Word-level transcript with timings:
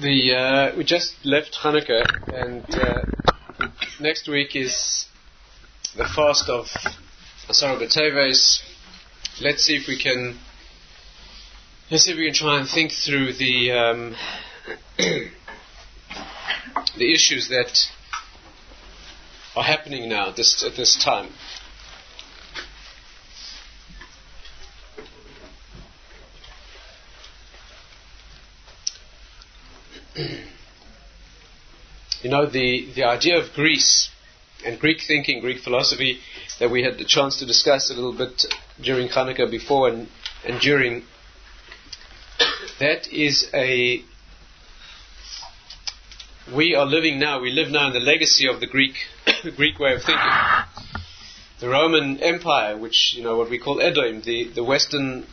The 0.00 0.32
uh, 0.32 0.76
we 0.76 0.84
just 0.84 1.14
left 1.24 1.56
Hanukkah, 1.60 2.04
and 2.32 2.64
uh, 2.72 3.02
next 3.98 4.28
week 4.28 4.54
is 4.54 5.06
the 5.96 6.04
fast 6.04 6.48
of 6.48 6.66
Asara 7.48 7.80
B'Teves. 7.80 8.62
Let's 9.40 9.64
see 9.64 9.74
if 9.74 9.88
we 9.88 9.98
can. 9.98 10.38
Let's 11.90 12.04
see 12.04 12.12
if 12.12 12.16
we 12.16 12.26
can 12.26 12.34
try 12.34 12.60
and 12.60 12.68
think 12.68 12.92
through 12.92 13.32
the 13.32 13.72
um, 13.72 14.14
the 14.98 15.32
issues 17.12 17.48
that 17.48 17.76
are 19.56 19.64
happening 19.64 20.08
now 20.08 20.30
this, 20.30 20.62
at 20.62 20.76
this 20.76 20.96
time. 21.02 21.32
You 32.22 32.30
know, 32.30 32.46
the, 32.46 32.88
the 32.94 33.04
idea 33.04 33.38
of 33.38 33.52
Greece 33.54 34.10
and 34.64 34.78
Greek 34.78 35.02
thinking, 35.06 35.40
Greek 35.40 35.60
philosophy, 35.60 36.18
that 36.58 36.70
we 36.70 36.82
had 36.82 36.98
the 36.98 37.04
chance 37.04 37.38
to 37.38 37.46
discuss 37.46 37.90
a 37.90 37.94
little 37.94 38.12
bit 38.12 38.44
during 38.82 39.08
Hanukkah 39.08 39.50
before 39.50 39.88
and, 39.88 40.08
and 40.44 40.60
during, 40.60 41.04
that 42.80 43.06
is 43.12 43.48
a. 43.54 44.02
We 46.54 46.74
are 46.74 46.86
living 46.86 47.18
now, 47.18 47.40
we 47.40 47.50
live 47.50 47.68
now 47.68 47.88
in 47.88 47.92
the 47.92 48.00
legacy 48.00 48.48
of 48.48 48.60
the 48.60 48.66
Greek, 48.66 48.94
Greek 49.56 49.78
way 49.78 49.92
of 49.94 50.02
thinking. 50.02 50.32
The 51.60 51.68
Roman 51.68 52.20
Empire, 52.20 52.76
which, 52.76 53.14
you 53.14 53.22
know, 53.22 53.36
what 53.36 53.50
we 53.50 53.58
call 53.58 53.80
Edom, 53.80 54.22
the, 54.22 54.48
the 54.54 54.64
Western 54.64 55.26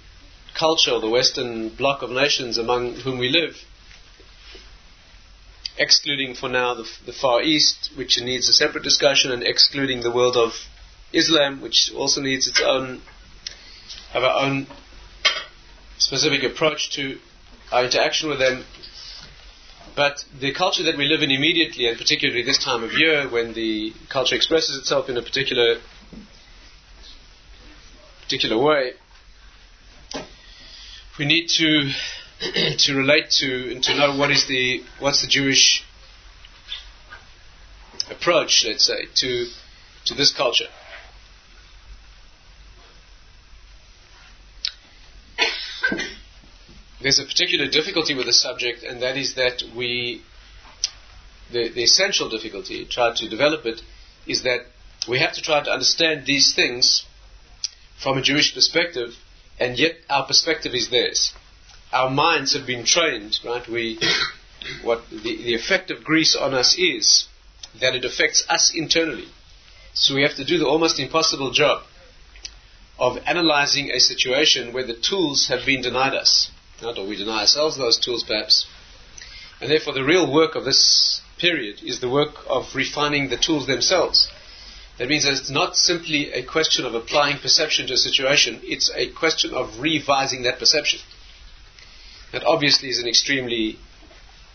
culture, 0.55 0.99
the 0.99 1.09
Western 1.09 1.69
bloc 1.69 2.01
of 2.01 2.09
nations 2.09 2.57
among 2.57 2.95
whom 2.95 3.17
we 3.17 3.29
live, 3.29 3.55
excluding 5.77 6.35
for 6.35 6.49
now 6.49 6.73
the, 6.73 6.89
the, 7.05 7.13
Far 7.13 7.41
East, 7.41 7.91
which 7.95 8.19
needs 8.21 8.47
a 8.49 8.53
separate 8.53 8.83
discussion, 8.83 9.31
and 9.31 9.43
excluding 9.43 10.01
the 10.01 10.11
world 10.11 10.37
of 10.37 10.53
Islam, 11.11 11.61
which 11.61 11.91
also 11.95 12.21
needs 12.21 12.47
its 12.47 12.61
own, 12.61 13.01
have 14.11 14.23
our 14.23 14.45
own 14.45 14.67
specific 15.97 16.43
approach 16.43 16.91
to 16.91 17.17
our 17.71 17.85
interaction 17.85 18.29
with 18.29 18.39
them. 18.39 18.63
But 19.95 20.25
the 20.39 20.53
culture 20.53 20.83
that 20.83 20.97
we 20.97 21.05
live 21.05 21.21
in 21.21 21.31
immediately, 21.31 21.87
and 21.87 21.97
particularly 21.97 22.43
this 22.43 22.63
time 22.63 22.83
of 22.83 22.91
year, 22.93 23.29
when 23.29 23.53
the 23.53 23.93
culture 24.09 24.35
expresses 24.35 24.77
itself 24.77 25.09
in 25.09 25.17
a 25.17 25.21
particular 25.21 25.77
particular 28.23 28.57
way, 28.57 28.93
we 31.19 31.25
need 31.25 31.47
to 31.47 31.91
to 32.77 32.95
relate 32.95 33.29
to 33.29 33.71
and 33.71 33.81
to 33.83 33.95
know 33.95 34.17
what 34.17 34.29
is 34.29 34.45
the 34.47 34.83
what's 34.99 35.21
the 35.21 35.27
Jewish 35.27 35.85
approach, 38.09 38.65
let's 38.67 38.85
say, 38.85 39.05
to 39.15 39.47
to 40.05 40.13
this 40.13 40.33
culture. 40.33 40.67
There's 47.01 47.19
a 47.19 47.25
particular 47.25 47.67
difficulty 47.69 48.13
with 48.13 48.25
the 48.25 48.33
subject, 48.33 48.83
and 48.83 49.01
that 49.01 49.15
is 49.17 49.35
that 49.35 49.63
we, 49.75 50.21
the, 51.51 51.69
the 51.69 51.83
essential 51.83 52.29
difficulty, 52.29 52.85
try 52.85 53.13
to 53.15 53.29
develop 53.29 53.65
it, 53.65 53.81
is 54.27 54.43
that 54.43 54.65
we 55.07 55.19
have 55.19 55.31
to 55.33 55.41
try 55.41 55.63
to 55.63 55.71
understand 55.71 56.25
these 56.25 56.53
things 56.53 57.05
from 58.01 58.17
a 58.17 58.21
Jewish 58.21 58.53
perspective, 58.53 59.15
and 59.57 59.79
yet 59.79 59.93
our 60.09 60.25
perspective 60.27 60.73
is 60.73 60.89
theirs 60.89 61.33
our 61.91 62.09
minds 62.09 62.53
have 62.53 62.65
been 62.65 62.85
trained, 62.85 63.39
right? 63.43 63.67
We, 63.67 63.99
what 64.83 65.03
the, 65.09 65.17
the 65.21 65.55
effect 65.55 65.91
of 65.91 66.03
Greece 66.03 66.35
on 66.35 66.53
us 66.53 66.75
is 66.77 67.27
that 67.79 67.95
it 67.95 68.05
affects 68.05 68.45
us 68.49 68.71
internally. 68.73 69.27
So 69.93 70.15
we 70.15 70.23
have 70.23 70.35
to 70.35 70.45
do 70.45 70.57
the 70.57 70.67
almost 70.67 70.99
impossible 70.99 71.51
job 71.51 71.83
of 72.97 73.17
analyzing 73.25 73.91
a 73.91 73.99
situation 73.99 74.73
where 74.73 74.85
the 74.85 74.93
tools 74.93 75.47
have 75.47 75.65
been 75.65 75.81
denied 75.81 76.13
us. 76.13 76.49
Not 76.81 76.97
or 76.97 77.07
we 77.07 77.15
deny 77.15 77.41
ourselves 77.41 77.77
those 77.77 77.97
tools 77.97 78.23
perhaps. 78.23 78.65
And 79.61 79.71
therefore 79.71 79.93
the 79.93 80.03
real 80.03 80.31
work 80.31 80.55
of 80.55 80.65
this 80.65 81.21
period 81.37 81.81
is 81.83 81.99
the 81.99 82.09
work 82.09 82.35
of 82.47 82.75
refining 82.75 83.29
the 83.29 83.37
tools 83.37 83.67
themselves. 83.67 84.29
That 84.97 85.09
means 85.09 85.25
that 85.25 85.33
it's 85.33 85.49
not 85.49 85.75
simply 85.75 86.31
a 86.31 86.43
question 86.43 86.85
of 86.85 86.95
applying 86.95 87.39
perception 87.39 87.87
to 87.87 87.93
a 87.93 87.97
situation, 87.97 88.61
it's 88.63 88.89
a 88.95 89.09
question 89.09 89.53
of 89.53 89.79
revising 89.79 90.43
that 90.43 90.59
perception. 90.59 91.01
That 92.31 92.43
obviously 92.43 92.89
is 92.89 92.99
an 92.99 93.07
extremely 93.07 93.77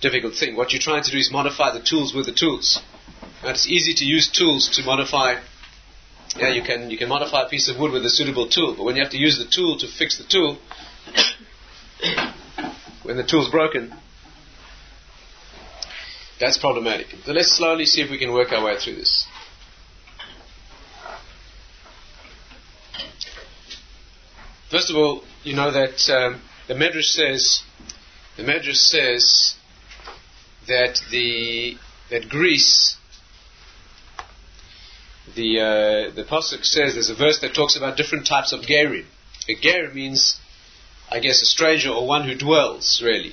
difficult 0.01 0.35
thing. 0.35 0.57
What 0.57 0.73
you're 0.73 0.81
trying 0.81 1.03
to 1.05 1.11
do 1.11 1.19
is 1.19 1.31
modify 1.31 1.73
the 1.73 1.81
tools 1.81 2.15
with 2.15 2.27
the 2.27 2.33
tools. 2.33 2.81
And 3.43 3.51
it's 3.51 3.67
easy 3.67 3.95
to 3.95 4.05
use 4.05 4.31
tools 4.31 4.69
to 4.77 4.83
modify. 4.83 5.41
Yeah, 6.37 6.51
you 6.51 6.63
can 6.63 6.91
you 6.91 6.99
can 6.99 7.09
modify 7.09 7.43
a 7.43 7.49
piece 7.49 7.69
of 7.69 7.79
wood 7.79 7.93
with 7.93 8.05
a 8.05 8.11
suitable 8.11 8.49
tool, 8.49 8.75
but 8.77 8.85
when 8.85 8.97
you 8.97 9.03
have 9.03 9.13
to 9.13 9.19
use 9.19 9.39
the 9.39 9.51
tool 9.51 9.79
to 9.79 9.87
fix 9.89 10.19
the 10.19 10.25
tool, 10.25 10.59
when 13.03 13.17
the 13.17 13.25
tool's 13.25 13.51
broken, 13.51 13.93
that's 16.39 16.57
problematic. 16.59 17.09
So 17.25 17.33
let's 17.33 17.57
slowly 17.57 17.85
see 17.85 18.01
if 18.01 18.11
we 18.11 18.19
can 18.19 18.33
work 18.33 18.53
our 18.53 18.65
way 18.65 18.79
through 18.79 18.97
this. 18.97 19.27
First 24.71 24.89
of 24.89 24.97
all, 24.97 25.25
you 25.43 25.55
know 25.55 25.73
that 25.73 26.09
um, 26.11 26.41
the 26.71 26.77
Medrash 26.77 27.11
says 27.11 27.63
the 28.37 28.45
Medrash 28.45 28.77
says 28.77 29.55
that 30.69 31.01
the 31.11 31.77
that 32.11 32.29
Greece 32.29 32.97
the 35.35 35.59
uh, 35.59 36.15
the 36.15 36.23
pasuk 36.23 36.65
says 36.65 36.95
there's 36.95 37.11
a 37.11 37.17
verse 37.17 37.41
that 37.41 37.55
talks 37.55 37.77
about 37.77 37.97
different 37.97 38.25
types 38.25 38.53
of 38.53 38.61
gerim. 38.61 39.07
A 39.49 39.57
ger 39.57 39.93
means, 39.93 40.39
I 41.11 41.19
guess, 41.19 41.43
a 41.43 41.45
stranger 41.45 41.91
or 41.91 42.07
one 42.07 42.29
who 42.29 42.37
dwells. 42.37 43.03
Really, 43.05 43.33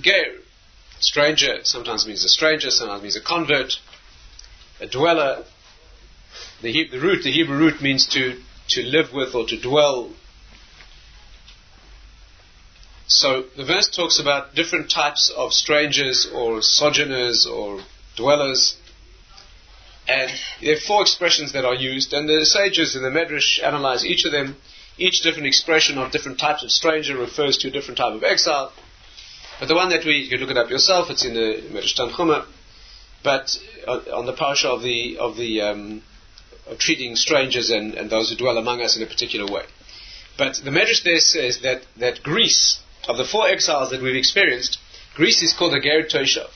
ger, 0.00 0.38
stranger 0.98 1.60
sometimes 1.62 2.04
means 2.04 2.24
a 2.24 2.28
stranger, 2.28 2.72
sometimes 2.72 3.02
means 3.02 3.14
a 3.14 3.20
convert, 3.20 3.74
a 4.80 4.88
dweller. 4.88 5.44
The, 6.62 6.72
he- 6.72 6.88
the 6.88 6.98
root, 6.98 7.22
the 7.22 7.30
Hebrew 7.30 7.56
root 7.56 7.80
means 7.80 8.08
to 8.08 8.40
to 8.70 8.82
live 8.82 9.12
with 9.12 9.36
or 9.36 9.46
to 9.46 9.60
dwell 9.60 10.10
so 13.10 13.42
the 13.56 13.64
verse 13.64 13.88
talks 13.88 14.20
about 14.20 14.54
different 14.54 14.88
types 14.88 15.32
of 15.36 15.52
strangers 15.52 16.28
or 16.32 16.62
sojourners 16.62 17.44
or 17.44 17.80
dwellers. 18.16 18.76
And 20.06 20.30
there 20.62 20.76
are 20.76 20.80
four 20.80 21.02
expressions 21.02 21.52
that 21.54 21.64
are 21.64 21.74
used, 21.74 22.12
and 22.12 22.28
the 22.28 22.46
sages 22.46 22.94
in 22.94 23.02
the 23.02 23.10
Medrash 23.10 23.60
analyze 23.60 24.04
each 24.04 24.24
of 24.26 24.32
them. 24.32 24.56
Each 24.96 25.22
different 25.22 25.48
expression 25.48 25.98
of 25.98 26.12
different 26.12 26.38
types 26.38 26.62
of 26.62 26.70
stranger 26.70 27.16
refers 27.16 27.58
to 27.58 27.68
a 27.68 27.70
different 27.72 27.98
type 27.98 28.14
of 28.14 28.22
exile. 28.22 28.72
But 29.58 29.66
the 29.66 29.74
one 29.74 29.88
that 29.88 30.04
we, 30.04 30.18
you 30.18 30.28
can 30.28 30.38
look 30.38 30.50
it 30.50 30.56
up 30.56 30.70
yourself, 30.70 31.10
it's 31.10 31.24
in 31.24 31.34
the 31.34 31.62
Medrash 31.72 31.96
Tanchuma. 31.96 32.46
But 33.24 33.58
uh, 33.88 34.02
on 34.14 34.26
the 34.26 34.34
parsha 34.34 34.66
of 34.66 34.82
the, 34.82 35.18
of 35.18 35.36
the, 35.36 35.62
um, 35.62 36.02
of 36.68 36.78
treating 36.78 37.16
strangers 37.16 37.70
and, 37.70 37.94
and 37.94 38.08
those 38.08 38.30
who 38.30 38.36
dwell 38.36 38.56
among 38.56 38.82
us 38.82 38.96
in 38.96 39.02
a 39.02 39.06
particular 39.06 39.52
way. 39.52 39.64
But 40.38 40.60
the 40.62 40.70
Medrash 40.70 41.02
there 41.02 41.18
says 41.18 41.60
that, 41.62 41.82
that 41.98 42.22
Greece 42.22 42.78
of 43.08 43.16
the 43.16 43.24
four 43.24 43.48
exiles 43.48 43.90
that 43.90 44.02
we've 44.02 44.16
experienced, 44.16 44.78
Greece 45.14 45.42
is 45.42 45.52
called 45.52 45.74
a 45.74 45.80
Ger 45.80 46.02
Toshav. 46.04 46.50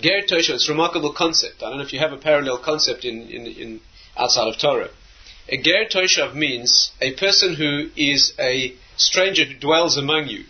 Ger 0.00 0.22
Toshav, 0.22 0.54
it's 0.54 0.68
a 0.68 0.72
remarkable 0.72 1.12
concept. 1.12 1.62
I 1.62 1.68
don't 1.68 1.78
know 1.78 1.84
if 1.84 1.92
you 1.92 1.98
have 1.98 2.12
a 2.12 2.18
parallel 2.18 2.58
concept 2.58 3.04
in, 3.04 3.22
in, 3.22 3.46
in 3.46 3.80
outside 4.16 4.48
of 4.48 4.58
Torah. 4.58 4.90
A 5.48 5.56
Ger 5.56 5.86
Toshav 5.90 6.34
means 6.34 6.90
a 7.00 7.14
person 7.14 7.54
who 7.54 7.88
is 7.96 8.32
a 8.38 8.74
stranger 8.96 9.44
who 9.44 9.54
dwells 9.54 9.96
among 9.96 10.28
you. 10.28 10.44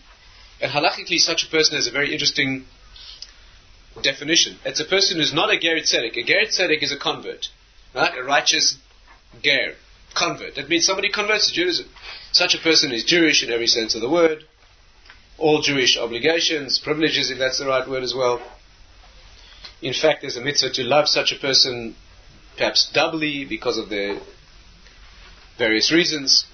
And 0.60 0.72
halachically, 0.72 1.18
such 1.18 1.44
a 1.44 1.50
person 1.50 1.76
has 1.76 1.86
a 1.86 1.90
very 1.90 2.12
interesting 2.12 2.64
definition. 4.02 4.58
It's 4.64 4.80
a 4.80 4.84
person 4.84 5.18
who's 5.18 5.34
not 5.34 5.52
a 5.52 5.58
Ger 5.58 5.76
Tzedek. 5.76 6.16
A 6.16 6.24
Ger 6.24 6.46
Tzedek 6.46 6.82
is 6.82 6.92
a 6.92 6.98
convert, 6.98 7.48
right? 7.94 8.16
A 8.16 8.22
righteous 8.22 8.78
Ger, 9.42 9.74
convert. 10.14 10.54
That 10.54 10.68
means 10.68 10.86
somebody 10.86 11.10
converts 11.10 11.48
to 11.48 11.54
Judaism. 11.54 11.86
Such 12.32 12.54
a 12.54 12.58
person 12.58 12.90
is 12.92 13.04
Jewish 13.04 13.42
in 13.42 13.52
every 13.52 13.66
sense 13.66 13.94
of 13.94 14.00
the 14.00 14.08
word 14.08 14.44
all 15.38 15.60
Jewish 15.60 15.96
obligations, 15.98 16.78
privileges, 16.78 17.30
if 17.30 17.38
that's 17.38 17.58
the 17.58 17.66
right 17.66 17.88
word 17.88 18.02
as 18.02 18.14
well. 18.14 18.40
In 19.82 19.92
fact, 19.92 20.22
there's 20.22 20.36
a 20.36 20.40
mitzvah 20.40 20.70
to 20.70 20.82
love 20.82 21.08
such 21.08 21.32
a 21.32 21.36
person 21.36 21.94
perhaps 22.56 22.90
doubly 22.92 23.44
because 23.44 23.76
of 23.76 23.90
their 23.90 24.18
various 25.58 25.92
reasons. 25.92 26.46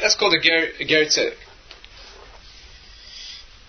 That's 0.00 0.16
called 0.16 0.34
a 0.34 0.40
ger, 0.40 0.68
a 0.78 0.84
ger 0.84 1.04
tzedek. 1.04 1.34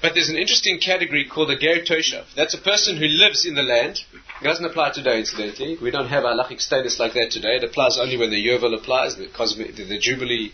But 0.01 0.15
there's 0.15 0.29
an 0.29 0.35
interesting 0.35 0.79
category 0.79 1.25
called 1.25 1.51
a 1.51 1.57
ger 1.57 1.83
toshav. 1.83 2.25
That's 2.35 2.55
a 2.55 2.61
person 2.61 2.97
who 2.97 3.05
lives 3.05 3.45
in 3.45 3.53
the 3.53 3.61
land. 3.61 3.99
It 4.41 4.43
doesn't 4.43 4.65
apply 4.65 4.91
today, 4.91 5.19
incidentally. 5.19 5.77
We 5.79 5.91
don't 5.91 6.07
have 6.07 6.23
halachic 6.23 6.59
status 6.59 6.99
like 6.99 7.13
that 7.13 7.29
today. 7.29 7.57
It 7.57 7.63
applies 7.63 7.99
only 7.99 8.17
when 8.17 8.31
the 8.31 8.43
Yovel 8.43 8.75
applies, 8.75 9.15
the, 9.15 9.27
the, 9.27 9.83
the 9.83 9.99
Jubilee 9.99 10.53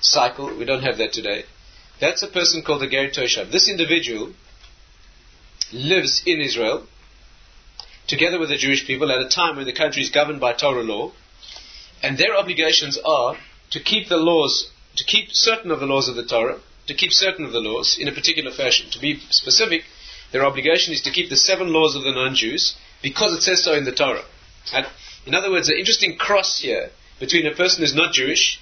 cycle. 0.00 0.56
We 0.58 0.64
don't 0.64 0.82
have 0.82 0.98
that 0.98 1.12
today. 1.12 1.44
That's 2.02 2.24
a 2.24 2.26
person 2.26 2.62
called 2.62 2.82
a 2.82 2.88
Ger 2.90 3.10
Toshav. 3.10 3.52
This 3.52 3.70
individual 3.70 4.32
lives 5.72 6.20
in 6.26 6.40
Israel, 6.40 6.88
together 8.08 8.40
with 8.40 8.48
the 8.48 8.56
Jewish 8.56 8.84
people 8.84 9.12
at 9.12 9.24
a 9.24 9.28
time 9.28 9.54
when 9.54 9.66
the 9.66 9.72
country 9.72 10.02
is 10.02 10.10
governed 10.10 10.40
by 10.40 10.52
Torah 10.52 10.82
law, 10.82 11.12
and 12.02 12.18
their 12.18 12.34
obligations 12.34 12.98
are 13.04 13.36
to 13.70 13.78
keep 13.80 14.08
the 14.08 14.16
laws, 14.16 14.68
to 14.96 15.04
keep 15.04 15.30
certain 15.30 15.70
of 15.70 15.78
the 15.78 15.86
laws 15.86 16.08
of 16.08 16.16
the 16.16 16.24
Torah, 16.24 16.58
to 16.88 16.94
keep 16.94 17.12
certain 17.12 17.44
of 17.44 17.52
the 17.52 17.60
laws 17.60 17.96
in 17.96 18.08
a 18.08 18.12
particular 18.12 18.50
fashion. 18.50 18.90
To 18.90 18.98
be 18.98 19.20
specific, 19.30 19.84
their 20.32 20.44
obligation 20.44 20.92
is 20.92 21.02
to 21.02 21.12
keep 21.12 21.30
the 21.30 21.36
seven 21.36 21.72
laws 21.72 21.94
of 21.94 22.02
the 22.02 22.10
non-Jews 22.10 22.74
because 23.00 23.32
it 23.32 23.42
says 23.42 23.62
so 23.62 23.74
in 23.74 23.84
the 23.84 23.92
Torah. 23.92 24.24
And 24.72 24.86
in 25.24 25.36
other 25.36 25.52
words, 25.52 25.68
an 25.68 25.78
interesting 25.78 26.18
cross 26.18 26.58
here 26.58 26.90
between 27.20 27.46
a 27.46 27.54
person 27.54 27.82
who's 27.82 27.94
not 27.94 28.12
Jewish 28.12 28.60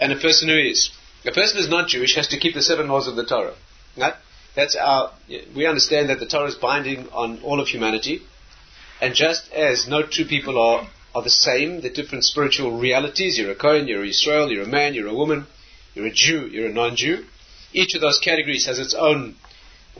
and 0.00 0.10
a 0.10 0.16
person 0.18 0.48
who 0.48 0.58
is. 0.58 0.90
A 1.28 1.32
person 1.32 1.58
who's 1.58 1.68
not 1.68 1.88
Jewish 1.88 2.14
has 2.16 2.28
to 2.28 2.38
keep 2.38 2.54
the 2.54 2.62
seven 2.62 2.88
laws 2.88 3.06
of 3.06 3.14
the 3.14 3.24
Torah. 3.24 3.54
Right? 3.98 4.14
That's 4.56 4.74
our, 4.74 5.12
we 5.54 5.66
understand 5.66 6.08
that 6.08 6.20
the 6.20 6.26
Torah 6.26 6.48
is 6.48 6.54
binding 6.54 7.06
on 7.10 7.42
all 7.42 7.60
of 7.60 7.68
humanity. 7.68 8.22
And 9.02 9.14
just 9.14 9.52
as 9.52 9.86
no 9.86 10.02
two 10.02 10.24
people 10.24 10.58
are, 10.58 10.88
are 11.14 11.22
the 11.22 11.28
same, 11.28 11.82
the 11.82 11.90
different 11.90 12.24
spiritual 12.24 12.80
realities, 12.80 13.36
you're 13.38 13.50
a 13.50 13.54
Kohen, 13.54 13.88
you're 13.88 14.04
a 14.04 14.08
Israel, 14.08 14.50
you're 14.50 14.64
a 14.64 14.66
man, 14.66 14.94
you're 14.94 15.06
a 15.08 15.14
woman, 15.14 15.46
you're 15.94 16.06
a 16.06 16.12
Jew, 16.12 16.46
you're 16.46 16.70
a 16.70 16.72
non-Jew, 16.72 17.26
each 17.74 17.94
of 17.94 18.00
those 18.00 18.18
categories 18.18 18.64
has 18.64 18.78
its 18.78 18.94
own 18.94 19.36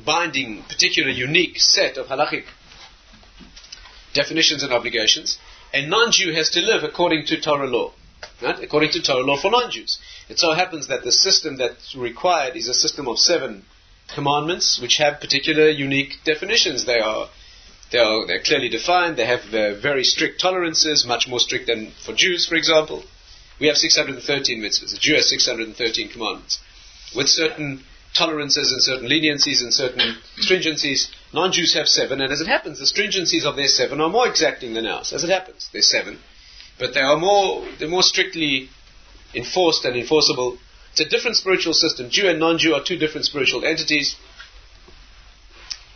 binding, 0.04 0.62
particular, 0.62 1.10
unique 1.10 1.60
set 1.60 1.98
of 1.98 2.06
halachic 2.06 2.44
definitions 4.14 4.62
and 4.62 4.72
obligations. 4.72 5.38
A 5.74 5.84
non-Jew 5.86 6.32
has 6.32 6.48
to 6.50 6.60
live 6.60 6.84
according 6.84 7.26
to 7.26 7.38
Torah 7.38 7.66
law. 7.66 7.92
Right? 8.42 8.62
According 8.62 8.92
to 8.92 9.02
Torah 9.02 9.24
law 9.24 9.36
for 9.36 9.50
non-Jews. 9.50 9.98
It 10.28 10.38
so 10.38 10.52
happens 10.52 10.88
that 10.88 11.04
the 11.04 11.12
system 11.12 11.56
that's 11.56 11.94
required 11.94 12.56
is 12.56 12.68
a 12.68 12.74
system 12.74 13.08
of 13.08 13.18
seven 13.18 13.64
commandments, 14.14 14.78
which 14.80 14.96
have 14.98 15.20
particular 15.20 15.68
unique 15.68 16.18
definitions. 16.24 16.84
They 16.84 17.00
are 17.00 17.28
they 17.90 17.98
are 17.98 18.26
they're 18.26 18.42
clearly 18.42 18.68
defined. 18.68 19.16
They 19.16 19.26
have 19.26 19.54
uh, 19.54 19.80
very 19.80 20.04
strict 20.04 20.40
tolerances, 20.40 21.06
much 21.06 21.26
more 21.28 21.40
strict 21.40 21.66
than 21.66 21.92
for 22.04 22.12
Jews, 22.14 22.46
for 22.46 22.56
example. 22.56 23.04
We 23.58 23.66
have 23.68 23.76
613 23.76 24.60
mitzvahs. 24.60 24.94
A 24.94 25.00
Jew 25.00 25.14
has 25.14 25.28
613 25.30 26.10
commandments, 26.10 26.60
with 27.16 27.28
certain 27.28 27.84
tolerances 28.14 28.72
and 28.72 28.82
certain 28.82 29.08
leniencies 29.08 29.62
and 29.62 29.72
certain 29.72 30.16
stringencies. 30.38 31.08
Non-Jews 31.32 31.74
have 31.74 31.88
seven, 31.88 32.20
and 32.20 32.32
as 32.32 32.40
it 32.40 32.46
happens, 32.46 32.78
the 32.78 32.86
stringencies 32.86 33.44
of 33.44 33.56
their 33.56 33.68
seven 33.68 34.00
are 34.00 34.08
more 34.08 34.28
exacting 34.28 34.74
than 34.74 34.86
ours. 34.86 35.12
As 35.12 35.24
it 35.24 35.30
happens, 35.30 35.68
they're 35.72 35.82
seven, 35.82 36.18
but 36.78 36.94
they 36.94 37.00
are 37.00 37.16
more 37.16 37.66
they're 37.78 37.88
more 37.88 38.02
strictly 38.02 38.68
enforced 39.34 39.84
and 39.84 39.96
enforceable. 39.96 40.58
It's 40.92 41.00
a 41.00 41.08
different 41.08 41.36
spiritual 41.36 41.74
system. 41.74 42.10
Jew 42.10 42.28
and 42.28 42.38
non-Jew 42.38 42.74
are 42.74 42.82
two 42.82 42.96
different 42.96 43.26
spiritual 43.26 43.64
entities. 43.64 44.16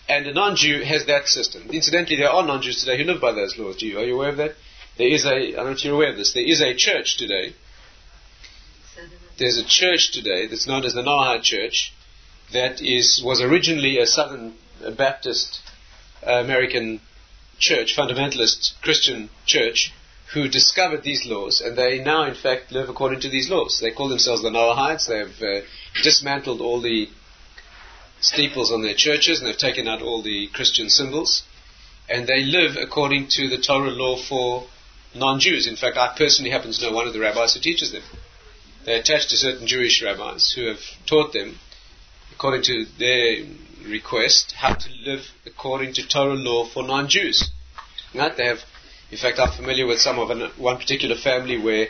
And 0.08 0.26
a 0.26 0.34
non-Jew 0.34 0.82
has 0.84 1.06
that 1.06 1.26
system. 1.28 1.70
Incidentally, 1.72 2.16
there 2.16 2.30
are 2.30 2.46
non-Jews 2.46 2.80
today 2.80 2.98
who 2.98 3.04
live 3.04 3.20
by 3.20 3.32
those 3.32 3.56
laws. 3.56 3.76
Do 3.76 3.86
you, 3.86 3.98
are 3.98 4.04
you 4.04 4.14
aware 4.14 4.30
of 4.30 4.36
that? 4.36 4.52
There 4.98 5.08
is 5.08 5.24
a, 5.24 5.30
I 5.30 5.50
don't 5.52 5.64
know 5.64 5.70
if 5.70 5.84
you're 5.84 5.94
aware 5.94 6.10
of 6.10 6.16
this, 6.16 6.32
there 6.32 6.46
is 6.46 6.60
a 6.60 6.74
church 6.74 7.16
today. 7.16 7.54
There's 9.38 9.56
a 9.56 9.64
church 9.64 10.12
today 10.12 10.46
that's 10.46 10.66
known 10.66 10.84
as 10.84 10.92
the 10.92 11.02
Noahide 11.02 11.42
Church 11.42 11.94
that 12.52 12.82
is, 12.82 13.22
was 13.24 13.40
originally 13.40 13.98
a 13.98 14.06
Southern 14.06 14.54
Baptist 14.96 15.60
uh, 16.26 16.32
American 16.32 17.00
church, 17.58 17.96
fundamentalist 17.96 18.80
Christian 18.82 19.30
church, 19.46 19.92
who 20.34 20.48
discovered 20.48 21.02
these 21.02 21.26
laws, 21.26 21.60
and 21.60 21.76
they 21.76 21.98
now, 21.98 22.24
in 22.24 22.34
fact, 22.34 22.72
live 22.72 22.88
according 22.88 23.20
to 23.20 23.28
these 23.28 23.50
laws. 23.50 23.78
They 23.80 23.90
call 23.90 24.08
themselves 24.08 24.42
the 24.42 24.50
Noahides. 24.50 25.06
They've 25.06 25.42
uh, 25.42 25.66
dismantled 26.02 26.60
all 26.60 26.80
the 26.80 27.08
steeples 28.20 28.72
on 28.72 28.82
their 28.82 28.94
churches, 28.94 29.38
and 29.38 29.48
they've 29.48 29.56
taken 29.56 29.88
out 29.88 30.00
all 30.00 30.22
the 30.22 30.48
Christian 30.54 30.88
symbols, 30.88 31.42
and 32.08 32.26
they 32.26 32.44
live 32.44 32.76
according 32.80 33.28
to 33.30 33.48
the 33.48 33.58
Torah 33.58 33.90
law 33.90 34.16
for 34.16 34.66
non-Jews. 35.14 35.66
In 35.66 35.76
fact, 35.76 35.96
I 35.98 36.14
personally 36.16 36.50
happen 36.50 36.72
to 36.72 36.82
know 36.82 36.92
one 36.92 37.06
of 37.06 37.12
the 37.12 37.20
rabbis 37.20 37.54
who 37.54 37.60
teaches 37.60 37.92
them. 37.92 38.02
They're 38.84 39.00
attached 39.00 39.30
to 39.30 39.36
certain 39.36 39.66
Jewish 39.66 40.02
rabbis 40.02 40.52
who 40.52 40.66
have 40.66 40.80
taught 41.06 41.32
them, 41.32 41.58
according 42.34 42.62
to 42.62 42.86
their 42.98 43.44
request, 43.86 44.54
how 44.56 44.74
to 44.74 44.88
live 45.04 45.20
according 45.44 45.94
to 45.94 46.08
Torah 46.08 46.34
law 46.34 46.66
for 46.66 46.82
non-Jews. 46.82 47.50
Right? 48.14 48.36
They 48.36 48.46
have 48.46 48.60
in 49.12 49.18
fact, 49.18 49.38
I'm 49.38 49.52
familiar 49.52 49.86
with 49.86 49.98
some 49.98 50.18
of 50.18 50.30
an, 50.30 50.50
one 50.56 50.78
particular 50.78 51.16
family 51.16 51.58
where, 51.58 51.88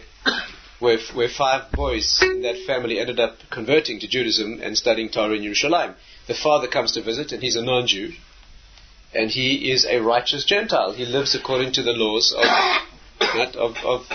where, 0.80 0.98
where 1.14 1.28
five 1.28 1.72
boys 1.72 2.18
in 2.20 2.42
that 2.42 2.58
family 2.66 2.98
ended 2.98 3.20
up 3.20 3.36
converting 3.48 4.00
to 4.00 4.08
Judaism 4.08 4.58
and 4.60 4.76
studying 4.76 5.08
Torah 5.08 5.36
in 5.36 5.44
Jerusalem. 5.44 5.94
The 6.26 6.34
father 6.34 6.66
comes 6.66 6.90
to 6.92 7.02
visit, 7.02 7.30
and 7.30 7.40
he's 7.40 7.54
a 7.54 7.62
non-Jew, 7.62 8.10
and 9.14 9.30
he 9.30 9.70
is 9.70 9.86
a 9.86 10.00
righteous 10.00 10.44
Gentile. 10.44 10.92
He 10.94 11.04
lives 11.04 11.36
according 11.36 11.74
to 11.74 11.84
the 11.84 11.92
laws 11.92 12.34
of, 12.36 13.54
of, 13.54 13.76
of 13.84 14.06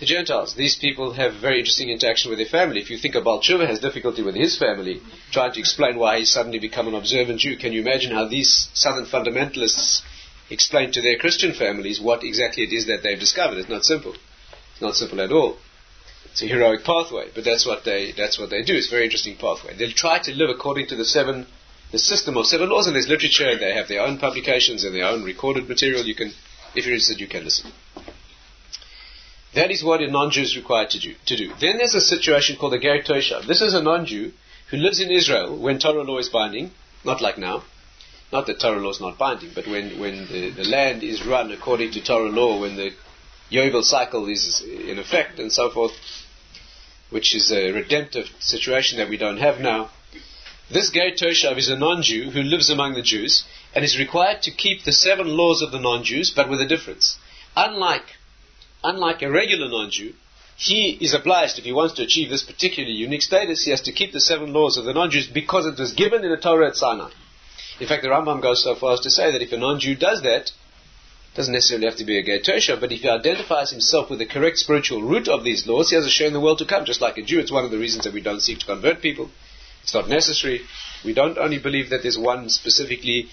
the 0.00 0.06
Gentiles. 0.06 0.56
These 0.56 0.74
people 0.80 1.12
have 1.12 1.34
very 1.34 1.60
interesting 1.60 1.90
interaction 1.90 2.30
with 2.30 2.40
their 2.40 2.48
family. 2.48 2.80
If 2.80 2.90
you 2.90 2.98
think 2.98 3.14
about 3.14 3.44
Tshuva 3.44 3.68
has 3.68 3.78
difficulty 3.78 4.22
with 4.22 4.34
his 4.34 4.58
family, 4.58 5.00
trying 5.30 5.52
to 5.52 5.60
explain 5.60 5.98
why 6.00 6.18
he's 6.18 6.32
suddenly 6.32 6.58
become 6.58 6.88
an 6.88 6.96
observant 6.96 7.38
Jew, 7.38 7.56
can 7.56 7.72
you 7.72 7.80
imagine 7.80 8.10
how 8.10 8.26
these 8.26 8.70
southern 8.74 9.06
fundamentalists 9.06 10.02
explain 10.50 10.92
to 10.92 11.02
their 11.02 11.16
Christian 11.18 11.52
families 11.52 12.00
what 12.00 12.22
exactly 12.22 12.64
it 12.64 12.72
is 12.72 12.86
that 12.86 13.02
they've 13.02 13.18
discovered. 13.18 13.58
It's 13.58 13.68
not 13.68 13.84
simple. 13.84 14.14
It's 14.72 14.82
not 14.82 14.94
simple 14.94 15.20
at 15.20 15.32
all. 15.32 15.56
It's 16.30 16.42
a 16.42 16.46
heroic 16.46 16.84
pathway, 16.84 17.30
but 17.34 17.44
that's 17.44 17.66
what 17.66 17.84
they 17.84 18.12
that's 18.12 18.38
what 18.38 18.50
they 18.50 18.62
do. 18.62 18.74
It's 18.74 18.88
a 18.88 18.90
very 18.90 19.04
interesting 19.04 19.36
pathway. 19.36 19.74
They'll 19.74 19.92
try 19.92 20.18
to 20.18 20.32
live 20.34 20.50
according 20.50 20.88
to 20.88 20.96
the 20.96 21.04
seven 21.04 21.46
the 21.92 21.98
system 21.98 22.36
of 22.36 22.46
seven 22.46 22.68
laws, 22.68 22.86
and 22.86 22.94
there's 22.94 23.08
literature, 23.08 23.48
and 23.48 23.60
they 23.60 23.72
have 23.72 23.88
their 23.88 24.02
own 24.02 24.18
publications 24.18 24.84
and 24.84 24.94
their 24.94 25.06
own 25.06 25.22
recorded 25.22 25.68
material. 25.68 26.04
You 26.04 26.14
can, 26.14 26.32
if 26.74 26.84
you're 26.84 26.94
interested, 26.94 27.20
you 27.20 27.28
can 27.28 27.44
listen. 27.44 27.72
That 29.54 29.70
is 29.70 29.82
what 29.82 30.02
a 30.02 30.10
non-Jew 30.10 30.42
is 30.42 30.56
required 30.56 30.90
to 30.90 31.00
do, 31.00 31.14
to 31.26 31.36
do. 31.36 31.54
Then 31.60 31.78
there's 31.78 31.94
a 31.94 32.00
situation 32.00 32.56
called 32.56 32.74
a 32.74 32.80
Ger 32.80 33.02
Toshav. 33.02 33.46
This 33.46 33.62
is 33.62 33.72
a 33.72 33.82
non-Jew 33.82 34.32
who 34.70 34.76
lives 34.76 35.00
in 35.00 35.10
Israel 35.10 35.56
when 35.56 35.78
Torah 35.78 36.02
law 36.02 36.18
is 36.18 36.28
binding, 36.28 36.72
not 37.04 37.22
like 37.22 37.38
now. 37.38 37.62
Not 38.32 38.46
that 38.46 38.60
Torah 38.60 38.80
law 38.80 38.90
is 38.90 39.00
not 39.00 39.18
binding, 39.18 39.52
but 39.54 39.66
when, 39.66 39.98
when 40.00 40.26
the, 40.26 40.50
the 40.50 40.64
land 40.64 41.02
is 41.02 41.24
run 41.24 41.52
according 41.52 41.92
to 41.92 42.02
Torah 42.02 42.28
law, 42.28 42.60
when 42.60 42.76
the 42.76 42.90
Yovel 43.50 43.84
cycle 43.84 44.26
is 44.26 44.60
in 44.62 44.98
effect 44.98 45.38
and 45.38 45.52
so 45.52 45.70
forth, 45.70 45.92
which 47.10 47.34
is 47.34 47.52
a 47.52 47.70
redemptive 47.70 48.26
situation 48.40 48.98
that 48.98 49.08
we 49.08 49.16
don't 49.16 49.38
have 49.38 49.60
now. 49.60 49.90
This 50.68 50.90
Ger 50.90 51.12
Toshav 51.12 51.56
is 51.56 51.68
a 51.68 51.76
non-Jew 51.76 52.30
who 52.30 52.42
lives 52.42 52.70
among 52.70 52.94
the 52.94 53.02
Jews 53.02 53.44
and 53.72 53.84
is 53.84 53.98
required 53.98 54.42
to 54.42 54.50
keep 54.50 54.82
the 54.82 54.90
seven 54.90 55.28
laws 55.28 55.62
of 55.62 55.70
the 55.70 55.78
non-Jews, 55.78 56.32
but 56.34 56.48
with 56.48 56.60
a 56.60 56.66
difference. 56.66 57.18
Unlike, 57.54 58.06
unlike 58.82 59.22
a 59.22 59.30
regular 59.30 59.68
non-Jew, 59.68 60.14
he 60.56 60.98
is 61.00 61.14
obliged, 61.14 61.58
if 61.58 61.64
he 61.64 61.72
wants 61.72 61.94
to 61.94 62.02
achieve 62.02 62.30
this 62.30 62.42
particularly 62.42 62.96
unique 62.96 63.22
status, 63.22 63.64
he 63.64 63.70
has 63.70 63.82
to 63.82 63.92
keep 63.92 64.12
the 64.12 64.20
seven 64.20 64.52
laws 64.52 64.76
of 64.76 64.84
the 64.84 64.94
non-Jews 64.94 65.28
because 65.28 65.66
it 65.66 65.78
was 65.78 65.92
given 65.92 66.24
in 66.24 66.30
the 66.30 66.36
Torah 66.36 66.68
at 66.68 66.76
Sinai. 66.76 67.10
In 67.78 67.86
fact, 67.86 68.02
the 68.02 68.08
Rambam 68.08 68.40
goes 68.40 68.62
so 68.62 68.74
far 68.74 68.94
as 68.94 69.00
to 69.00 69.10
say 69.10 69.32
that 69.32 69.42
if 69.42 69.52
a 69.52 69.56
non-Jew 69.56 69.96
does 69.96 70.22
that, 70.22 70.50
doesn't 71.34 71.52
necessarily 71.52 71.86
have 71.86 71.98
to 71.98 72.04
be 72.04 72.18
a 72.18 72.22
Ger 72.22 72.38
Toshav, 72.38 72.80
but 72.80 72.90
if 72.90 73.00
he 73.00 73.08
identifies 73.08 73.70
himself 73.70 74.08
with 74.08 74.18
the 74.18 74.26
correct 74.26 74.56
spiritual 74.56 75.02
root 75.02 75.28
of 75.28 75.44
these 75.44 75.66
laws, 75.66 75.90
he 75.90 75.96
has 75.96 76.06
a 76.06 76.10
share 76.10 76.26
in 76.26 76.32
the 76.32 76.40
world 76.40 76.58
to 76.58 76.64
come. 76.64 76.86
Just 76.86 77.02
like 77.02 77.18
a 77.18 77.22
Jew, 77.22 77.38
it's 77.38 77.52
one 77.52 77.66
of 77.66 77.70
the 77.70 77.78
reasons 77.78 78.04
that 78.04 78.14
we 78.14 78.22
don't 78.22 78.40
seek 78.40 78.60
to 78.60 78.66
convert 78.66 79.02
people. 79.02 79.30
It's 79.82 79.92
not 79.92 80.08
necessary. 80.08 80.62
We 81.04 81.12
don't 81.12 81.36
only 81.36 81.58
believe 81.58 81.90
that 81.90 82.02
there's 82.02 82.18
one 82.18 82.48
specifically 82.48 83.28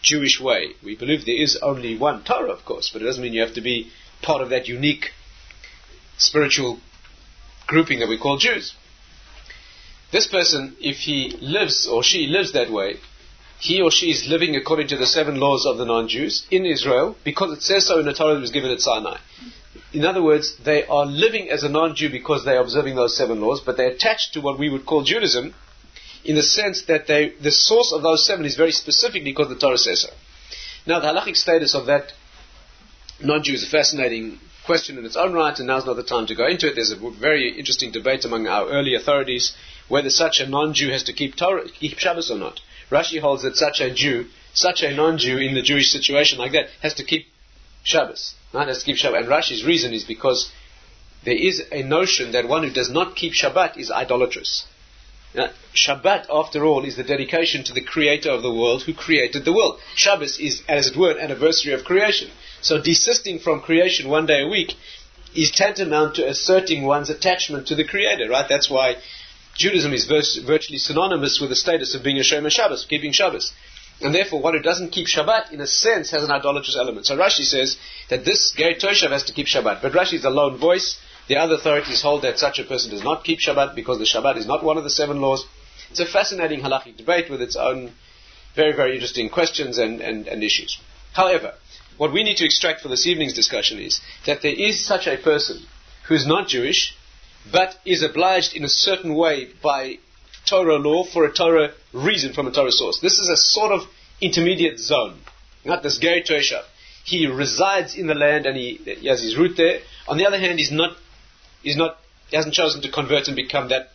Jewish 0.00 0.40
way. 0.40 0.70
We 0.82 0.96
believe 0.96 1.26
there 1.26 1.40
is 1.40 1.58
only 1.62 1.98
one 1.98 2.24
Torah, 2.24 2.50
of 2.50 2.64
course, 2.64 2.88
but 2.90 3.02
it 3.02 3.04
doesn't 3.04 3.22
mean 3.22 3.34
you 3.34 3.42
have 3.42 3.54
to 3.54 3.60
be 3.60 3.90
part 4.22 4.40
of 4.40 4.48
that 4.48 4.66
unique 4.66 5.10
spiritual 6.16 6.78
grouping 7.66 8.00
that 8.00 8.08
we 8.08 8.18
call 8.18 8.38
Jews. 8.38 8.74
This 10.10 10.26
person, 10.26 10.76
if 10.80 10.96
he 10.96 11.36
lives 11.40 11.86
or 11.86 12.02
she 12.02 12.26
lives 12.26 12.52
that 12.52 12.70
way, 12.70 12.96
he 13.64 13.80
or 13.80 13.90
she 13.90 14.10
is 14.10 14.28
living 14.28 14.54
according 14.56 14.88
to 14.88 14.96
the 14.98 15.06
seven 15.06 15.36
laws 15.40 15.64
of 15.64 15.78
the 15.78 15.86
non-Jews 15.86 16.46
in 16.50 16.66
Israel 16.66 17.16
because 17.24 17.56
it 17.56 17.62
says 17.62 17.86
so 17.86 17.98
in 17.98 18.04
the 18.04 18.12
Torah 18.12 18.34
that 18.34 18.40
was 18.40 18.50
given 18.50 18.70
at 18.70 18.82
Sinai. 18.82 19.16
In 19.94 20.04
other 20.04 20.22
words, 20.22 20.56
they 20.62 20.84
are 20.84 21.06
living 21.06 21.48
as 21.48 21.62
a 21.62 21.70
non-Jew 21.70 22.10
because 22.10 22.44
they 22.44 22.56
are 22.58 22.60
observing 22.60 22.94
those 22.94 23.16
seven 23.16 23.40
laws, 23.40 23.62
but 23.64 23.78
they're 23.78 23.96
attached 23.96 24.34
to 24.34 24.42
what 24.42 24.58
we 24.58 24.68
would 24.68 24.84
call 24.84 25.02
Judaism 25.02 25.54
in 26.24 26.36
the 26.36 26.42
sense 26.42 26.82
that 26.88 27.06
they, 27.06 27.32
the 27.40 27.50
source 27.50 27.90
of 27.94 28.02
those 28.02 28.26
seven 28.26 28.44
is 28.44 28.54
very 28.54 28.72
specifically 28.72 29.32
because 29.32 29.48
the 29.48 29.56
Torah 29.56 29.78
says 29.78 30.02
so. 30.02 30.10
Now, 30.86 31.00
the 31.00 31.06
halachic 31.06 31.36
status 31.36 31.74
of 31.74 31.86
that 31.86 32.12
non-Jew 33.22 33.54
is 33.54 33.64
a 33.64 33.70
fascinating 33.70 34.40
question 34.66 34.98
in 34.98 35.06
its 35.06 35.16
own 35.16 35.32
right, 35.32 35.58
and 35.58 35.68
now's 35.68 35.86
not 35.86 35.96
the 35.96 36.02
time 36.02 36.26
to 36.26 36.34
go 36.34 36.46
into 36.46 36.68
it. 36.68 36.74
There's 36.74 36.92
a 36.92 37.10
very 37.10 37.58
interesting 37.58 37.92
debate 37.92 38.26
among 38.26 38.46
our 38.46 38.68
early 38.68 38.94
authorities 38.94 39.56
whether 39.88 40.10
such 40.10 40.40
a 40.40 40.46
non-Jew 40.46 40.90
has 40.90 41.04
to 41.04 41.14
keep, 41.14 41.34
Torah, 41.34 41.66
keep 41.66 41.98
Shabbos 41.98 42.30
or 42.30 42.36
not. 42.36 42.60
Rashi 42.90 43.20
holds 43.20 43.42
that 43.42 43.56
such 43.56 43.80
a 43.80 43.92
Jew, 43.92 44.26
such 44.52 44.82
a 44.82 44.94
non-Jew 44.94 45.38
in 45.38 45.54
the 45.54 45.62
Jewish 45.62 45.90
situation 45.90 46.38
like 46.38 46.52
that, 46.52 46.68
has 46.82 46.94
to 46.94 47.04
keep 47.04 47.26
Shabbos. 47.82 48.34
Right? 48.52 48.68
Has 48.68 48.78
to 48.80 48.84
keep 48.84 48.96
Shabbat. 48.96 49.20
And 49.20 49.28
Rashi's 49.28 49.64
reason 49.64 49.92
is 49.92 50.04
because 50.04 50.50
there 51.24 51.36
is 51.36 51.62
a 51.72 51.82
notion 51.82 52.32
that 52.32 52.48
one 52.48 52.62
who 52.62 52.70
does 52.70 52.90
not 52.90 53.16
keep 53.16 53.32
Shabbat 53.32 53.76
is 53.76 53.90
idolatrous. 53.90 54.66
Now, 55.34 55.50
Shabbat, 55.74 56.26
after 56.30 56.64
all, 56.64 56.84
is 56.84 56.96
the 56.96 57.02
dedication 57.02 57.64
to 57.64 57.72
the 57.72 57.80
creator 57.82 58.30
of 58.30 58.42
the 58.42 58.54
world 58.54 58.84
who 58.84 58.94
created 58.94 59.44
the 59.44 59.52
world. 59.52 59.80
Shabbos 59.96 60.38
is, 60.38 60.62
as 60.68 60.86
it 60.86 60.96
were, 60.96 61.10
an 61.10 61.18
anniversary 61.18 61.72
of 61.72 61.84
creation. 61.84 62.30
So 62.60 62.80
desisting 62.80 63.40
from 63.40 63.60
creation 63.60 64.08
one 64.08 64.26
day 64.26 64.42
a 64.42 64.48
week 64.48 64.74
is 65.34 65.50
tantamount 65.50 66.14
to 66.16 66.28
asserting 66.28 66.84
one's 66.84 67.10
attachment 67.10 67.66
to 67.66 67.74
the 67.74 67.84
creator, 67.84 68.28
right? 68.28 68.48
That's 68.48 68.70
why 68.70 68.96
Judaism 69.56 69.92
is 69.92 70.06
virtually 70.06 70.78
synonymous 70.78 71.40
with 71.40 71.50
the 71.50 71.56
status 71.56 71.94
of 71.94 72.02
being 72.02 72.18
a 72.18 72.22
Shomer 72.22 72.50
Shabbos, 72.50 72.86
keeping 72.88 73.12
Shabbos. 73.12 73.52
And 74.00 74.14
therefore, 74.14 74.40
one 74.42 74.54
who 74.54 74.60
doesn't 74.60 74.90
keep 74.90 75.06
Shabbat, 75.06 75.52
in 75.52 75.60
a 75.60 75.66
sense, 75.66 76.10
has 76.10 76.24
an 76.24 76.32
idolatrous 76.32 76.76
element. 76.76 77.06
So 77.06 77.16
Rashi 77.16 77.44
says 77.44 77.76
that 78.10 78.24
this 78.24 78.52
Ger 78.56 78.74
Toshav 78.74 79.10
has 79.10 79.24
to 79.24 79.32
keep 79.32 79.46
Shabbat. 79.46 79.82
But 79.82 79.92
Rashi 79.92 80.14
is 80.14 80.24
a 80.24 80.30
lone 80.30 80.58
voice. 80.58 80.98
The 81.28 81.36
other 81.36 81.54
authorities 81.54 82.02
hold 82.02 82.22
that 82.22 82.38
such 82.38 82.58
a 82.58 82.64
person 82.64 82.90
does 82.90 83.04
not 83.04 83.24
keep 83.24 83.38
Shabbat 83.38 83.74
because 83.74 83.98
the 83.98 84.04
Shabbat 84.04 84.36
is 84.36 84.46
not 84.46 84.64
one 84.64 84.76
of 84.76 84.84
the 84.84 84.90
seven 84.90 85.20
laws. 85.20 85.46
It's 85.90 86.00
a 86.00 86.06
fascinating 86.06 86.60
halachic 86.60 86.96
debate 86.96 87.30
with 87.30 87.40
its 87.40 87.54
own 87.54 87.92
very, 88.56 88.74
very 88.74 88.94
interesting 88.94 89.30
questions 89.30 89.78
and, 89.78 90.00
and, 90.00 90.26
and 90.26 90.42
issues. 90.42 90.78
However, 91.12 91.54
what 91.96 92.12
we 92.12 92.24
need 92.24 92.36
to 92.38 92.44
extract 92.44 92.80
for 92.80 92.88
this 92.88 93.06
evening's 93.06 93.32
discussion 93.32 93.78
is 93.78 94.00
that 94.26 94.42
there 94.42 94.54
is 94.54 94.84
such 94.84 95.06
a 95.06 95.16
person 95.16 95.62
who's 96.08 96.26
not 96.26 96.48
Jewish, 96.48 96.96
but 97.50 97.76
is 97.84 98.02
obliged 98.02 98.54
in 98.54 98.64
a 98.64 98.68
certain 98.68 99.14
way 99.14 99.48
by 99.62 99.98
Torah 100.46 100.76
law 100.76 101.04
for 101.04 101.24
a 101.24 101.32
Torah 101.32 101.72
reason 101.92 102.32
from 102.32 102.46
a 102.46 102.52
Torah 102.52 102.72
source. 102.72 103.00
This 103.00 103.18
is 103.18 103.28
a 103.28 103.36
sort 103.36 103.72
of 103.72 103.82
intermediate 104.20 104.78
zone. 104.78 105.18
Not 105.64 105.82
this 105.82 105.98
Ger 105.98 106.20
Toshav. 106.20 106.64
He 107.04 107.26
resides 107.26 107.96
in 107.96 108.06
the 108.06 108.14
land 108.14 108.46
and 108.46 108.56
he, 108.56 108.80
he 109.00 109.08
has 109.08 109.22
his 109.22 109.36
root 109.36 109.56
there. 109.56 109.80
On 110.08 110.18
the 110.18 110.26
other 110.26 110.38
hand, 110.38 110.58
he's 110.58 110.72
not 110.72 110.96
He's 111.64 111.78
not, 111.78 111.96
he 112.28 112.36
hasn't 112.36 112.54
chosen 112.54 112.82
to 112.82 112.90
convert 112.90 113.26
and 113.26 113.34
become 113.34 113.70
that, 113.70 113.88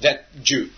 that 0.00 0.26
Jew. 0.40 0.70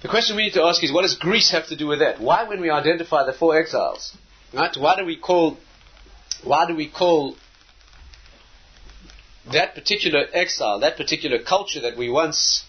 The 0.00 0.08
question 0.08 0.34
we 0.34 0.44
need 0.44 0.54
to 0.54 0.62
ask 0.62 0.82
is, 0.82 0.90
what 0.90 1.02
does 1.02 1.16
Greece 1.16 1.50
have 1.50 1.66
to 1.66 1.76
do 1.76 1.86
with 1.86 1.98
that? 1.98 2.20
Why, 2.20 2.44
when 2.44 2.62
we 2.62 2.70
identify 2.70 3.26
the 3.26 3.34
four 3.34 3.58
exiles, 3.58 4.16
right? 4.54 4.74
Why 4.74 4.96
do 4.96 5.04
we 5.04 5.16
call, 5.16 5.58
why 6.42 6.66
do 6.66 6.74
we 6.74 6.88
call 6.88 7.36
that 9.52 9.74
particular 9.74 10.26
exile, 10.32 10.80
that 10.80 10.96
particular 10.96 11.38
culture 11.38 11.80
that 11.80 11.96
we 11.96 12.10
once 12.10 12.64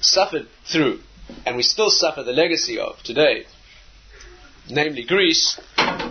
suffered 0.00 0.48
through, 0.64 1.00
and 1.46 1.56
we 1.56 1.62
still 1.62 1.90
suffer 1.90 2.22
the 2.22 2.32
legacy 2.32 2.78
of 2.78 3.02
today, 3.02 3.46
namely 4.68 5.04
Greece, 5.04 5.58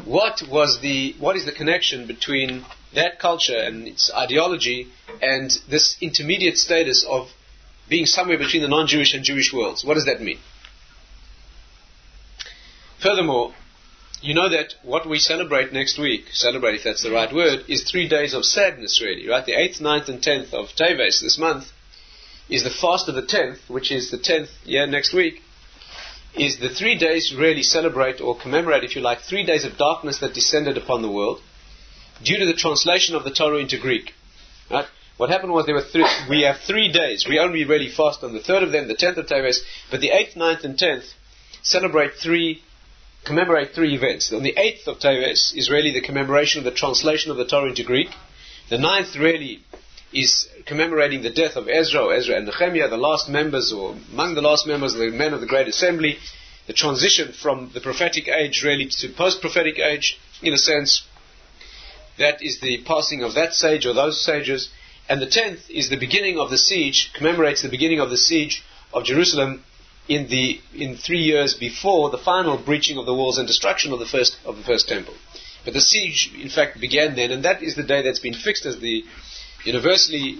what 0.06 0.42
was 0.50 0.80
the, 0.82 1.16
what 1.20 1.36
is 1.36 1.46
the 1.46 1.52
connection 1.52 2.08
between 2.08 2.66
that 2.94 3.20
culture 3.20 3.58
and 3.58 3.88
its 3.88 4.12
ideology 4.14 4.88
and 5.22 5.52
this 5.70 5.98
intermediate 6.02 6.58
status 6.58 7.06
of 7.08 7.30
being 7.88 8.06
somewhere 8.06 8.38
between 8.38 8.62
the 8.62 8.68
non-Jewish 8.68 9.14
and 9.14 9.24
Jewish 9.24 9.52
worlds. 9.54 9.84
What 9.84 9.96
does 9.96 10.06
that 10.06 10.22
mean? 10.22 10.40
Furthermore, 13.00 13.54
you 14.22 14.34
know 14.34 14.50
that 14.50 14.74
what 14.84 15.08
we 15.08 15.20
celebrate 15.20 15.72
next 15.72 15.98
week, 15.98 16.26
celebrate 16.32 16.76
if 16.76 16.84
that's 16.84 17.04
the 17.04 17.12
right 17.12 17.34
word, 17.34 17.64
is 17.68 17.90
three 17.90 18.08
days 18.08 18.34
of 18.34 18.46
sadness 18.46 19.02
really, 19.02 19.28
right? 19.28 19.46
The 19.46 19.54
8th, 19.54 19.82
9th 19.82 20.10
and 20.10 20.22
10th 20.22 20.54
of 20.54 20.70
Teves 20.76 21.22
this 21.22 21.38
month 21.38 21.72
is 22.50 22.64
the 22.64 22.70
fast 22.70 23.08
of 23.08 23.16
the 23.16 23.22
10th, 23.22 23.70
which 23.70 23.92
is 23.92 24.12
the 24.12 24.18
10th, 24.18 24.50
yeah, 24.66 24.86
next 24.86 25.14
week, 25.14 25.42
is 26.36 26.60
the 26.60 26.70
three 26.70 26.98
days 26.98 27.34
really 27.38 27.64
celebrate 27.64 28.22
or 28.22 28.38
commemorate, 28.38 28.84
if 28.84 28.96
you 28.96 29.02
like, 29.02 29.20
three 29.22 29.46
days 29.46 29.66
of 29.66 29.78
darkness 29.78 30.20
that 30.20 30.34
descended 30.34 30.78
upon 30.78 31.02
the 31.02 31.12
world 31.12 31.42
due 32.24 32.38
to 32.38 32.46
the 32.46 32.54
translation 32.54 33.16
of 33.16 33.24
the 33.24 33.32
Torah 33.32 33.58
into 33.60 33.80
Greek. 33.80 34.14
Right? 34.70 34.86
What 35.18 35.30
happened 35.30 35.52
was 35.52 35.66
there 35.66 35.76
were 35.76 35.82
three, 35.82 36.06
we 36.30 36.44
have 36.44 36.58
three 36.66 36.92
days. 36.92 37.26
We 37.28 37.40
only 37.40 37.66
really 37.66 37.90
fast 37.90 38.24
on 38.24 38.34
the 38.34 38.40
third 38.40 38.64
of 38.64 38.72
them, 38.72 38.88
the 38.88 38.96
tenth 38.96 39.18
of 39.18 39.28
Teves, 39.28 39.60
but 39.92 40.02
the 40.02 40.12
eighth, 40.12 40.36
ninth, 40.36 40.64
and 40.64 40.78
tenth 40.78 41.06
celebrate 41.62 42.14
three, 42.14 42.62
commemorate 43.30 43.76
three 43.76 43.94
events. 43.94 44.34
On 44.34 44.42
the 44.42 44.56
eighth 44.58 44.88
of 44.88 44.98
Teves 44.98 45.56
is 45.56 45.70
really 45.70 45.92
the 45.92 46.02
commemoration 46.02 46.58
of 46.58 46.66
the 46.66 46.72
translation 46.72 47.30
of 47.30 47.38
the 47.38 47.46
Torah 47.46 47.70
into 47.70 47.84
Greek. 47.84 48.10
The 48.70 48.80
ninth 48.80 49.16
really 49.16 49.62
is 50.12 50.50
commemorating 50.66 51.22
the 51.22 51.30
death 51.30 51.56
of 51.56 51.70
Ezra, 51.70 52.08
Ezra 52.18 52.38
and 52.38 52.48
Nehemiah, 52.48 52.90
the 52.90 52.98
last 52.98 53.30
members, 53.30 53.72
or 53.72 53.96
among 54.12 54.34
the 54.34 54.42
last 54.42 54.66
members, 54.66 54.96
of 54.96 55.00
the 55.00 55.12
men 55.12 55.36
of 55.36 55.42
the 55.42 55.46
Great 55.46 55.68
Assembly, 55.68 56.18
the 56.66 56.74
transition 56.74 57.32
from 57.32 57.70
the 57.76 57.82
prophetic 57.82 58.28
age 58.28 58.64
really 58.64 58.88
to 58.88 59.10
post-prophetic 59.10 59.78
age, 59.78 60.20
in 60.42 60.54
a 60.54 60.58
sense, 60.58 61.04
that 62.18 62.42
is 62.42 62.60
the 62.62 62.84
passing 62.84 63.22
of 63.22 63.36
that 63.36 63.54
sage 63.54 63.86
or 63.86 63.94
those 63.94 64.20
sages. 64.20 64.70
And 65.08 65.22
the 65.22 65.30
tenth 65.30 65.70
is 65.70 65.90
the 65.90 66.00
beginning 66.00 66.40
of 66.40 66.50
the 66.50 66.58
siege, 66.58 67.12
commemorates 67.14 67.62
the 67.62 67.70
beginning 67.70 68.00
of 68.00 68.10
the 68.10 68.18
siege 68.18 68.64
of 68.92 69.04
Jerusalem 69.04 69.64
in 70.10 70.28
the 70.28 70.60
in 70.74 70.98
three 70.98 71.22
years 71.22 71.54
before 71.54 72.10
the 72.10 72.18
final 72.18 72.58
breaching 72.58 72.98
of 72.98 73.06
the 73.06 73.14
walls 73.14 73.38
and 73.38 73.48
destruction 73.48 73.94
of 73.94 74.00
the 74.00 74.06
first 74.06 74.38
of 74.44 74.58
the 74.58 74.64
first 74.64 74.90
temple. 74.90 75.14
But 75.64 75.74
the 75.74 75.82
siege, 75.82 76.32
in 76.42 76.50
fact, 76.50 76.82
began 76.82 77.16
then, 77.16 77.32
and 77.32 77.46
that 77.46 77.62
is 77.62 77.76
the 77.76 77.84
day 77.84 78.02
that's 78.02 78.20
been 78.20 78.34
fixed 78.34 78.66
as 78.66 78.80
the 78.80 79.04
universally 79.64 80.40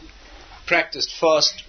practiced 0.66 1.14
fast 1.20 1.64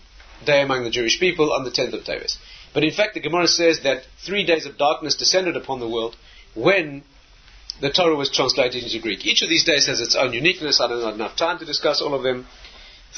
day 0.47 0.63
among 0.63 0.85
the 0.85 0.91
Jewish 0.91 1.21
people 1.21 1.53
on 1.53 1.65
the 1.65 1.71
tenth 1.71 1.93
of 1.93 2.05
Teves. 2.05 2.39
But 2.73 2.85
in 2.85 2.93
fact, 2.93 3.15
the 3.15 3.21
Gemara 3.21 3.49
says 3.49 3.81
that 3.81 4.05
three 4.25 4.47
days 4.47 4.65
of 4.65 4.79
darkness 4.79 5.17
descended 5.17 5.57
upon 5.57 5.81
the 5.81 5.89
world 5.89 6.17
when 6.55 7.03
the 7.81 7.91
Torah 7.91 8.17
was 8.17 8.31
translated 8.31 8.83
into 8.85 9.01
Greek. 9.01 9.27
Each 9.27 9.43
of 9.43 9.49
these 9.49 9.65
days 9.65 9.87
has 9.87 10.01
its 10.01 10.15
own 10.15 10.33
uniqueness. 10.33 10.81
I 10.81 10.89
don't 10.89 11.05
have 11.05 11.15
enough 11.15 11.37
time 11.37 11.59
to 11.59 11.65
discuss 11.65 12.01
all 12.01 12.15
of 12.15 12.23
them. 12.23 12.47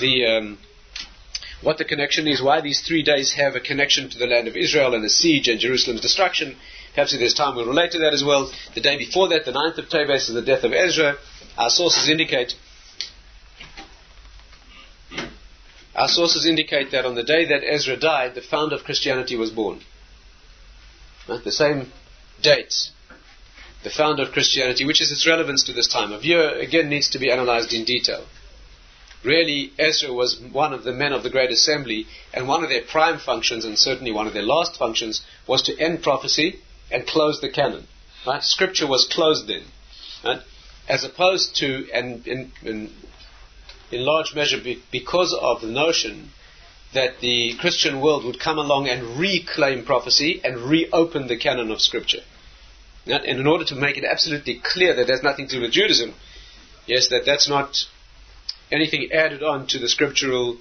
The 0.01 0.27
um, 0.27 0.59
what 1.63 1.79
the 1.79 1.85
connection 1.85 2.27
is, 2.27 2.43
why 2.43 2.61
these 2.61 2.81
three 2.81 3.03
days 3.03 3.33
have 3.33 3.55
a 3.55 3.61
connection 3.61 4.11
to 4.11 4.19
the 4.19 4.27
land 4.27 4.49
of 4.49 4.57
Israel 4.57 4.95
and 4.95 5.05
the 5.05 5.09
siege 5.09 5.49
and 5.49 5.61
Jerusalem's 5.61 6.01
destruction. 6.01 6.57
Perhaps 6.95 7.15
if 7.15 7.21
there's 7.21 7.35
time, 7.35 7.55
we'll 7.55 7.67
relate 7.67 7.93
to 7.93 7.99
that 8.01 8.13
as 8.13 8.25
well. 8.25 8.53
The 8.75 8.81
day 8.81 8.99
before 8.99 9.29
that, 9.29 9.45
the 9.45 9.53
ninth 9.53 9.79
of 9.79 9.89
Teves, 9.89 10.29
is 10.29 10.35
the 10.35 10.43
death 10.43 10.65
of 10.65 10.73
Ezra. 10.73 11.17
Our 11.57 11.71
sources 11.71 12.09
indicate. 12.09 12.55
Our 15.95 16.09
sources 16.09 16.47
indicate 16.47 16.91
that 16.91 17.05
on 17.05 17.15
the 17.15 17.23
day 17.23 17.45
that 17.47 17.63
Ezra 17.65 17.97
died, 17.97 18.35
the 18.35 18.43
founder 18.43 18.75
of 18.75 18.85
Christianity 18.85 19.37
was 19.37 19.51
born. 19.51 19.81
Right? 21.29 21.45
The 21.45 21.53
same 21.53 21.93
date, 22.43 22.91
the 23.85 23.91
founder 23.91 24.25
of 24.25 24.33
Christianity, 24.33 24.85
which 24.85 25.01
is 25.01 25.13
its 25.13 25.27
relevance 25.27 25.63
to 25.65 25.73
this 25.73 25.87
time 25.87 26.13
of 26.13 26.25
year, 26.25 26.59
again 26.59 26.89
needs 26.89 27.11
to 27.11 27.19
be 27.19 27.31
analyzed 27.31 27.73
in 27.73 27.85
detail. 27.85 28.27
Really, 29.25 29.73
Ezra 29.79 30.13
was 30.13 30.41
one 30.41 30.73
of 30.73 30.83
the 30.83 30.93
men 30.93 31.13
of 31.13 31.23
the 31.23 31.31
Great 31.31 31.51
Assembly, 31.51 32.07
and 32.35 32.49
one 32.49 32.65
of 32.65 32.71
their 32.71 32.83
prime 32.83 33.19
functions, 33.19 33.65
and 33.65 33.79
certainly 33.79 34.11
one 34.11 34.27
of 34.27 34.35
their 34.35 34.43
last 34.43 34.77
functions, 34.77 35.23
was 35.47 35.63
to 35.63 35.79
end 35.79 36.03
prophecy 36.03 36.59
and 36.91 37.07
close 37.07 37.41
the 37.41 37.51
canon. 37.51 37.87
Right? 38.27 38.43
Scripture 38.43 38.87
was 38.87 39.07
closed 39.07 39.47
then. 39.47 39.65
Right? 40.25 40.41
As 40.89 41.05
opposed 41.05 41.57
to, 41.57 41.89
and 41.93 42.27
in, 42.27 42.53
in, 42.63 42.91
in 43.93 44.05
large 44.05 44.35
measure 44.35 44.61
be, 44.63 44.83
because 44.91 45.37
of 45.41 45.61
the 45.61 45.69
notion 45.69 46.31
that 46.95 47.21
the 47.21 47.55
Christian 47.61 48.01
world 48.01 48.25
would 48.25 48.41
come 48.41 48.59
along 48.59 48.89
and 48.89 49.19
reclaim 49.19 49.85
prophecy 49.85 50.41
and 50.45 50.59
reopen 50.59 51.29
the 51.29 51.39
canon 51.39 51.71
of 51.71 51.81
Scripture. 51.81 52.23
And 53.07 53.25
in 53.25 53.47
order 53.47 53.65
to 53.67 53.75
make 53.75 53.97
it 53.97 54.05
absolutely 54.05 54.61
clear 54.63 54.95
that 54.95 55.07
there's 55.07 55.23
nothing 55.23 55.49
to 55.49 55.57
do 55.57 55.63
with 55.63 55.73
Judaism, 55.73 56.15
yes, 56.87 57.09
that 57.09 57.23
that's 57.25 57.49
not 57.49 57.77
anything 58.73 59.13
added 59.13 59.43
on 59.43 59.67
to 59.69 59.79
the 59.79 59.89
scriptural, 59.89 60.57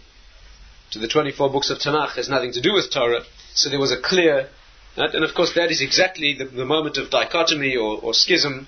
to 0.92 1.00
the 1.00 1.08
24 1.08 1.50
books 1.50 1.70
of 1.70 1.80
Tanakh, 1.80 2.16
has 2.16 2.30
nothing 2.30 2.52
to 2.54 2.62
do 2.62 2.74
with 2.74 2.92
Torah. 2.92 3.24
So 3.54 3.70
there 3.70 3.80
was 3.80 3.92
a 3.92 4.02
clear, 4.02 4.50
and 4.96 5.24
of 5.24 5.34
course 5.34 5.54
that 5.56 5.72
is 5.72 5.82
exactly 5.82 6.36
the, 6.38 6.46
the 6.46 6.66
moment 6.66 6.98
of 6.98 7.10
dichotomy 7.10 7.76
or, 7.76 8.00
or, 8.02 8.14
schism, 8.14 8.68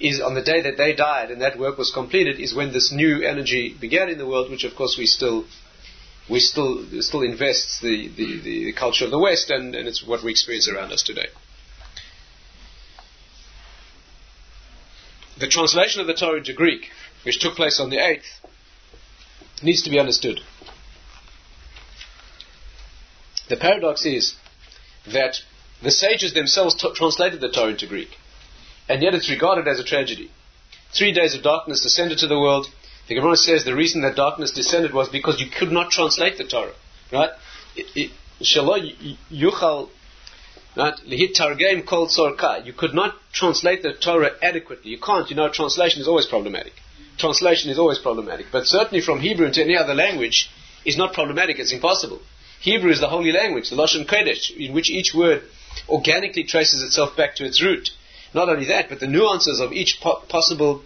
is 0.00 0.20
on 0.20 0.34
the 0.34 0.42
day 0.42 0.60
that 0.62 0.76
they 0.76 0.94
died 0.94 1.30
and 1.30 1.40
that 1.40 1.58
work 1.58 1.78
was 1.78 1.90
completed, 1.90 2.40
is 2.40 2.54
when 2.54 2.72
this 2.72 2.92
new 2.92 3.22
energy 3.22 3.74
began 3.80 4.08
in 4.08 4.18
the 4.18 4.26
world, 4.26 4.50
which 4.50 4.64
of 4.64 4.74
course 4.74 4.96
we 4.98 5.06
still 5.06 5.44
we 6.28 6.38
still 6.40 6.84
still 7.00 7.22
invests 7.22 7.80
the, 7.80 8.08
the, 8.16 8.40
the 8.40 8.72
culture 8.72 9.04
of 9.04 9.10
the 9.10 9.18
West 9.18 9.50
and, 9.50 9.74
and 9.74 9.88
it's 9.88 10.04
what 10.04 10.22
we 10.22 10.30
experience 10.30 10.68
around 10.68 10.92
us 10.92 11.02
today. 11.02 11.26
the 15.42 15.48
translation 15.48 16.00
of 16.00 16.06
the 16.06 16.14
Torah 16.14 16.38
into 16.38 16.52
Greek, 16.52 16.90
which 17.24 17.40
took 17.40 17.56
place 17.56 17.80
on 17.80 17.90
the 17.90 17.96
8th, 17.96 18.40
needs 19.62 19.82
to 19.82 19.90
be 19.90 19.98
understood. 19.98 20.40
The 23.48 23.56
paradox 23.56 24.06
is 24.06 24.34
that 25.12 25.36
the 25.82 25.90
sages 25.90 26.32
themselves 26.32 26.74
t- 26.74 26.92
translated 26.94 27.40
the 27.40 27.50
Torah 27.50 27.72
into 27.72 27.86
Greek, 27.86 28.10
and 28.88 29.02
yet 29.02 29.14
it's 29.14 29.30
regarded 29.30 29.68
as 29.68 29.78
a 29.78 29.84
tragedy. 29.84 30.30
Three 30.96 31.12
days 31.12 31.34
of 31.34 31.42
darkness 31.42 31.82
descended 31.82 32.18
to 32.18 32.26
the 32.26 32.38
world. 32.38 32.66
The 33.08 33.14
Gemara 33.16 33.36
says 33.36 33.64
the 33.64 33.74
reason 33.74 34.02
that 34.02 34.16
darkness 34.16 34.52
descended 34.52 34.94
was 34.94 35.08
because 35.08 35.40
you 35.40 35.50
could 35.50 35.72
not 35.72 35.90
translate 35.90 36.38
the 36.38 36.44
Torah. 36.44 36.74
Right? 37.12 37.30
Shalom 38.40 38.90
yuchal 39.30 39.90
Right? 40.74 40.94
Lihitargem 41.06 41.86
kol 41.86 42.08
tzorka. 42.08 42.64
You 42.64 42.72
could 42.72 42.94
not 42.94 43.14
translate 43.32 43.82
the 43.82 43.92
Torah 43.92 44.30
adequately. 44.42 44.90
You 44.90 44.98
can't. 44.98 45.28
You 45.28 45.36
know, 45.36 45.50
translation 45.50 46.00
is 46.00 46.08
always 46.08 46.26
problematic. 46.26 46.72
Translation 47.18 47.70
is 47.70 47.78
always 47.78 47.98
problematic. 47.98 48.46
But 48.50 48.66
certainly 48.66 49.00
from 49.00 49.20
Hebrew 49.20 49.46
into 49.46 49.62
any 49.62 49.76
other 49.76 49.94
language, 49.94 50.50
is 50.84 50.96
not 50.96 51.12
problematic, 51.12 51.58
it's 51.58 51.72
impossible. 51.72 52.20
Hebrew 52.60 52.90
is 52.90 53.00
the 53.00 53.08
holy 53.08 53.32
language, 53.32 53.70
the 53.70 53.76
Lashon 53.76 54.06
Kodesh, 54.06 54.50
in 54.56 54.72
which 54.72 54.90
each 54.90 55.14
word 55.14 55.42
organically 55.88 56.44
traces 56.44 56.82
itself 56.82 57.16
back 57.16 57.36
to 57.36 57.44
its 57.44 57.62
root. 57.62 57.90
Not 58.34 58.48
only 58.48 58.66
that, 58.66 58.88
but 58.88 59.00
the 59.00 59.06
nuances 59.06 59.60
of 59.60 59.72
each 59.72 60.00
po- 60.00 60.22
possible, 60.28 60.82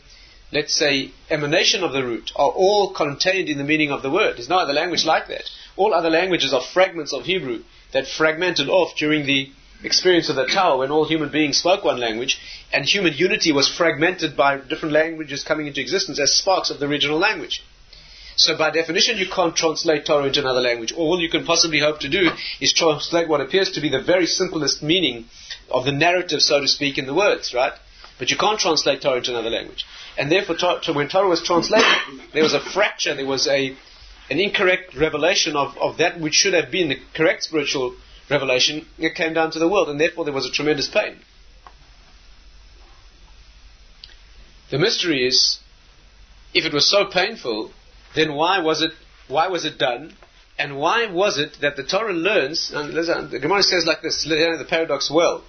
let's 0.53 0.75
say, 0.75 1.11
emanation 1.31 1.83
of 1.83 1.93
the 1.93 2.03
root 2.03 2.33
are 2.35 2.51
all 2.51 2.93
contained 2.93 3.49
in 3.49 3.59
the 3.59 3.65
meaning 3.65 3.91
of 3.93 4.03
the 4.03 4.11
word. 4.11 4.37
There's 4.37 4.49
no 4.49 4.59
other 4.59 4.73
language 4.73 5.05
like 5.05 5.29
that. 5.29 5.45
All 5.77 5.95
other 5.95 6.11
languages 6.11 6.53
are 6.53 6.63
fragments 6.63 7.13
of 7.13 7.25
Hebrew 7.25 7.63
that 7.93 8.07
fragmented 8.07 8.69
off 8.69 8.97
during 8.97 9.27
the 9.27 9.51
experience 9.83 10.29
of 10.29 10.37
the 10.37 10.47
Tower 10.47 10.79
when 10.79 10.91
all 10.91 11.07
human 11.07 11.31
beings 11.31 11.59
spoke 11.59 11.85
one 11.85 12.01
language 12.01 12.41
and 12.73 12.85
human 12.85 13.13
unity 13.15 13.53
was 13.53 13.69
fragmented 13.69 14.37
by 14.37 14.59
different 14.59 14.95
languages 14.95 15.45
coming 15.45 15.67
into 15.67 15.81
existence 15.81 16.19
as 16.19 16.35
sparks 16.35 16.71
of 16.71 16.79
the 16.79 16.87
original 16.87 17.19
language. 17.19 17.63
So 18.37 18.57
by 18.57 18.71
definition, 18.71 19.17
you 19.17 19.27
can't 19.27 19.57
translate 19.57 20.05
Torah 20.05 20.27
into 20.27 20.41
another 20.41 20.61
language. 20.61 20.93
All 20.93 21.19
you 21.21 21.31
can 21.31 21.47
possibly 21.47 21.81
hope 21.81 22.01
to 22.01 22.09
do 22.11 22.31
is 22.61 22.73
translate 22.73 23.29
what 23.29 23.41
appears 23.41 23.71
to 23.73 23.81
be 23.81 23.89
the 23.89 24.03
very 24.03 24.27
simplest 24.27 24.83
meaning 24.83 25.25
of 25.71 25.87
the 25.87 25.93
narrative, 25.93 26.43
so 26.43 26.61
to 26.61 26.69
speak, 26.69 26.99
in 26.99 27.07
the 27.07 27.15
words, 27.15 27.55
right? 27.55 27.73
But 28.19 28.31
you 28.31 28.37
can't 28.37 28.61
translate 28.61 29.01
Torah 29.01 29.19
into 29.19 29.31
another 29.31 29.51
language. 29.51 29.87
And 30.19 30.31
therefore, 30.31 30.57
when 30.93 31.09
Torah 31.09 31.29
was 31.29 31.43
translated, 31.43 31.87
there 32.35 32.43
was 32.43 32.55
a 32.55 32.61
fracture, 32.61 33.15
there 33.15 33.27
was 33.27 33.47
a, 33.47 33.75
an 34.31 34.39
incorrect 34.39 34.95
revelation 34.95 35.57
of, 35.57 35.77
of 35.79 35.97
that 35.99 36.21
which 36.21 36.35
should 36.35 36.55
have 36.55 36.71
been 36.71 36.89
the 36.89 37.01
correct 37.15 37.45
spiritual 37.45 37.97
revelation. 38.31 38.87
It 38.99 39.15
came 39.15 39.35
down 39.35 39.51
to 39.53 39.59
the 39.59 39.69
world, 39.69 39.89
and 39.89 40.01
therefore 40.01 40.25
there 40.25 40.35
was 40.35 40.47
a 40.47 40.53
tremendous 40.53 40.89
pain. 40.89 41.17
The 44.71 44.79
mystery 44.79 45.27
is, 45.27 45.59
if 46.53 46.65
it 46.65 46.73
was 46.73 46.91
so 46.91 47.05
painful, 47.05 47.71
then 48.15 48.35
why 48.35 48.61
was 48.61 48.83
it, 48.83 48.93
why 49.29 49.49
was 49.49 49.65
it 49.65 49.79
done? 49.79 50.15
And 50.59 50.79
why 50.79 51.07
was 51.07 51.39
it 51.39 51.59
that 51.61 51.77
the 51.77 51.85
Torah 51.85 52.15
learns, 52.15 52.73
and 52.75 52.95
the 52.95 53.39
Gemara 53.39 53.63
says 53.63 53.85
like 53.87 54.03
this, 54.03 54.25
the 54.25 54.67
paradox 54.69 55.11
well. 55.11 55.45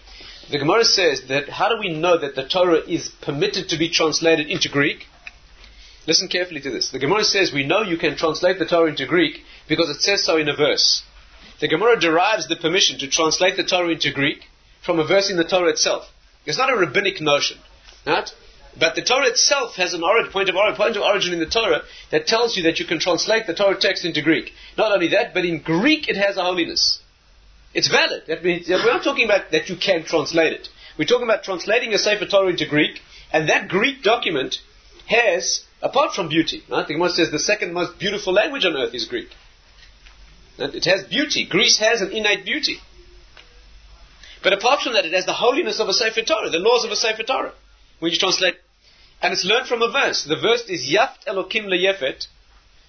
The 0.51 0.59
Gemara 0.59 0.85
says 0.85 1.23
that 1.29 1.49
how 1.49 1.69
do 1.69 1.79
we 1.79 1.93
know 1.93 2.17
that 2.17 2.35
the 2.35 2.47
Torah 2.47 2.81
is 2.87 3.09
permitted 3.21 3.69
to 3.69 3.77
be 3.77 3.89
translated 3.89 4.47
into 4.47 4.69
Greek? 4.69 5.05
Listen 6.05 6.27
carefully 6.27 6.61
to 6.61 6.69
this. 6.69 6.89
The 6.89 6.99
Gemara 6.99 7.23
says 7.23 7.51
we 7.53 7.65
know 7.65 7.81
you 7.81 7.97
can 7.97 8.15
translate 8.15 8.59
the 8.59 8.65
Torah 8.65 8.89
into 8.89 9.05
Greek 9.05 9.41
because 9.67 9.89
it 9.89 10.01
says 10.01 10.23
so 10.23 10.37
in 10.37 10.47
a 10.47 10.55
verse. 10.55 11.03
The 11.59 11.67
Gemara 11.67 11.99
derives 11.99 12.47
the 12.47 12.55
permission 12.55 12.99
to 12.99 13.07
translate 13.07 13.57
the 13.57 13.63
Torah 13.63 13.89
into 13.89 14.11
Greek 14.11 14.45
from 14.83 14.99
a 14.99 15.07
verse 15.07 15.29
in 15.29 15.37
the 15.37 15.43
Torah 15.43 15.69
itself. 15.69 16.05
It's 16.45 16.57
not 16.57 16.71
a 16.71 16.77
rabbinic 16.77 17.19
notion. 17.19 17.57
Right? 18.05 18.29
But 18.79 18.95
the 18.95 19.01
Torah 19.01 19.27
itself 19.27 19.75
has 19.75 19.93
an 19.93 20.03
origin, 20.03 20.31
point, 20.31 20.49
of 20.49 20.55
origin, 20.55 20.77
point 20.77 20.95
of 20.97 21.01
origin 21.01 21.33
in 21.33 21.39
the 21.39 21.47
Torah 21.47 21.81
that 22.11 22.27
tells 22.27 22.55
you 22.55 22.63
that 22.63 22.79
you 22.79 22.85
can 22.85 22.99
translate 22.99 23.47
the 23.47 23.55
Torah 23.55 23.79
text 23.79 24.05
into 24.05 24.21
Greek. 24.21 24.53
Not 24.77 24.91
only 24.91 25.09
that, 25.09 25.33
but 25.33 25.45
in 25.45 25.61
Greek 25.61 26.07
it 26.07 26.15
has 26.15 26.37
a 26.37 26.43
holiness. 26.43 26.99
It's 27.73 27.87
valid. 27.87 28.23
That 28.27 28.43
means 28.43 28.69
we're 28.69 28.85
not 28.85 29.03
talking 29.03 29.25
about 29.25 29.51
that 29.51 29.67
you 29.69 29.77
can 29.77 30.03
translate 30.03 30.53
it. 30.53 30.69
We're 30.97 31.05
talking 31.05 31.27
about 31.27 31.43
translating 31.43 31.93
a 31.93 31.97
Sefer 31.97 32.27
Torah 32.27 32.49
into 32.49 32.67
Greek, 32.67 33.01
and 33.31 33.49
that 33.49 33.67
Greek 33.67 34.03
document 34.03 34.59
has, 35.07 35.65
apart 35.81 36.13
from 36.13 36.29
beauty, 36.29 36.63
right? 36.69 36.87
the 36.87 36.93
Gemara 36.93 37.09
says 37.09 37.31
the 37.31 37.39
second 37.39 37.73
most 37.73 37.99
beautiful 37.99 38.33
language 38.33 38.65
on 38.65 38.75
earth 38.75 38.93
is 38.93 39.05
Greek. 39.05 39.29
It 40.57 40.85
has 40.85 41.03
beauty. 41.03 41.45
Greece 41.45 41.77
has 41.77 42.01
an 42.01 42.11
innate 42.11 42.45
beauty. 42.45 42.79
But 44.43 44.53
apart 44.53 44.81
from 44.81 44.93
that, 44.93 45.05
it 45.05 45.13
has 45.13 45.25
the 45.25 45.33
holiness 45.33 45.79
of 45.79 45.87
a 45.87 45.93
Sefer 45.93 46.21
Torah, 46.21 46.49
the 46.49 46.59
laws 46.59 46.85
of 46.85 46.91
a 46.91 46.95
Sefer 46.95 47.23
Torah. 47.23 47.53
When 47.99 48.11
you 48.11 48.17
translate, 48.17 48.55
and 49.21 49.33
it's 49.33 49.45
learned 49.45 49.67
from 49.67 49.81
a 49.81 49.91
verse. 49.91 50.23
The 50.23 50.35
verse 50.35 50.63
is 50.69 50.87
Yaft 50.87 51.25
Elokim 51.27 51.65
leyefet, 51.65 52.27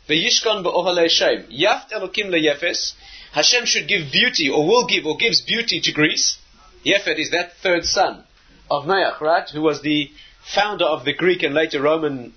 ve'yishkon 0.08 0.62
be'ohalei 0.62 1.08
Shem. 1.08 1.44
Yaft 1.50 1.90
Elokim 1.92 2.28
leyefes. 2.30 2.92
Hashem 3.32 3.64
should 3.64 3.88
give 3.88 4.12
beauty, 4.12 4.48
or 4.48 4.66
will 4.66 4.86
give, 4.86 5.06
or 5.06 5.16
gives 5.16 5.40
beauty 5.40 5.80
to 5.80 5.92
Greece. 5.92 6.38
Yefet 6.84 7.18
is 7.18 7.30
that 7.30 7.54
third 7.62 7.84
son 7.84 8.24
of 8.70 8.84
Noach, 8.84 9.20
right? 9.20 9.48
Who 9.50 9.62
was 9.62 9.82
the 9.82 10.10
founder 10.54 10.84
of 10.84 11.04
the 11.04 11.12
Greek 11.12 11.42
and 11.42 11.54
later 11.54 11.82
Roman 11.82 12.32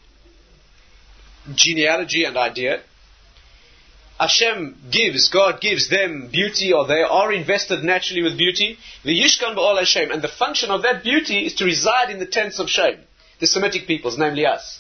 genealogy 1.55 2.23
and 2.23 2.37
idea. 2.37 2.81
Hashem 4.21 4.77
gives, 4.91 5.29
God 5.29 5.61
gives 5.61 5.89
them 5.89 6.29
beauty, 6.31 6.71
or 6.73 6.85
they 6.85 7.01
are 7.01 7.33
invested 7.33 7.83
naturally 7.83 8.21
with 8.21 8.37
beauty. 8.37 8.77
The 9.03 9.19
yishkon 9.19 9.55
be'ohalei 9.55 9.87
Shem, 9.87 10.11
and 10.11 10.21
the 10.21 10.27
function 10.27 10.69
of 10.69 10.83
that 10.83 11.03
beauty 11.03 11.47
is 11.47 11.55
to 11.55 11.65
reside 11.65 12.11
in 12.11 12.19
the 12.19 12.27
tents 12.27 12.59
of 12.59 12.69
Shem, 12.69 12.99
the 13.39 13.47
Semitic 13.47 13.87
peoples, 13.87 14.19
namely 14.19 14.45
us. 14.45 14.79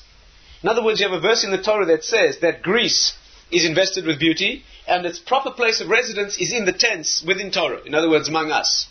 In 0.61 0.69
other 0.69 0.83
words, 0.83 0.99
you 0.99 1.09
have 1.09 1.17
a 1.17 1.27
verse 1.27 1.43
in 1.43 1.49
the 1.49 1.57
Torah 1.57 1.87
that 1.87 2.03
says 2.03 2.37
that 2.41 2.61
Greece 2.61 3.17
is 3.49 3.65
invested 3.65 4.05
with 4.05 4.19
beauty, 4.19 4.63
and 4.87 5.07
its 5.07 5.17
proper 5.17 5.49
place 5.49 5.81
of 5.81 5.89
residence 5.89 6.37
is 6.37 6.53
in 6.53 6.65
the 6.65 6.71
tents 6.73 7.23
within 7.25 7.49
Torah. 7.49 7.81
In 7.83 7.95
other 7.95 8.11
words, 8.11 8.29
among 8.29 8.51
us. 8.51 8.85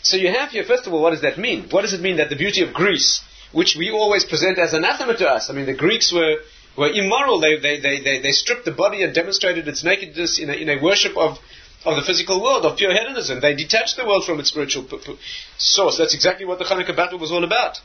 So 0.00 0.16
you 0.16 0.28
have 0.28 0.48
here, 0.48 0.64
first 0.64 0.86
of 0.86 0.94
all, 0.94 1.02
what 1.02 1.10
does 1.10 1.20
that 1.20 1.36
mean? 1.36 1.68
What 1.68 1.82
does 1.82 1.92
it 1.92 2.00
mean 2.00 2.16
that 2.16 2.30
the 2.30 2.36
beauty 2.36 2.62
of 2.62 2.72
Greece, 2.72 3.22
which 3.52 3.76
we 3.76 3.90
always 3.90 4.24
present 4.24 4.58
as 4.58 4.72
anathema 4.72 5.14
to 5.18 5.28
us, 5.28 5.50
I 5.50 5.52
mean, 5.52 5.66
the 5.66 5.74
Greeks 5.74 6.10
were, 6.10 6.38
were 6.76 6.90
immoral. 6.90 7.40
They, 7.40 7.58
they, 7.58 7.80
they, 7.80 8.00
they, 8.00 8.20
they 8.20 8.32
stripped 8.32 8.64
the 8.64 8.72
body 8.72 9.02
and 9.02 9.14
demonstrated 9.14 9.68
its 9.68 9.84
nakedness 9.84 10.38
in 10.38 10.50
a, 10.50 10.54
in 10.54 10.68
a 10.68 10.82
worship 10.82 11.16
of, 11.16 11.38
of 11.84 11.96
the 11.96 12.02
physical 12.02 12.42
world, 12.42 12.64
of 12.64 12.78
pure 12.78 12.92
hedonism. 12.92 13.40
They 13.40 13.54
detached 13.54 13.96
the 13.96 14.06
world 14.06 14.24
from 14.24 14.40
its 14.40 14.48
spiritual 14.48 14.84
p- 14.84 14.98
p- 15.04 15.18
source. 15.58 15.98
That's 15.98 16.14
exactly 16.14 16.46
what 16.46 16.58
the 16.58 16.64
Hanukkah 16.64 16.96
battle 16.96 17.18
was 17.18 17.32
all 17.32 17.44
about. 17.44 17.78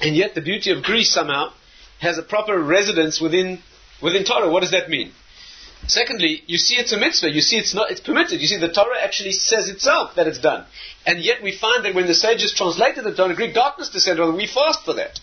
And 0.00 0.16
yet 0.16 0.34
the 0.34 0.40
beauty 0.40 0.70
of 0.70 0.82
Greece 0.82 1.12
somehow 1.12 1.52
has 2.00 2.16
a 2.16 2.22
proper 2.22 2.58
residence 2.58 3.20
within, 3.20 3.58
within 4.02 4.24
Torah. 4.24 4.50
What 4.50 4.60
does 4.60 4.70
that 4.70 4.88
mean? 4.88 5.12
Secondly, 5.86 6.42
you 6.46 6.58
see 6.58 6.76
it's 6.76 6.92
a 6.92 6.98
mitzvah. 6.98 7.30
You 7.30 7.40
see 7.40 7.56
it's 7.56 7.74
not, 7.74 7.90
it's 7.90 8.00
permitted. 8.00 8.40
You 8.40 8.46
see 8.46 8.58
the 8.58 8.68
Torah 8.68 9.02
actually 9.02 9.32
says 9.32 9.68
itself 9.68 10.14
that 10.16 10.26
it's 10.26 10.38
done. 10.38 10.66
And 11.06 11.20
yet 11.20 11.42
we 11.42 11.56
find 11.56 11.84
that 11.84 11.94
when 11.94 12.06
the 12.06 12.14
sages 12.14 12.52
translated 12.52 13.04
the 13.04 13.14
Torah, 13.14 13.34
Greek 13.34 13.54
darkness 13.54 13.90
descended 13.90 14.22
on 14.22 14.28
them. 14.28 14.36
We 14.36 14.46
fast 14.46 14.84
for 14.84 14.94
that. 14.94 15.20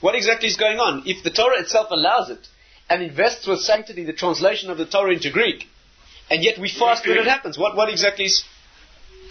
What 0.00 0.14
exactly 0.14 0.48
is 0.48 0.56
going 0.56 0.78
on? 0.78 1.02
If 1.06 1.22
the 1.22 1.30
Torah 1.30 1.60
itself 1.60 1.88
allows 1.90 2.30
it 2.30 2.46
and 2.88 3.02
invests 3.02 3.46
with 3.46 3.60
sanctity 3.60 4.04
the 4.04 4.12
translation 4.12 4.70
of 4.70 4.78
the 4.78 4.86
Torah 4.86 5.12
into 5.12 5.30
Greek, 5.30 5.66
and 6.30 6.42
yet 6.42 6.58
we 6.58 6.68
fast 6.68 7.06
when 7.06 7.18
it 7.18 7.26
happens, 7.26 7.58
what, 7.58 7.76
what 7.76 7.88
exactly 7.88 8.26
is, 8.26 8.44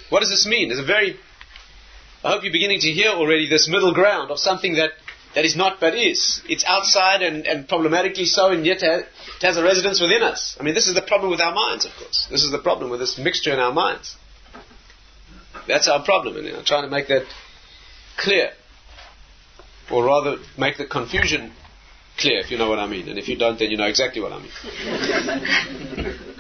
what 0.10 0.22
does 0.22 0.30
this 0.30 0.46
mean? 0.46 0.70
There's 0.70 0.80
a 0.80 0.86
very, 0.86 1.18
I 2.24 2.32
hope 2.32 2.44
you're 2.44 2.54
beginning 2.54 2.80
to 2.82 2.92
hear 2.92 3.10
already 3.10 3.50
this 3.50 3.68
middle 3.70 3.94
ground 3.94 4.32
of 4.32 4.40
something 4.40 4.76
that 4.76 4.92
that 5.36 5.44
is 5.44 5.56
not 5.56 5.82
but 5.82 5.94
is. 5.96 6.42
It's 6.48 6.64
outside 6.66 7.22
and, 7.22 7.46
and 7.46 7.68
problematically 7.68 8.24
so, 8.24 8.52
and 8.52 8.66
yet 8.66 8.82
it 8.82 9.06
has 9.42 9.58
a 9.58 9.64
residence 9.64 10.00
within 10.00 10.24
us. 10.24 10.56
I 10.58 10.64
mean, 10.64 10.74
this 10.74 10.88
is 10.88 10.96
the 10.96 11.02
problem 11.02 11.30
with 11.30 11.42
our 11.42 11.54
minds, 11.54 11.86
of 11.86 11.92
course. 12.00 12.28
This 12.32 12.44
is 12.44 12.52
the 12.52 12.58
problem 12.58 12.90
with 12.90 13.02
this 13.02 13.18
mixture 13.18 13.52
in 13.52 13.60
our 13.60 13.74
minds. 13.74 14.16
That's 15.68 15.90
our 15.90 16.04
problem, 16.04 16.38
and 16.38 16.48
I'm 16.48 16.64
trying 16.64 16.84
to 16.84 16.90
make 16.90 17.10
that 17.10 17.26
clear. 18.18 18.52
Or 19.92 20.06
rather, 20.06 20.38
make 20.58 20.78
the 20.78 20.86
confusion 20.86 21.52
clear, 22.18 22.40
if 22.40 22.52
you 22.52 22.58
know 22.58 22.70
what 22.70 22.80
I 22.80 22.88
mean. 22.88 23.08
And 23.10 23.20
if 23.20 23.28
you 23.28 23.38
don't, 23.38 23.60
then 23.60 23.70
you 23.70 23.78
know 23.78 23.86
exactly 23.86 24.22
what 24.22 24.32
I 24.32 24.40
mean. 24.40 24.52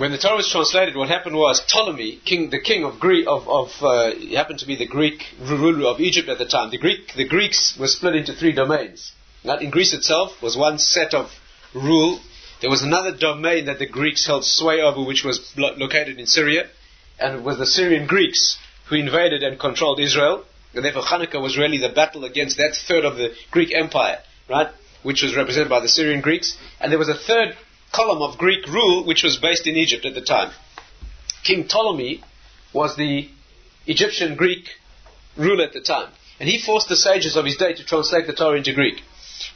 when 0.00 0.12
the 0.12 0.18
Torah 0.18 0.36
was 0.36 0.48
translated, 0.48 0.96
what 0.96 1.10
happened 1.10 1.36
was 1.36 1.60
Ptolemy, 1.66 2.20
king, 2.24 2.48
the 2.48 2.58
king 2.58 2.84
of 2.84 2.98
Greece, 2.98 3.26
of, 3.28 3.46
of 3.46 3.68
uh, 3.82 4.12
happened 4.34 4.58
to 4.60 4.66
be 4.66 4.74
the 4.74 4.86
Greek 4.86 5.24
ruler 5.38 5.88
of 5.88 6.00
Egypt 6.00 6.28
at 6.30 6.38
the 6.38 6.46
time. 6.46 6.70
The 6.70 6.78
Greek, 6.78 7.12
the 7.14 7.28
Greeks 7.28 7.76
were 7.78 7.86
split 7.86 8.16
into 8.16 8.32
three 8.32 8.52
domains. 8.52 9.12
Not 9.44 9.60
in 9.60 9.68
Greece 9.68 9.92
itself 9.92 10.40
was 10.42 10.56
one 10.56 10.78
set 10.78 11.12
of 11.12 11.30
rule. 11.74 12.18
There 12.60 12.70
was 12.70 12.82
another 12.82 13.16
domain 13.16 13.66
that 13.66 13.78
the 13.78 13.86
Greeks 13.86 14.26
held 14.26 14.44
sway 14.44 14.80
over, 14.80 15.02
which 15.02 15.24
was 15.24 15.52
lo- 15.56 15.74
located 15.76 16.18
in 16.18 16.26
Syria, 16.26 16.68
and 17.18 17.36
it 17.36 17.42
was 17.42 17.58
the 17.58 17.66
Syrian 17.66 18.06
Greeks 18.06 18.58
who 18.86 18.96
invaded 18.96 19.42
and 19.42 19.58
controlled 19.58 20.00
Israel. 20.00 20.44
And 20.74 20.84
therefore, 20.84 21.02
Hanukkah 21.02 21.40
was 21.40 21.58
really 21.58 21.78
the 21.78 21.88
battle 21.88 22.24
against 22.24 22.58
that 22.58 22.76
third 22.76 23.04
of 23.04 23.16
the 23.16 23.34
Greek 23.50 23.74
Empire, 23.74 24.18
right, 24.48 24.68
which 25.02 25.22
was 25.22 25.34
represented 25.34 25.68
by 25.68 25.80
the 25.80 25.88
Syrian 25.88 26.20
Greeks. 26.20 26.56
And 26.80 26.92
there 26.92 26.98
was 26.98 27.08
a 27.08 27.14
third 27.14 27.56
column 27.92 28.22
of 28.22 28.38
Greek 28.38 28.66
rule 28.66 29.04
which 29.04 29.22
was 29.22 29.38
based 29.38 29.66
in 29.66 29.76
Egypt 29.76 30.04
at 30.04 30.14
the 30.14 30.20
time. 30.20 30.52
King 31.42 31.66
Ptolemy 31.66 32.22
was 32.72 32.96
the 32.96 33.28
Egyptian 33.86 34.36
Greek 34.36 34.68
ruler 35.36 35.64
at 35.64 35.72
the 35.72 35.80
time. 35.80 36.10
And 36.38 36.48
he 36.48 36.60
forced 36.60 36.88
the 36.88 36.96
sages 36.96 37.36
of 37.36 37.44
his 37.44 37.56
day 37.56 37.74
to 37.74 37.84
translate 37.84 38.26
the 38.26 38.32
Torah 38.32 38.56
into 38.56 38.72
Greek. 38.72 39.02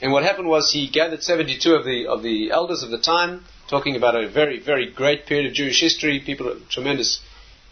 And 0.01 0.12
what 0.12 0.23
happened 0.23 0.49
was 0.49 0.73
he 0.73 0.88
gathered 0.88 1.23
72 1.23 1.75
of 1.75 1.85
the, 1.85 2.07
of 2.07 2.23
the 2.23 2.51
elders 2.51 2.83
of 2.83 2.90
the 2.90 2.99
time, 2.99 3.44
talking 3.68 3.97
about 3.97 4.14
a 4.14 4.29
very, 4.29 4.59
very 4.61 4.90
great 4.90 5.27
period 5.27 5.47
of 5.47 5.55
Jewish 5.55 5.81
history, 5.81 6.20
people 6.20 6.49
of 6.49 6.68
tremendous 6.68 7.20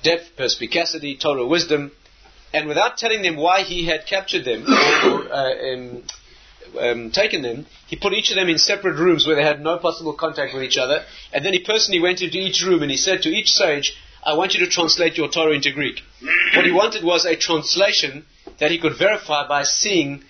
depth, 0.02 0.36
perspicacity, 0.36 1.16
Torah 1.16 1.46
wisdom, 1.46 1.92
and 2.52 2.68
without 2.68 2.98
telling 2.98 3.22
them 3.22 3.36
why 3.36 3.62
he 3.62 3.86
had 3.86 4.06
captured 4.06 4.44
them 4.44 4.64
or 4.66 5.32
uh, 5.32 5.72
um, 5.72 6.02
um, 6.78 7.10
taken 7.10 7.42
them, 7.42 7.66
he 7.86 7.96
put 7.96 8.12
each 8.12 8.30
of 8.30 8.36
them 8.36 8.48
in 8.48 8.58
separate 8.58 8.96
rooms 8.96 9.26
where 9.26 9.36
they 9.36 9.42
had 9.42 9.60
no 9.60 9.78
possible 9.78 10.12
contact 10.12 10.54
with 10.54 10.62
each 10.62 10.78
other, 10.78 11.04
and 11.32 11.44
then 11.44 11.52
he 11.52 11.60
personally 11.60 12.00
went 12.00 12.22
into 12.22 12.38
each 12.38 12.62
room 12.62 12.82
and 12.82 12.90
he 12.90 12.96
said 12.96 13.22
to 13.22 13.28
each 13.28 13.50
sage, 13.52 13.94
I 14.24 14.34
want 14.34 14.54
you 14.54 14.64
to 14.64 14.70
translate 14.70 15.16
your 15.16 15.28
Torah 15.28 15.54
into 15.54 15.72
Greek. 15.72 16.00
What 16.54 16.64
he 16.64 16.70
wanted 16.70 17.02
was 17.02 17.24
a 17.24 17.36
translation 17.36 18.24
that 18.58 18.70
he 18.70 18.78
could 18.78 18.96
verify 18.96 19.48
by 19.48 19.64
seeing 19.64 20.24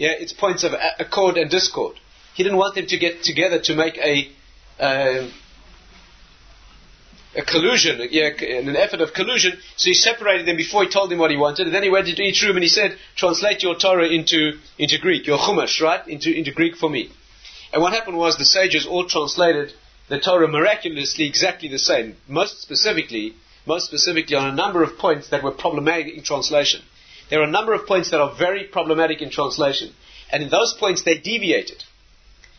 yeah, 0.00 0.12
its 0.12 0.32
points 0.32 0.64
of 0.64 0.72
accord 0.98 1.36
and 1.36 1.50
discord. 1.50 1.94
He 2.32 2.42
didn't 2.42 2.56
want 2.56 2.74
them 2.74 2.86
to 2.86 2.96
get 2.96 3.22
together 3.22 3.60
to 3.60 3.74
make 3.74 3.98
a 3.98 4.30
uh, 4.82 5.28
a 7.36 7.42
collusion, 7.42 8.00
yeah, 8.10 8.30
an 8.40 8.76
effort 8.76 9.02
of 9.02 9.12
collusion. 9.12 9.52
So 9.76 9.90
he 9.90 9.94
separated 9.94 10.46
them 10.46 10.56
before 10.56 10.84
he 10.84 10.88
told 10.88 11.10
them 11.10 11.18
what 11.18 11.30
he 11.30 11.36
wanted, 11.36 11.66
and 11.66 11.74
then 11.74 11.82
he 11.82 11.90
went 11.90 12.08
into 12.08 12.22
each 12.22 12.42
room 12.42 12.56
and 12.56 12.62
he 12.62 12.70
said, 12.70 12.96
"Translate 13.14 13.62
your 13.62 13.74
Torah 13.74 14.08
into 14.08 14.58
into 14.78 14.96
Greek, 14.96 15.26
your 15.26 15.36
Chumash, 15.36 15.82
right, 15.82 16.08
into 16.08 16.32
into 16.32 16.50
Greek 16.50 16.76
for 16.76 16.88
me." 16.88 17.10
And 17.70 17.82
what 17.82 17.92
happened 17.92 18.16
was 18.16 18.38
the 18.38 18.46
sages 18.46 18.86
all 18.86 19.04
translated 19.06 19.74
the 20.08 20.18
Torah 20.18 20.48
miraculously 20.48 21.26
exactly 21.26 21.68
the 21.68 21.78
same. 21.78 22.16
Most 22.26 22.62
specifically, 22.62 23.34
most 23.66 23.84
specifically 23.84 24.34
on 24.34 24.48
a 24.48 24.56
number 24.62 24.82
of 24.82 24.96
points 24.96 25.28
that 25.28 25.42
were 25.42 25.52
problematic 25.52 26.14
in 26.16 26.22
translation. 26.22 26.80
There 27.30 27.40
are 27.40 27.44
a 27.44 27.50
number 27.50 27.72
of 27.72 27.86
points 27.86 28.10
that 28.10 28.20
are 28.20 28.34
very 28.36 28.64
problematic 28.64 29.22
in 29.22 29.30
translation, 29.30 29.94
and 30.30 30.42
in 30.42 30.50
those 30.50 30.74
points 30.74 31.02
they 31.02 31.18
deviated. 31.18 31.84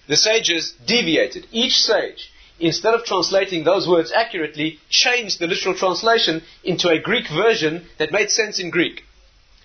The 0.08 0.16
sages 0.16 0.74
deviated. 0.86 1.48
Each 1.52 1.74
sage 1.74 2.32
instead 2.62 2.94
of 2.94 3.04
translating 3.04 3.64
those 3.64 3.88
words 3.88 4.12
accurately, 4.12 4.80
changed 4.90 5.40
the 5.40 5.48
literal 5.48 5.76
translation 5.76 6.42
into 6.64 6.90
a 6.90 7.00
Greek 7.00 7.28
version 7.30 7.88
that 7.98 8.12
made 8.12 8.30
sense 8.30 8.60
in 8.60 8.70
Greek. 8.70 9.04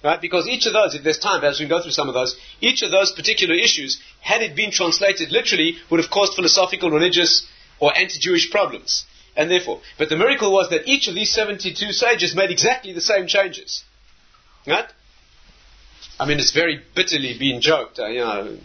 Right? 0.03 0.21
Because 0.21 0.47
each 0.47 0.67
of 0.67 0.73
those, 0.73 0.95
if 0.95 1.03
there's 1.03 1.19
time, 1.19 1.45
as 1.45 1.61
we 1.61 1.69
go 1.69 1.83
through 1.83 1.93
some 1.93 2.09
of 2.09 2.15
those, 2.15 2.37
each 2.61 2.83
of 2.83 2.91
those 2.91 3.13
particular 3.13 3.55
issues, 3.55 4.01
had 4.21 4.43
it 4.43 4.57
been 4.57 4.71
translated 4.71 5.31
literally, 5.31 5.77
would 5.91 6.01
have 6.01 6.11
caused 6.11 6.35
philosophical, 6.35 6.91
religious, 6.91 7.47
or 7.81 7.97
anti-Jewish 7.97 8.51
problems. 8.51 9.05
And 9.37 9.51
therefore, 9.51 9.81
but 9.99 10.09
the 10.09 10.17
miracle 10.17 10.53
was 10.53 10.71
that 10.71 10.87
each 10.87 11.09
of 11.09 11.15
these 11.15 11.33
72 11.33 11.93
sages 11.93 12.35
made 12.35 12.51
exactly 12.51 12.93
the 12.93 13.01
same 13.01 13.27
changes. 13.27 13.85
Right? 14.67 14.87
I 16.19 16.27
mean, 16.27 16.39
it's 16.39 16.53
very 16.53 16.81
bitterly 16.95 17.39
being 17.39 17.61
joked. 17.61 17.99
Uh, 17.99 18.07
you 18.07 18.21
know, 18.21 18.59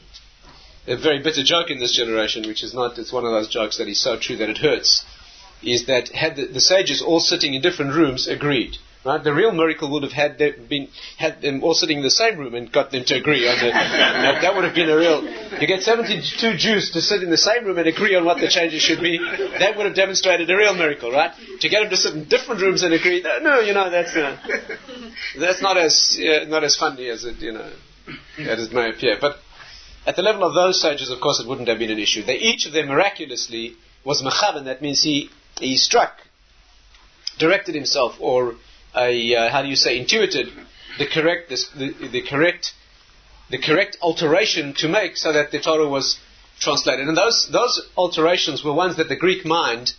a 0.88 0.96
very 0.96 1.22
bitter 1.22 1.44
joke 1.44 1.70
in 1.70 1.80
this 1.80 1.96
generation, 1.96 2.48
which 2.48 2.64
is 2.64 2.74
not, 2.74 2.98
it's 2.98 3.14
one 3.14 3.26
of 3.26 3.32
those 3.32 3.50
jokes 3.50 3.78
that 3.78 3.88
is 3.88 4.02
so 4.02 4.18
true 4.18 4.38
that 4.38 4.50
it 4.50 4.58
hurts, 4.58 5.06
is 5.62 5.86
that 5.86 6.10
had 6.10 6.36
the, 6.36 6.46
the 6.48 6.60
sages 6.62 7.02
all 7.02 7.20
sitting 7.20 7.54
in 7.54 7.62
different 7.62 7.94
rooms 7.94 8.28
agreed, 8.28 8.78
Right? 9.04 9.24
The 9.24 9.34
real 9.34 9.52
miracle 9.52 9.90
would 9.94 10.04
have 10.04 10.12
had 10.12 10.38
been 10.38 10.88
had 11.18 11.42
them 11.42 11.64
all 11.64 11.74
sitting 11.74 11.98
in 11.98 12.04
the 12.04 12.12
same 12.12 12.38
room 12.38 12.54
and 12.54 12.72
got 12.72 12.92
them 12.92 13.04
to 13.06 13.16
agree 13.16 13.48
on 13.48 13.58
that, 13.62 14.42
that 14.44 14.54
would 14.54 14.64
have 14.64 14.76
been 14.76 14.92
a 14.92 14.96
real. 14.96 15.24
You 15.60 15.66
get 15.66 15.82
72 15.82 16.58
Jews 16.58 16.92
to 16.92 17.02
sit 17.02 17.24
in 17.24 17.32
the 17.32 17.38
same 17.38 17.66
room 17.66 17.80
and 17.80 17.88
agree 17.88 18.16
on 18.16 18.26
what 18.26 18.40
the 18.40 18.48
changes 18.48 18.84
should 18.84 19.02
be. 19.02 19.18
That 19.18 19.76
would 19.76 19.88
have 19.88 19.96
demonstrated 19.96 20.52
a 20.52 20.56
real 20.56 20.76
miracle, 20.76 21.12
right? 21.12 21.32
To 21.62 21.70
get 21.70 21.82
them 21.82 21.90
to 21.90 21.98
sit 21.98 22.14
in 22.14 22.26
different 22.26 22.62
rooms 22.62 22.84
and 22.84 22.94
agree, 22.94 23.24
no, 23.24 23.40
no 23.40 23.60
you 23.60 23.74
know, 23.74 23.90
that's 23.90 24.16
uh, 24.16 24.38
that's 25.40 25.64
not 25.64 25.78
as 25.78 26.20
uh, 26.20 26.46
not 26.46 26.64
as 26.64 26.76
funny 26.76 27.10
as 27.10 27.26
it 27.26 27.38
you 27.38 27.54
know 27.54 27.72
as 28.38 28.68
it 28.68 28.72
may 28.72 28.92
appear. 28.92 29.18
But 29.20 29.38
at 30.06 30.16
the 30.16 30.22
level 30.22 30.44
of 30.44 30.54
those 30.54 30.80
sages, 30.80 31.10
of 31.10 31.20
course, 31.22 31.40
it 31.40 31.48
wouldn't 31.48 31.70
have 31.70 31.80
been 31.80 31.90
an 31.90 32.00
issue. 32.00 32.24
They, 32.24 32.38
each 32.38 32.68
of 32.68 32.74
them 32.74 32.88
miraculously 32.88 33.78
was 34.06 34.22
mechavan. 34.22 34.66
That 34.66 34.84
means 34.84 35.02
he 35.02 35.32
he 35.58 35.76
struck, 35.76 36.20
directed 37.40 37.74
himself, 37.74 38.18
or 38.20 38.58
a, 38.96 39.36
uh, 39.36 39.50
how 39.50 39.62
do 39.62 39.68
you 39.68 39.76
say 39.76 39.98
intuited 39.98 40.48
the 40.98 41.08
correct 41.08 41.50
the, 41.50 42.10
the 42.12 42.22
correct 42.28 42.74
the 43.50 43.58
correct 43.58 43.98
alteration 44.02 44.74
to 44.76 44.88
make 44.88 45.18
so 45.18 45.34
that 45.34 45.52
the 45.52 45.60
Torah 45.60 45.88
was 45.88 46.20
translated. 46.60 47.08
And 47.08 47.18
those 47.18 47.50
those 47.52 47.82
alterations 47.98 48.64
were 48.64 48.74
ones 48.74 48.98
that 48.98 49.10
the 49.10 49.16
Greek 49.16 49.46
mind 49.46 49.94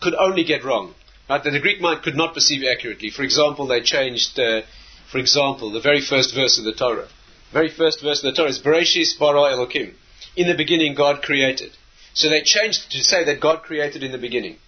could 0.00 0.14
only 0.14 0.44
get 0.44 0.64
wrong. 0.64 0.94
Right? 1.28 1.42
That 1.42 1.50
the 1.50 1.60
Greek 1.60 1.80
mind 1.80 2.02
could 2.02 2.16
not 2.16 2.34
perceive 2.34 2.64
accurately. 2.64 3.10
For 3.10 3.22
example, 3.22 3.66
they 3.66 3.80
changed. 3.82 4.38
Uh, 4.38 4.62
for 5.10 5.18
example, 5.18 5.72
the 5.72 5.80
very 5.80 6.00
first 6.00 6.34
verse 6.34 6.56
of 6.58 6.64
the 6.64 6.72
Torah 6.72 7.08
The 7.52 7.52
very 7.52 7.68
first 7.68 8.00
verse 8.00 8.22
of 8.22 8.32
the 8.32 8.36
Torah 8.36 8.50
is 8.50 8.60
Bereshis 8.60 9.18
bara 9.18 9.52
Elokim. 9.52 9.94
In 10.36 10.46
the 10.46 10.54
beginning, 10.56 10.94
God 10.94 11.22
created. 11.22 11.72
So 12.14 12.28
they 12.28 12.42
changed 12.42 12.90
to 12.92 13.02
say 13.02 13.24
that 13.24 13.40
God 13.40 13.62
created 13.62 14.02
in 14.02 14.12
the 14.12 14.18
beginning. 14.18 14.58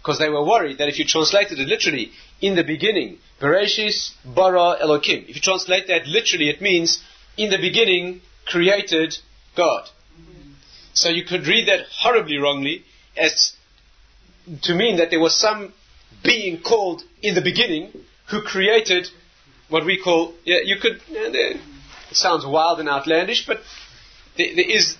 Because 0.00 0.18
they 0.18 0.30
were 0.30 0.44
worried 0.44 0.78
that 0.78 0.88
if 0.88 0.98
you 0.98 1.04
translated 1.04 1.58
it 1.58 1.68
literally, 1.68 2.10
in 2.40 2.54
the 2.54 2.64
beginning, 2.64 3.18
Bereshis 3.40 4.12
bara 4.24 4.76
Elokim. 4.82 5.28
If 5.28 5.36
you 5.36 5.42
translate 5.42 5.88
that 5.88 6.06
literally, 6.06 6.48
it 6.48 6.60
means, 6.62 7.02
in 7.36 7.50
the 7.50 7.58
beginning, 7.58 8.22
created 8.46 9.16
God. 9.56 9.88
So 10.94 11.08
you 11.08 11.24
could 11.24 11.46
read 11.46 11.68
that 11.68 11.86
horribly 11.90 12.38
wrongly 12.38 12.84
as 13.16 13.52
to 14.62 14.74
mean 14.74 14.96
that 14.96 15.10
there 15.10 15.20
was 15.20 15.38
some 15.38 15.72
being 16.24 16.60
called 16.60 17.02
in 17.22 17.34
the 17.34 17.40
beginning 17.40 17.92
who 18.30 18.42
created 18.42 19.08
what 19.68 19.84
we 19.84 20.00
call, 20.02 20.34
yeah, 20.44 20.58
you 20.64 20.76
could, 20.80 21.00
it 21.08 21.60
sounds 22.12 22.44
wild 22.44 22.80
and 22.80 22.88
outlandish, 22.88 23.46
but 23.46 23.60
there, 24.36 24.54
there 24.56 24.68
is 24.68 24.96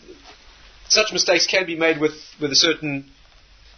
such 0.88 1.12
mistakes 1.12 1.46
can 1.46 1.66
be 1.66 1.76
made 1.76 2.00
with, 2.00 2.12
with 2.40 2.52
a 2.52 2.56
certain 2.56 3.10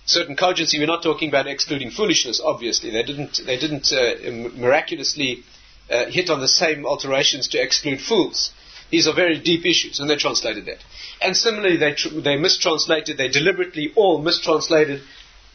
certain 0.04 0.36
cogency. 0.36 0.78
We're 0.78 0.86
not 0.86 1.02
talking 1.02 1.28
about 1.28 1.46
excluding 1.46 1.90
foolishness. 1.90 2.40
Obviously, 2.44 2.90
they 2.90 3.02
didn't 3.02 3.40
they 3.44 3.58
didn't 3.58 3.92
uh, 3.92 4.50
miraculously 4.56 5.44
uh, 5.90 6.06
hit 6.06 6.30
on 6.30 6.40
the 6.40 6.48
same 6.48 6.86
alterations 6.86 7.48
to 7.48 7.62
exclude 7.62 8.00
fools. 8.00 8.52
These 8.90 9.06
are 9.06 9.14
very 9.14 9.38
deep 9.38 9.64
issues, 9.64 10.00
and 10.00 10.10
they 10.10 10.16
translated 10.16 10.66
that. 10.66 10.84
And 11.20 11.36
similarly, 11.36 11.76
they 11.76 11.94
tr- 11.94 12.20
they 12.20 12.36
mistranslated. 12.36 13.16
They 13.16 13.28
deliberately 13.28 13.92
all 13.96 14.20
mistranslated 14.20 15.02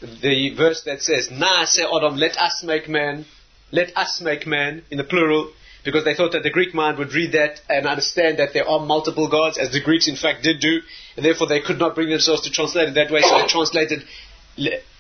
the 0.02 0.54
verse 0.56 0.84
that 0.84 1.02
says 1.02 1.30
"Na 1.32 1.64
"Naaseh 1.64 1.86
Adam, 1.96 2.18
let 2.18 2.38
us 2.38 2.64
make 2.64 2.88
man." 2.88 3.26
Let 3.70 3.98
us 3.98 4.22
make 4.22 4.48
man 4.48 4.84
in 4.90 4.98
the 4.98 5.04
plural 5.04 5.52
because 5.88 6.04
they 6.04 6.16
thought 6.16 6.32
that 6.34 6.44
the 6.44 6.50
Greek 6.50 6.74
mind 6.74 6.98
would 6.98 7.14
read 7.14 7.32
that 7.32 7.62
and 7.70 7.88
understand 7.88 8.40
that 8.40 8.54
there 8.54 8.68
are 8.68 8.86
multiple 8.86 9.30
gods, 9.30 9.58
as 9.58 9.72
the 9.72 9.82
Greeks 9.82 10.08
in 10.08 10.16
fact 10.16 10.44
did 10.44 10.60
do, 10.60 10.82
and 11.16 11.26
therefore 11.26 11.48
they 11.48 11.62
could 11.62 11.80
not 11.80 11.96
bring 11.96 12.10
themselves 12.10 12.42
to 12.42 12.52
translate 12.52 12.90
it 12.90 12.96
that 12.96 13.10
way, 13.10 13.22
so 13.22 13.40
they 13.40 13.48
translated, 13.48 14.04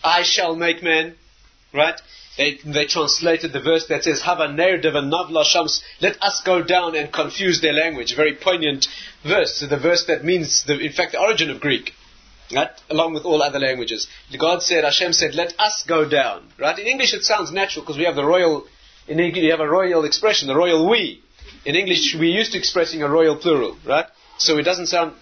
I 0.03 0.23
shall 0.23 0.55
make 0.55 0.83
man, 0.83 1.15
right? 1.73 1.99
They, 2.37 2.59
they 2.63 2.85
translated 2.85 3.51
the 3.51 3.61
verse 3.61 3.87
that 3.87 4.03
says, 4.03 4.21
Hava 4.21 4.47
navla 4.47 5.43
shams, 5.43 5.81
let 6.01 6.21
us 6.21 6.41
go 6.45 6.61
down 6.63 6.95
and 6.95 7.11
confuse 7.11 7.61
their 7.61 7.73
language. 7.73 8.15
Very 8.15 8.35
poignant 8.35 8.87
verse, 9.23 9.65
the 9.67 9.77
verse 9.77 10.05
that 10.05 10.23
means, 10.23 10.63
the, 10.65 10.79
in 10.79 10.91
fact, 10.91 11.13
the 11.13 11.19
origin 11.19 11.49
of 11.49 11.59
Greek. 11.59 11.93
Right? 12.53 12.69
Along 12.89 13.13
with 13.13 13.25
all 13.25 13.41
other 13.41 13.59
languages. 13.59 14.07
God 14.39 14.61
said, 14.61 14.85
Hashem 14.85 15.11
said, 15.11 15.35
let 15.35 15.59
us 15.59 15.83
go 15.85 16.07
down. 16.07 16.47
Right? 16.57 16.77
In 16.79 16.87
English 16.87 17.13
it 17.13 17.23
sounds 17.23 17.51
natural 17.51 17.83
because 17.83 17.97
we 17.97 18.05
have 18.05 18.15
the 18.15 18.23
royal 18.23 18.67
in 19.07 19.19
English, 19.19 19.43
you 19.43 19.51
have 19.51 19.61
a 19.61 19.69
royal 19.69 20.03
expression, 20.03 20.47
the 20.47 20.55
royal 20.55 20.89
we. 20.89 21.21
In 21.65 21.75
English, 21.75 22.15
we're 22.19 22.35
used 22.37 22.51
to 22.51 22.57
expressing 22.57 23.03
a 23.03 23.09
royal 23.09 23.37
plural, 23.37 23.77
right? 23.85 24.05
So 24.37 24.57
it 24.57 24.63
doesn't 24.63 24.87
sound. 24.87 25.13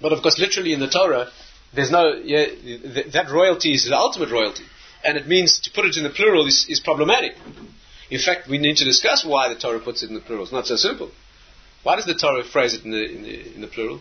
But 0.00 0.12
of 0.12 0.22
course, 0.22 0.38
literally 0.38 0.72
in 0.72 0.80
the 0.80 0.88
Torah, 0.88 1.28
there's 1.74 1.90
no. 1.90 2.14
Yeah, 2.14 2.46
th- 2.46 3.12
that 3.12 3.30
royalty 3.30 3.72
is 3.74 3.84
the 3.84 3.96
ultimate 3.96 4.30
royalty. 4.30 4.64
And 5.04 5.16
it 5.16 5.26
means 5.28 5.60
to 5.60 5.70
put 5.70 5.84
it 5.84 5.96
in 5.96 6.02
the 6.02 6.10
plural 6.10 6.46
is, 6.46 6.66
is 6.68 6.80
problematic. 6.80 7.36
In 8.10 8.18
fact, 8.18 8.48
we 8.48 8.58
need 8.58 8.76
to 8.78 8.84
discuss 8.84 9.24
why 9.24 9.48
the 9.48 9.58
Torah 9.58 9.80
puts 9.80 10.02
it 10.02 10.08
in 10.08 10.14
the 10.14 10.20
plural. 10.20 10.44
It's 10.44 10.52
not 10.52 10.66
so 10.66 10.76
simple. 10.76 11.10
Why 11.82 11.96
does 11.96 12.06
the 12.06 12.14
Torah 12.14 12.42
phrase 12.42 12.74
it 12.74 12.84
in 12.84 12.90
the, 12.90 13.04
in 13.04 13.22
the, 13.22 13.54
in 13.54 13.60
the 13.60 13.66
plural? 13.68 14.00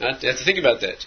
You 0.00 0.06
have 0.06 0.20
to 0.20 0.44
think 0.44 0.58
about 0.58 0.80
that. 0.80 1.04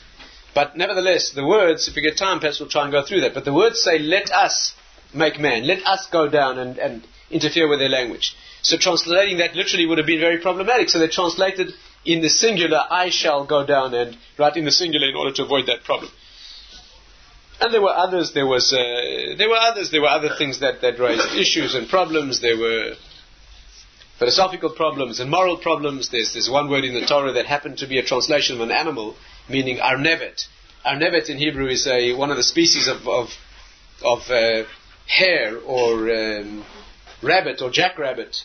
But 0.54 0.78
nevertheless, 0.78 1.32
the 1.32 1.46
words, 1.46 1.88
if 1.88 1.96
we 1.96 2.02
get 2.02 2.18
time, 2.18 2.40
perhaps 2.40 2.60
we'll 2.60 2.70
try 2.70 2.84
and 2.84 2.92
go 2.92 3.04
through 3.04 3.22
that. 3.22 3.34
But 3.34 3.46
the 3.46 3.54
words 3.54 3.82
say, 3.82 4.00
let 4.00 4.32
us 4.32 4.74
make 5.14 5.40
man. 5.40 5.66
Let 5.66 5.86
us 5.86 6.08
go 6.12 6.30
down 6.30 6.60
and, 6.60 6.78
and 6.78 7.06
interfere 7.30 7.68
with 7.68 7.80
their 7.80 7.90
language. 7.90 8.36
So 8.62 8.78
translating 8.78 9.40
that 9.40 9.56
literally 9.56 9.86
would 9.86 9.98
have 9.98 10.08
been 10.08 10.20
very 10.20 10.40
problematic. 10.40 10.90
So 10.90 11.00
they 11.00 11.08
translated 11.08 11.74
in 12.06 12.22
the 12.22 12.30
singular, 12.30 12.82
I 12.90 13.10
shall 13.10 13.46
go 13.46 13.66
down 13.66 13.94
and 13.94 14.18
write 14.38 14.58
in 14.58 14.66
the 14.66 14.72
singular 14.72 15.10
in 15.10 15.16
order 15.16 15.34
to 15.34 15.44
avoid 15.44 15.66
that 15.68 15.84
problem. 15.84 16.12
And 17.60 17.74
there 17.74 17.82
were 17.82 17.96
others, 17.96 18.34
there 18.34 18.46
was, 18.46 18.72
uh, 18.74 19.36
there 19.38 19.50
were 19.50 19.56
others, 19.56 19.90
there 19.90 20.02
were 20.02 20.10
other 20.10 20.30
things 20.38 20.60
that, 20.60 20.82
that 20.82 21.00
raised 21.00 21.36
issues 21.36 21.74
and 21.74 21.88
problems. 21.88 22.42
There 22.42 22.58
were 22.58 22.96
philosophical 24.20 24.72
problems 24.72 25.20
and 25.20 25.32
moral 25.32 25.58
problems. 25.58 26.10
There's, 26.10 26.34
there's 26.34 26.50
one 26.50 26.70
word 26.70 26.84
in 26.84 26.94
the 26.94 27.06
Torah 27.06 27.34
that 27.34 27.46
happened 27.46 27.78
to 27.80 27.88
be 27.88 27.98
a 27.98 28.04
translation 28.04 28.58
of 28.58 28.62
an 28.62 28.72
animal, 28.72 29.16
meaning 29.50 29.78
arnevet. 29.78 30.46
Arnevet 30.86 31.30
in 31.30 31.38
Hebrew 31.38 31.68
is 31.68 31.88
a, 31.88 32.14
one 32.14 32.30
of 32.30 32.38
the 32.38 32.44
species 32.44 32.88
of, 32.88 33.08
of, 33.08 33.30
of 34.04 34.20
uh, 34.30 34.68
hare 35.08 35.58
or 35.60 36.12
um, 36.12 36.66
rabbit 37.24 37.62
or 37.62 37.72
jackrabbit 37.72 38.36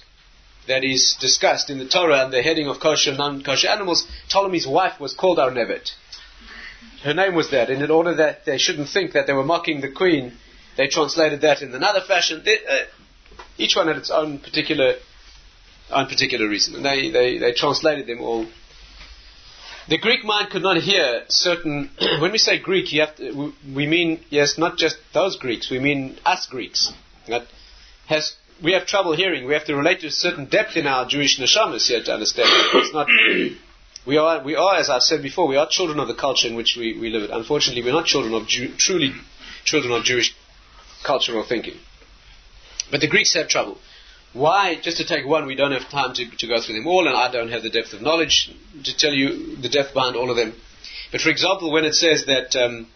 that 0.66 0.85
is 0.85 1.16
discussed 1.20 1.70
in 1.70 1.79
the 1.79 1.88
Torah 1.88 2.25
and 2.25 2.33
the 2.33 2.42
heading 2.42 2.68
of 2.68 2.81
kosher 2.81 3.14
non-kosher 3.14 3.68
animals, 3.68 4.07
Ptolemy's 4.29 4.66
wife 4.66 5.01
was 5.01 5.12
called 5.14 5.38
Arnevet. 5.38 5.90
Her 7.03 7.14
name 7.14 7.35
was 7.35 7.51
that, 7.51 7.70
and 7.70 7.83
in 7.83 7.90
order 7.90 8.14
that 8.16 8.44
they 8.44 8.59
shouldn't 8.59 8.88
think 8.88 9.12
that 9.12 9.27
they 9.27 9.33
were 9.33 9.44
mocking 9.44 9.81
the 9.81 9.90
queen, 9.90 10.35
they 10.77 10.87
translated 10.87 11.40
that 11.42 11.62
in 11.62 11.75
another 11.75 12.01
fashion. 12.07 12.42
They, 12.44 12.59
uh, 12.59 12.85
each 13.59 13.75
one 13.75 13.88
had 13.88 13.96
its 13.96 14.11
own 14.11 14.38
particular, 14.38 14.94
own 15.90 16.07
particular 16.07 16.49
reason, 16.49 16.75
and 16.77 16.85
they, 16.85 17.11
they, 17.11 17.38
they 17.38 17.53
translated 17.53 18.07
them 18.07 18.20
all 18.20 18.46
the 19.90 19.99
Greek 19.99 20.25
mind 20.25 20.51
could 20.51 20.62
not 20.62 20.77
hear 20.77 21.25
certain. 21.29 21.90
when 22.20 22.31
we 22.31 22.38
say 22.38 22.59
Greek, 22.59 22.90
to, 22.90 23.53
we 23.75 23.87
mean 23.87 24.25
yes, 24.31 24.57
not 24.57 24.77
just 24.77 24.96
those 25.12 25.37
Greeks. 25.37 25.68
We 25.68 25.81
mean 25.81 26.16
us 26.25 26.46
Greeks. 26.46 26.92
That 27.27 27.46
has 28.07 28.35
we 28.62 28.73
have 28.73 28.87
trouble 28.87 29.14
hearing. 29.14 29.46
We 29.46 29.55
have 29.55 29.64
to 29.66 29.77
relate 29.77 30.01
to 30.01 30.09
a 30.09 30.11
certain 30.11 30.46
depth 30.46 30.77
in 30.77 30.87
our 30.87 31.07
Jewish 31.07 31.38
neshamas 31.38 31.88
here 31.88 32.03
to 32.03 32.12
understand. 32.12 32.49
It's 32.75 32.94
not. 32.94 33.07
We 34.07 34.16
are, 34.16 34.42
we 34.42 34.57
are, 34.57 34.77
as 34.77 34.88
I've 34.88 35.03
said 35.03 35.23
before, 35.23 35.46
we 35.46 35.57
are 35.57 35.68
children 35.68 36.01
of 36.01 36.09
the 36.09 36.14
culture 36.14 36.49
in 36.49 36.55
which 36.55 36.75
we, 36.75 36.99
we 36.99 37.11
live. 37.11 37.29
Unfortunately, 37.31 37.83
we're 37.83 37.92
not 37.92 38.07
children 38.07 38.33
of 38.33 38.46
Jew, 38.46 38.73
truly 38.79 39.12
children 39.62 39.92
of 39.92 40.05
Jewish 40.05 40.35
cultural 41.05 41.44
thinking. 41.46 41.75
But 42.90 43.03
the 43.03 43.09
Greeks 43.09 43.35
have 43.35 43.49
trouble. 43.49 43.77
Why? 44.33 44.77
Just 44.81 44.96
to 44.96 45.05
take 45.07 45.27
one, 45.27 45.46
we 45.46 45.55
don't 45.55 45.73
have 45.73 45.90
time 45.90 46.14
to, 46.14 46.25
to 46.38 46.46
go 46.46 46.62
through 46.62 46.77
them 46.77 46.87
all, 46.87 47.07
and 47.07 47.16
I 47.16 47.31
don't 47.31 47.51
have 47.51 47.62
the 47.62 47.68
depth 47.68 47.92
of 47.92 48.01
knowledge 48.01 48.51
to 48.85 48.96
tell 48.96 49.12
you 49.12 49.57
the 49.57 49.68
depth 49.68 49.92
behind 49.92 50.16
all 50.16 50.31
of 50.31 50.37
them. 50.37 50.55
But 51.12 51.20
for 51.20 51.29
example, 51.29 51.70
when 51.70 51.85
it 51.85 51.94
says 51.94 52.25
that 52.27 52.57
um, 52.57 52.87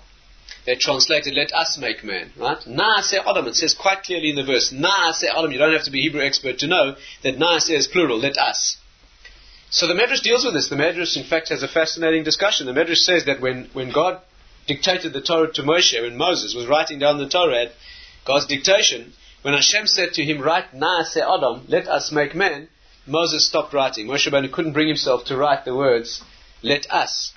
they 0.66 0.76
translated, 0.76 1.34
"Let 1.34 1.52
us 1.52 1.76
make 1.78 2.02
man," 2.04 2.32
right? 2.36 2.58
Naaseh 2.60 3.24
Adam. 3.26 3.46
It 3.48 3.56
says 3.56 3.74
quite 3.74 4.02
clearly 4.02 4.30
in 4.30 4.36
the 4.36 4.44
verse, 4.44 4.70
Naaseh 4.72 5.30
Adam. 5.36 5.52
You 5.52 5.58
don't 5.58 5.72
have 5.72 5.84
to 5.84 5.90
be 5.90 6.00
a 6.00 6.02
Hebrew 6.02 6.22
expert 6.22 6.58
to 6.60 6.66
know 6.66 6.96
that 7.22 7.38
Naaseh 7.38 7.76
is 7.76 7.86
plural. 7.86 8.18
Let 8.18 8.38
us. 8.38 8.76
So 9.70 9.88
the 9.88 9.94
Medrash 9.94 10.22
deals 10.22 10.44
with 10.44 10.54
this. 10.54 10.68
The 10.68 10.76
Medrash, 10.76 11.16
in 11.16 11.24
fact, 11.24 11.48
has 11.48 11.62
a 11.62 11.68
fascinating 11.68 12.22
discussion. 12.22 12.66
The 12.66 12.72
Medrash 12.72 12.98
says 12.98 13.24
that 13.24 13.40
when, 13.40 13.68
when 13.72 13.90
God 13.90 14.20
dictated 14.66 15.12
the 15.12 15.20
Torah 15.20 15.52
to 15.52 15.62
Moshe, 15.62 16.00
when 16.00 16.16
Moses 16.16 16.54
was 16.54 16.66
writing 16.66 16.98
down 16.98 17.18
the 17.18 17.28
Torah 17.28 17.64
at 17.64 17.72
God's 18.24 18.46
dictation, 18.46 19.12
when 19.42 19.52
Hashem 19.52 19.86
said 19.86 20.14
to 20.14 20.24
him, 20.24 20.40
Write 20.40 20.72
Naaseh 20.72 21.20
Adam, 21.20 21.66
let 21.68 21.86
us 21.88 22.10
make 22.10 22.34
man, 22.34 22.68
Moses 23.06 23.46
stopped 23.46 23.74
writing. 23.74 24.06
Moshe 24.06 24.26
Rabbeinu 24.30 24.50
couldn't 24.50 24.72
bring 24.72 24.88
himself 24.88 25.26
to 25.26 25.36
write 25.36 25.66
the 25.66 25.74
words, 25.74 26.22
let 26.62 26.90
us. 26.90 27.33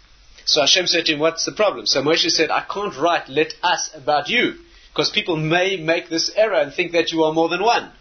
So 0.48 0.62
Hashem 0.62 0.88
said 0.88 1.06
to 1.06 1.14
him, 1.14 1.20
What's 1.20 1.44
the 1.44 1.52
problem? 1.52 1.86
So 1.86 2.02
Moshe 2.02 2.32
said, 2.32 2.50
I 2.50 2.62
can't 2.62 2.98
write 2.98 3.28
let 3.28 3.54
us 3.62 3.92
about 3.94 4.30
you, 4.30 4.56
because 4.90 5.10
people 5.10 5.36
may 5.36 5.76
make 5.76 6.10
this 6.10 6.32
error 6.36 6.56
and 6.56 6.74
think 6.74 6.94
that 6.94 7.12
you 7.12 7.24
are 7.24 7.34
more 7.34 7.50
than 7.50 7.62
one. 7.62 7.92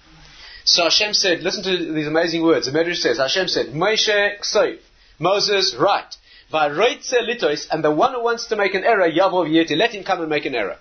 So 0.65 0.85
Hashem 0.85 1.13
said, 1.15 1.43
listen 1.43 1.65
to 1.65 1.93
these 1.93 2.07
amazing 2.07 2.43
words. 2.43 2.67
The 2.67 2.73
Medrash 2.73 2.99
says, 2.99 3.19
Hashem 3.19 3.49
said, 3.49 3.67
Moshe 3.67 4.39
Ksoif, 4.41 4.79
Moses, 5.19 5.75
write. 5.79 6.17
litos, 6.53 7.67
and 7.71 7.85
the 7.85 7.91
one 7.91 8.15
who 8.15 8.23
wants 8.23 8.47
to 8.47 8.57
make 8.57 8.75
an 8.75 8.85
error, 8.85 9.11
Yavov 9.11 9.49
Yeti, 9.49 9.77
let 9.77 9.93
him 9.93 10.05
come 10.05 10.21
and 10.21 10.31
make 10.31 10.45
an 10.45 10.55
error. 10.55 10.79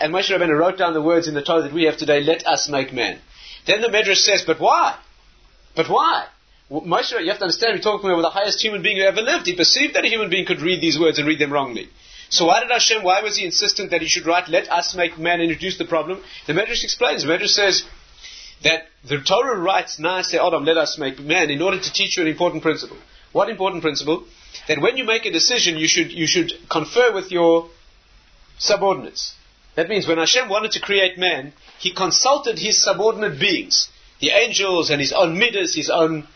And 0.00 0.12
Moshe 0.12 0.30
Rabbeinu 0.30 0.58
wrote 0.58 0.78
down 0.78 0.92
the 0.92 1.02
words 1.02 1.28
in 1.28 1.34
the 1.34 1.42
Torah 1.42 1.62
that 1.62 1.72
we 1.72 1.84
have 1.84 1.96
today, 1.96 2.20
let 2.20 2.46
us 2.46 2.68
make 2.68 2.92
man. 2.92 3.18
Then 3.66 3.80
the 3.80 3.88
Medrash 3.88 4.22
says, 4.22 4.42
but 4.44 4.60
why? 4.60 4.96
But 5.76 5.88
why? 5.88 6.26
Moshe, 6.70 7.12
you 7.12 7.28
have 7.28 7.38
to 7.38 7.44
understand, 7.44 7.76
we're 7.76 7.82
talking 7.82 8.10
about 8.10 8.22
the 8.22 8.30
highest 8.30 8.60
human 8.60 8.82
being 8.82 8.98
who 8.98 9.04
ever 9.04 9.22
lived. 9.22 9.46
He 9.46 9.56
perceived 9.56 9.94
that 9.94 10.04
a 10.04 10.08
human 10.08 10.28
being 10.28 10.44
could 10.44 10.60
read 10.60 10.82
these 10.82 10.98
words 10.98 11.18
and 11.18 11.26
read 11.26 11.38
them 11.38 11.52
wrongly. 11.52 11.88
So 12.28 12.44
why 12.44 12.60
did 12.60 12.70
Hashem, 12.70 13.02
why 13.02 13.22
was 13.22 13.36
he 13.36 13.46
insistent 13.46 13.90
that 13.90 14.02
he 14.02 14.08
should 14.08 14.26
write, 14.26 14.48
let 14.48 14.70
us 14.70 14.94
make 14.94 15.18
man 15.18 15.40
introduce 15.40 15.78
the 15.78 15.86
problem? 15.86 16.22
The 16.46 16.52
Medrash 16.52 16.84
explains. 16.84 17.22
The 17.22 17.28
Medrash 17.28 17.48
says 17.48 17.84
that 18.64 18.82
the 19.02 19.18
Torah 19.20 19.58
writes, 19.58 19.98
Naaseh 19.98 20.46
Adam, 20.46 20.64
let 20.64 20.76
us 20.76 20.98
make 20.98 21.18
man, 21.18 21.50
in 21.50 21.62
order 21.62 21.80
to 21.80 21.92
teach 21.92 22.18
you 22.18 22.24
an 22.24 22.28
important 22.28 22.62
principle. 22.62 22.98
What 23.32 23.48
important 23.48 23.82
principle? 23.82 24.26
That 24.66 24.80
when 24.82 24.98
you 24.98 25.04
make 25.04 25.24
a 25.24 25.32
decision, 25.32 25.78
you 25.78 25.88
should, 25.88 26.12
you 26.12 26.26
should 26.26 26.52
confer 26.68 27.14
with 27.14 27.30
your 27.30 27.70
subordinates. 28.58 29.34
That 29.76 29.88
means 29.88 30.06
when 30.06 30.18
Hashem 30.18 30.50
wanted 30.50 30.72
to 30.72 30.80
create 30.80 31.18
man, 31.18 31.54
he 31.78 31.94
consulted 31.94 32.58
his 32.58 32.82
subordinate 32.82 33.38
beings, 33.40 33.88
the 34.20 34.30
angels 34.30 34.90
and 34.90 35.00
his 35.00 35.12
own 35.12 35.38
midas, 35.38 35.74
his 35.74 35.88
own. 35.88 36.26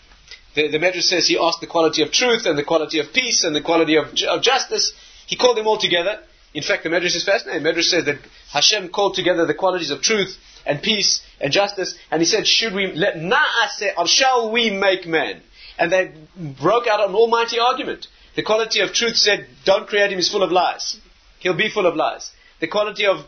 The, 0.55 0.69
the 0.69 0.79
Medrash 0.79 1.05
says 1.05 1.27
he 1.27 1.39
asked 1.39 1.61
the 1.61 1.67
quality 1.67 2.03
of 2.03 2.13
truth 2.13 2.47
and 2.47 2.59
the 2.59 2.65
quality 2.65 2.99
of 2.99 3.13
peace 3.13 3.45
and 3.45 3.55
the 3.55 3.61
quality 3.61 3.97
of, 3.97 4.07
of 4.29 4.43
justice. 4.43 4.93
He 5.27 5.37
called 5.37 5.57
them 5.57 5.67
all 5.67 5.79
together. 5.79 6.21
In 6.55 6.63
fact, 6.63 6.85
the 6.85 6.91
Medrash 6.91 7.17
is 7.17 7.25
fascinating. 7.25 7.63
The 7.63 7.73
Medrash 7.73 7.89
says 7.89 8.05
that 8.05 8.19
Hashem 8.51 8.91
called 8.91 9.15
together 9.15 9.47
the 9.47 9.55
qualities 9.55 9.91
of 9.91 10.03
truth 10.03 10.37
and 10.67 10.83
peace 10.83 11.23
and 11.41 11.53
justice, 11.53 11.95
and 12.11 12.21
he 12.21 12.27
said, 12.27 12.47
"Should 12.47 12.75
we 12.75 12.93
let 12.93 13.17
na'aseh 13.17 13.93
or 13.97 14.07
shall 14.07 14.51
we 14.53 14.71
make 14.71 15.07
man?" 15.07 15.43
And 15.79 15.91
they 15.91 16.13
broke 16.37 16.87
out 16.87 17.09
an 17.09 17.15
almighty 17.15 17.59
argument. 17.59 18.07
The 18.37 18.43
quality 18.43 18.81
of 18.81 18.93
truth 18.93 19.17
said, 19.17 19.47
"Don't 19.65 19.89
create 19.89 20.13
him; 20.13 20.19
he's 20.19 20.31
full 20.31 20.43
of 20.43 20.53
lies. 20.53 20.97
He'll 21.41 21.55
be 21.55 21.71
full 21.71 21.87
of 21.87 21.97
lies." 21.97 22.31
The 22.61 22.69
quality 22.69 23.07
of 23.07 23.25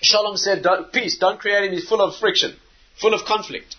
Shalom 0.00 0.36
said, 0.36 0.62
don't, 0.62 0.92
peace, 0.92 1.18
don't 1.18 1.40
create 1.40 1.64
him, 1.64 1.72
he's 1.72 1.88
full 1.88 2.00
of 2.00 2.16
friction, 2.16 2.56
full 3.00 3.14
of 3.14 3.24
conflict. 3.24 3.76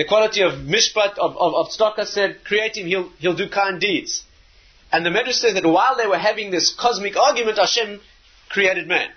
The 0.00 0.06
quality 0.06 0.40
of 0.40 0.54
Mishpat, 0.54 1.18
of, 1.18 1.36
of, 1.36 1.54
of 1.54 1.68
Tzedakah 1.68 2.06
said, 2.06 2.42
create 2.42 2.74
him, 2.74 2.86
he'll, 2.86 3.10
he'll 3.18 3.36
do 3.36 3.50
kind 3.50 3.78
deeds. 3.78 4.24
And 4.90 5.04
the 5.04 5.10
Medrash 5.10 5.34
says 5.34 5.52
that 5.52 5.66
while 5.66 5.94
they 5.94 6.06
were 6.06 6.16
having 6.16 6.50
this 6.50 6.72
cosmic 6.72 7.18
argument, 7.18 7.58
Hashem 7.58 8.00
created 8.48 8.88
man. 8.88 9.10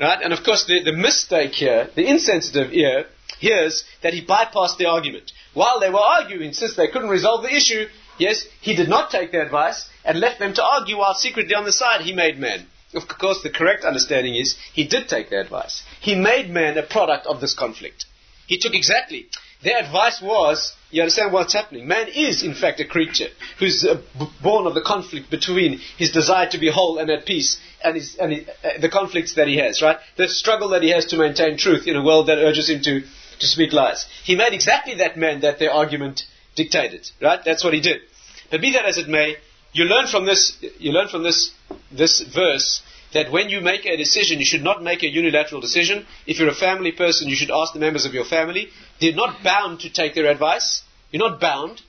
Right? 0.00 0.20
And 0.20 0.32
of 0.32 0.42
course, 0.42 0.64
the, 0.64 0.82
the 0.82 0.92
mistake 0.92 1.52
here, 1.52 1.88
the 1.94 2.04
insensitive 2.04 2.72
ear, 2.72 3.06
hears 3.38 3.84
that 4.02 4.12
he 4.12 4.26
bypassed 4.26 4.78
the 4.78 4.86
argument. 4.86 5.30
While 5.52 5.78
they 5.78 5.88
were 5.88 6.00
arguing, 6.00 6.52
since 6.52 6.74
they 6.74 6.88
couldn't 6.88 7.08
resolve 7.08 7.44
the 7.44 7.54
issue, 7.54 7.86
yes, 8.18 8.44
he 8.60 8.74
did 8.74 8.88
not 8.88 9.12
take 9.12 9.30
their 9.30 9.42
advice 9.42 9.88
and 10.04 10.18
left 10.18 10.40
them 10.40 10.54
to 10.54 10.64
argue 10.64 10.98
while 10.98 11.14
secretly 11.14 11.54
on 11.54 11.64
the 11.64 11.70
side 11.70 12.00
he 12.00 12.12
made 12.12 12.40
man. 12.40 12.66
Of 12.92 13.06
course, 13.06 13.40
the 13.44 13.50
correct 13.50 13.84
understanding 13.84 14.34
is 14.34 14.56
he 14.72 14.88
did 14.88 15.08
take 15.08 15.30
their 15.30 15.42
advice. 15.42 15.84
He 16.00 16.16
made 16.16 16.50
man 16.50 16.76
a 16.76 16.82
product 16.82 17.28
of 17.28 17.40
this 17.40 17.54
conflict. 17.54 18.06
He 18.46 18.58
took 18.58 18.74
exactly. 18.74 19.28
Their 19.64 19.78
advice 19.78 20.20
was, 20.20 20.74
you 20.90 21.00
understand 21.00 21.32
what's 21.32 21.54
happening? 21.54 21.88
Man 21.88 22.08
is, 22.08 22.42
in 22.42 22.54
fact, 22.54 22.80
a 22.80 22.84
creature 22.84 23.28
who's 23.58 23.82
uh, 23.84 24.00
born 24.42 24.66
of 24.66 24.74
the 24.74 24.82
conflict 24.82 25.30
between 25.30 25.80
his 25.96 26.12
desire 26.12 26.48
to 26.50 26.58
be 26.58 26.70
whole 26.70 26.98
and 26.98 27.10
at 27.10 27.24
peace 27.24 27.58
and, 27.82 27.96
his, 27.96 28.16
and 28.16 28.32
his, 28.32 28.48
uh, 28.48 28.80
the 28.80 28.90
conflicts 28.90 29.36
that 29.36 29.48
he 29.48 29.56
has, 29.56 29.80
right? 29.80 29.96
The 30.16 30.28
struggle 30.28 30.68
that 30.70 30.82
he 30.82 30.90
has 30.90 31.06
to 31.06 31.16
maintain 31.16 31.56
truth 31.56 31.86
in 31.86 31.96
a 31.96 32.04
world 32.04 32.28
that 32.28 32.36
urges 32.36 32.68
him 32.68 32.82
to, 32.82 33.00
to 33.00 33.46
speak 33.46 33.72
lies. 33.72 34.06
He 34.22 34.36
made 34.36 34.52
exactly 34.52 34.96
that 34.96 35.16
man 35.16 35.40
that 35.40 35.58
their 35.58 35.72
argument 35.72 36.24
dictated, 36.54 37.10
right? 37.22 37.40
That's 37.42 37.64
what 37.64 37.72
he 37.72 37.80
did. 37.80 38.02
But 38.50 38.60
be 38.60 38.72
that 38.72 38.84
as 38.84 38.98
it 38.98 39.08
may, 39.08 39.36
you 39.72 39.84
learn 39.84 40.08
from 40.08 40.26
this, 40.26 40.62
you 40.78 40.92
learn 40.92 41.08
from 41.08 41.22
this, 41.22 41.52
this 41.90 42.20
verse 42.20 42.82
that 43.14 43.30
when 43.30 43.48
you 43.48 43.60
make 43.60 43.86
a 43.86 43.96
decision, 43.96 44.40
you 44.40 44.44
should 44.44 44.62
not 44.62 44.82
make 44.82 45.02
a 45.02 45.08
unilateral 45.08 45.60
decision. 45.60 46.04
If 46.26 46.38
you're 46.38 46.48
a 46.48 46.54
family 46.54 46.92
person, 46.92 47.28
you 47.28 47.36
should 47.36 47.50
ask 47.50 47.72
the 47.72 47.78
members 47.78 48.04
of 48.04 48.12
your 48.12 48.24
family. 48.24 48.68
They're 49.00 49.14
not 49.14 49.42
bound 49.42 49.80
to 49.80 49.90
take 49.90 50.14
their 50.14 50.30
advice. 50.30 50.82
You're 51.10 51.28
not 51.28 51.40
bound, 51.40 51.82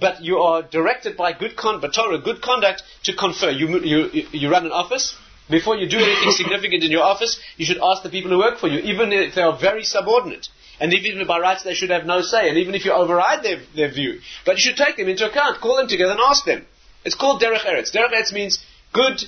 but 0.00 0.22
you 0.22 0.38
are 0.38 0.62
directed 0.62 1.16
by 1.16 1.32
good 1.32 1.56
con- 1.56 1.80
Torah, 1.80 2.18
good 2.18 2.42
conduct 2.42 2.82
to 3.04 3.14
confer. 3.14 3.50
You, 3.50 3.80
you, 3.80 4.26
you 4.32 4.50
run 4.50 4.66
an 4.66 4.72
office. 4.72 5.14
Before 5.50 5.76
you 5.76 5.88
do 5.88 5.98
anything 5.98 6.30
significant 6.32 6.84
in 6.84 6.90
your 6.90 7.04
office, 7.04 7.40
you 7.56 7.64
should 7.64 7.78
ask 7.82 8.02
the 8.02 8.10
people 8.10 8.30
who 8.30 8.38
work 8.38 8.58
for 8.58 8.68
you, 8.68 8.80
even 8.80 9.12
if 9.12 9.34
they 9.34 9.42
are 9.42 9.58
very 9.58 9.82
subordinate. 9.82 10.48
And 10.80 10.92
even 10.92 11.26
by 11.26 11.38
rights 11.38 11.64
they 11.64 11.74
should 11.74 11.90
have 11.90 12.04
no 12.04 12.20
say, 12.20 12.48
and 12.48 12.58
even 12.58 12.74
if 12.74 12.84
you 12.84 12.92
override 12.92 13.42
their, 13.42 13.60
their 13.74 13.90
view. 13.90 14.20
But 14.44 14.56
you 14.56 14.62
should 14.62 14.76
take 14.76 14.96
them 14.96 15.08
into 15.08 15.28
account, 15.28 15.60
call 15.60 15.76
them 15.76 15.88
together 15.88 16.12
and 16.12 16.20
ask 16.20 16.44
them. 16.44 16.66
It's 17.04 17.14
called 17.14 17.40
derech 17.40 17.64
eretz. 17.64 17.90
Derech 17.92 18.12
eretz 18.12 18.32
means 18.32 18.62
good, 18.92 19.24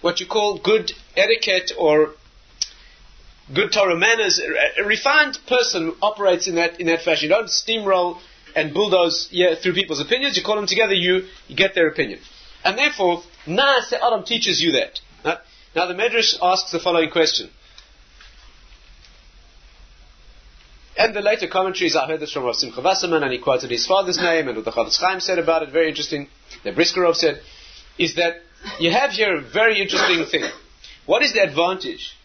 what 0.00 0.20
you 0.20 0.26
call 0.26 0.58
good 0.58 0.92
etiquette 1.16 1.72
or 1.78 2.14
good 3.54 3.72
Torah 3.72 3.96
manners. 3.96 4.40
A 4.78 4.84
refined 4.84 5.38
person 5.46 5.94
operates 6.02 6.48
in 6.48 6.56
that 6.56 6.80
in 6.80 6.86
that 6.86 7.02
fashion. 7.02 7.28
You 7.28 7.34
don't 7.34 7.48
steamroll 7.48 8.20
and 8.54 8.72
bulldoze 8.72 9.28
yeah, 9.30 9.54
through 9.54 9.74
people's 9.74 10.00
opinions. 10.00 10.36
You 10.36 10.42
call 10.42 10.56
them 10.56 10.66
together. 10.66 10.94
You, 10.94 11.26
you 11.46 11.56
get 11.56 11.74
their 11.74 11.88
opinion, 11.88 12.20
and 12.64 12.76
therefore 12.78 13.22
Naaseh 13.46 13.98
Adam 14.02 14.24
teaches 14.24 14.60
you 14.60 14.72
that. 14.72 15.00
Right? 15.24 15.38
Now 15.74 15.86
the 15.86 15.94
Medrash 15.94 16.34
asks 16.42 16.72
the 16.72 16.80
following 16.80 17.10
question. 17.10 17.50
And 21.00 21.14
the 21.14 21.20
later 21.20 21.46
commentaries, 21.46 21.94
I 21.94 22.08
heard 22.08 22.18
this 22.18 22.32
from 22.32 22.42
Rav 22.42 22.56
Simcha 22.56 22.80
Wasserman, 22.80 23.22
and 23.22 23.32
he 23.32 23.38
quoted 23.38 23.70
his 23.70 23.86
father's 23.86 24.18
name, 24.18 24.48
and 24.48 24.56
what 24.56 24.64
the 24.64 24.72
Chofetz 24.72 24.98
Chaim 24.98 25.20
said 25.20 25.38
about 25.38 25.62
it, 25.62 25.70
very 25.70 25.88
interesting. 25.88 26.26
The 26.64 26.72
Brisker 26.72 27.02
Rav 27.02 27.14
said, 27.14 27.40
is 27.98 28.16
that 28.16 28.38
you 28.80 28.90
have 28.90 29.12
here 29.12 29.36
a 29.36 29.40
very 29.40 29.80
interesting 29.80 30.24
thing. 30.26 30.50
What 31.06 31.22
is 31.22 31.32
the 31.34 31.40
advantage? 31.40 32.16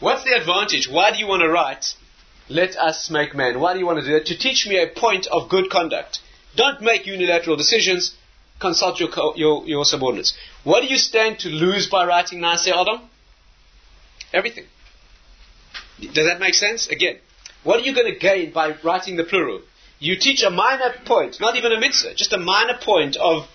What's 0.00 0.24
the 0.24 0.36
advantage? 0.36 0.88
Why 0.88 1.12
do 1.12 1.18
you 1.18 1.26
want 1.26 1.42
to 1.42 1.48
write, 1.48 1.94
let 2.48 2.76
us 2.76 3.10
make 3.10 3.34
man? 3.34 3.60
Why 3.60 3.72
do 3.72 3.78
you 3.78 3.86
want 3.86 4.00
to 4.00 4.04
do 4.04 4.12
that? 4.14 4.26
To 4.26 4.36
teach 4.36 4.66
me 4.66 4.82
a 4.82 4.88
point 4.88 5.26
of 5.28 5.48
good 5.48 5.70
conduct. 5.70 6.18
Don't 6.56 6.80
make 6.80 7.06
unilateral 7.06 7.56
decisions 7.56 8.16
consult 8.60 9.00
your, 9.00 9.10
your, 9.36 9.66
your 9.66 9.84
subordinates. 9.84 10.36
What 10.64 10.80
do 10.80 10.86
you 10.86 10.96
stand 10.96 11.40
to 11.40 11.48
lose 11.48 11.88
by 11.88 12.06
writing 12.06 12.40
Naaseh 12.40 12.72
Adam? 12.72 13.08
Everything. 14.32 14.64
Does 16.00 16.26
that 16.26 16.40
make 16.40 16.54
sense? 16.54 16.88
Again, 16.88 17.18
what 17.62 17.80
are 17.80 17.82
you 17.82 17.94
going 17.94 18.12
to 18.12 18.18
gain 18.18 18.52
by 18.52 18.74
writing 18.82 19.16
the 19.16 19.24
plural? 19.24 19.62
You 20.04 20.16
teach 20.16 20.42
a 20.42 20.50
minor 20.50 20.92
point, 21.06 21.40
not 21.40 21.56
even 21.56 21.72
a 21.72 21.80
mitzvah, 21.80 22.14
just 22.14 22.34
a 22.34 22.36
minor 22.36 22.76
point 22.78 23.16
of 23.16 23.48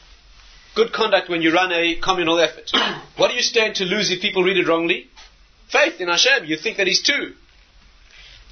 good 0.73 0.91
conduct 0.91 1.29
when 1.29 1.43
you 1.43 1.53
run 1.53 1.71
a 1.71 1.95
communal 2.01 2.39
effort. 2.39 2.71
what 3.17 3.29
do 3.29 3.35
you 3.35 3.43
stand 3.43 3.75
to 3.75 3.83
lose 3.85 4.09
if 4.09 4.19
people 4.19 4.43
read 4.43 4.57
it 4.57 4.67
wrongly? 4.67 5.09
Faith 5.71 6.01
in 6.01 6.07
Hashem. 6.07 6.45
You 6.45 6.57
think 6.57 6.77
that 6.77 6.87
He's 6.87 7.03
two. 7.03 7.33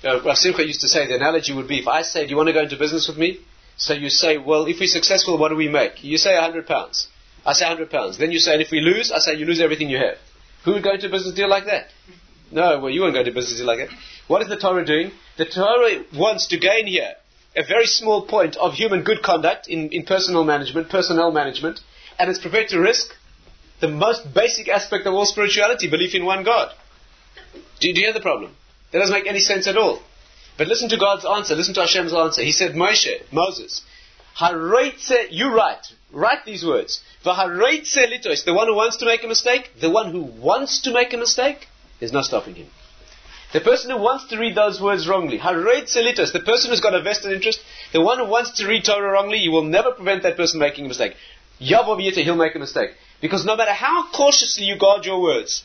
Uh, 0.04 0.22
Rav 0.22 0.38
Simcha 0.38 0.64
used 0.64 0.82
to 0.82 0.88
say 0.88 1.08
the 1.08 1.16
analogy 1.16 1.54
would 1.54 1.68
be 1.68 1.80
if 1.80 1.88
I 1.88 2.04
say, 2.04 2.26
Do 2.26 2.30
you 2.30 2.38
want 2.38 2.50
to 2.50 2.54
go 2.54 2.62
into 2.62 2.78
business 2.78 3.08
with 3.08 3.18
me? 3.18 3.40
So 3.78 3.96
you 3.96 4.12
say, 4.12 4.38
well, 4.38 4.68
if 4.68 4.80
we're 4.80 4.86
successful, 4.86 5.40
what 5.40 5.50
do 5.50 5.56
we 5.56 5.68
make? 5.68 6.04
You 6.04 6.20
say 6.20 6.36
100 6.36 6.68
pounds. 6.68 7.08
I 7.44 7.54
say 7.54 7.66
100 7.66 7.90
pounds. 7.90 8.20
Then 8.20 8.32
you 8.32 8.38
say, 8.38 8.54
and 8.54 8.62
if 8.62 8.70
we 8.70 8.80
lose, 8.80 9.12
I 9.12 9.18
say, 9.18 9.34
you 9.34 9.46
lose 9.46 9.60
everything 9.60 9.90
you 9.90 9.98
have. 9.98 10.18
Who 10.66 10.74
would 10.74 10.84
go 10.84 10.94
into 10.94 11.08
a 11.08 11.10
business 11.10 11.34
deal 11.34 11.50
like 11.50 11.66
that? 11.66 11.88
No, 12.52 12.80
well, 12.80 12.92
you 12.92 13.02
won't 13.02 13.14
go 13.14 13.20
into 13.20 13.32
a 13.32 13.34
business 13.34 13.58
deal 13.58 13.66
like 13.66 13.80
that. 13.80 13.90
What 14.28 14.44
is 14.44 14.50
the 14.50 14.58
Torah 14.58 14.86
doing? 14.86 15.12
The 15.38 15.46
Torah 15.46 16.04
wants 16.14 16.48
to 16.48 16.60
gain 16.60 16.86
here 16.86 17.16
a 17.58 17.64
very 17.64 17.88
small 17.88 18.22
point 18.22 18.56
of 18.56 18.74
human 18.74 19.04
good 19.04 19.24
conduct 19.24 19.68
in, 19.68 19.90
in 19.90 20.06
personal 20.06 20.44
management, 20.44 20.90
personnel 20.90 21.32
management, 21.32 21.80
and 22.20 22.30
it's 22.30 22.40
prepared 22.40 22.70
to 22.70 22.80
risk 22.80 23.12
the 23.82 23.88
most 23.88 24.32
basic 24.34 24.70
aspect 24.70 25.08
of 25.08 25.14
all 25.14 25.26
spirituality, 25.26 25.90
belief 25.90 26.14
in 26.14 26.24
one 26.24 26.44
God. 26.44 26.72
Do, 27.80 27.94
do 27.94 28.00
you 28.00 28.06
hear 28.06 28.14
the 28.14 28.22
problem? 28.22 28.56
That 28.92 29.00
doesn't 29.00 29.14
make 29.14 29.28
any 29.28 29.40
sense 29.40 29.68
at 29.68 29.76
all. 29.76 30.02
But 30.58 30.68
listen 30.68 30.90
to 30.90 30.98
God's 30.98 31.26
answer. 31.26 31.56
Listen 31.56 31.74
to 31.76 31.82
Hashem's 31.82 32.14
answer. 32.14 32.42
He 32.42 32.52
said, 32.52 32.74
Moshe, 32.74 33.22
Moses, 33.32 33.84
you 35.30 35.54
write, 35.54 35.86
write 36.12 36.46
these 36.46 36.66
words. 36.66 37.02
litos, 37.26 38.46
the 38.46 38.54
one 38.54 38.68
who 38.68 38.76
wants 38.76 38.98
to 38.98 39.06
make 39.06 39.24
a 39.24 39.28
mistake, 39.28 39.72
the 39.82 39.90
one 39.90 40.12
who 40.12 40.22
wants 40.22 40.82
to 40.82 40.92
make 40.94 41.14
a 41.14 41.18
mistake, 41.18 41.68
there's 42.00 42.14
no 42.14 42.22
stopping 42.22 42.56
him. 42.56 42.68
The 43.54 43.62
person 43.62 43.92
who 43.92 43.98
wants 43.98 44.26
to 44.28 44.38
read 44.38 44.56
those 44.56 44.82
words 44.82 45.08
wrongly, 45.08 45.40
litos, 45.40 46.34
the 46.34 46.44
person 46.46 46.70
who's 46.70 46.82
got 46.82 46.94
a 46.94 47.02
vested 47.02 47.32
interest, 47.32 47.60
the 47.94 48.02
one 48.02 48.20
who 48.20 48.26
wants 48.26 48.52
to 48.58 48.68
read 48.68 48.84
Torah 48.84 49.12
wrongly, 49.12 49.38
you 49.38 49.52
will 49.52 49.64
never 49.64 49.92
prevent 49.92 50.24
that 50.24 50.36
person 50.36 50.60
making 50.60 50.86
a 50.86 50.88
mistake. 50.90 51.16
Yavov 51.62 52.00
he'll 52.00 52.36
make 52.36 52.56
a 52.56 52.60
mistake. 52.60 52.92
Because 53.22 53.46
no 53.46 53.56
matter 53.56 53.72
how 53.74 54.12
cautiously 54.12 54.66
you 54.66 54.78
guard 54.78 55.06
your 55.06 55.22
words, 55.22 55.64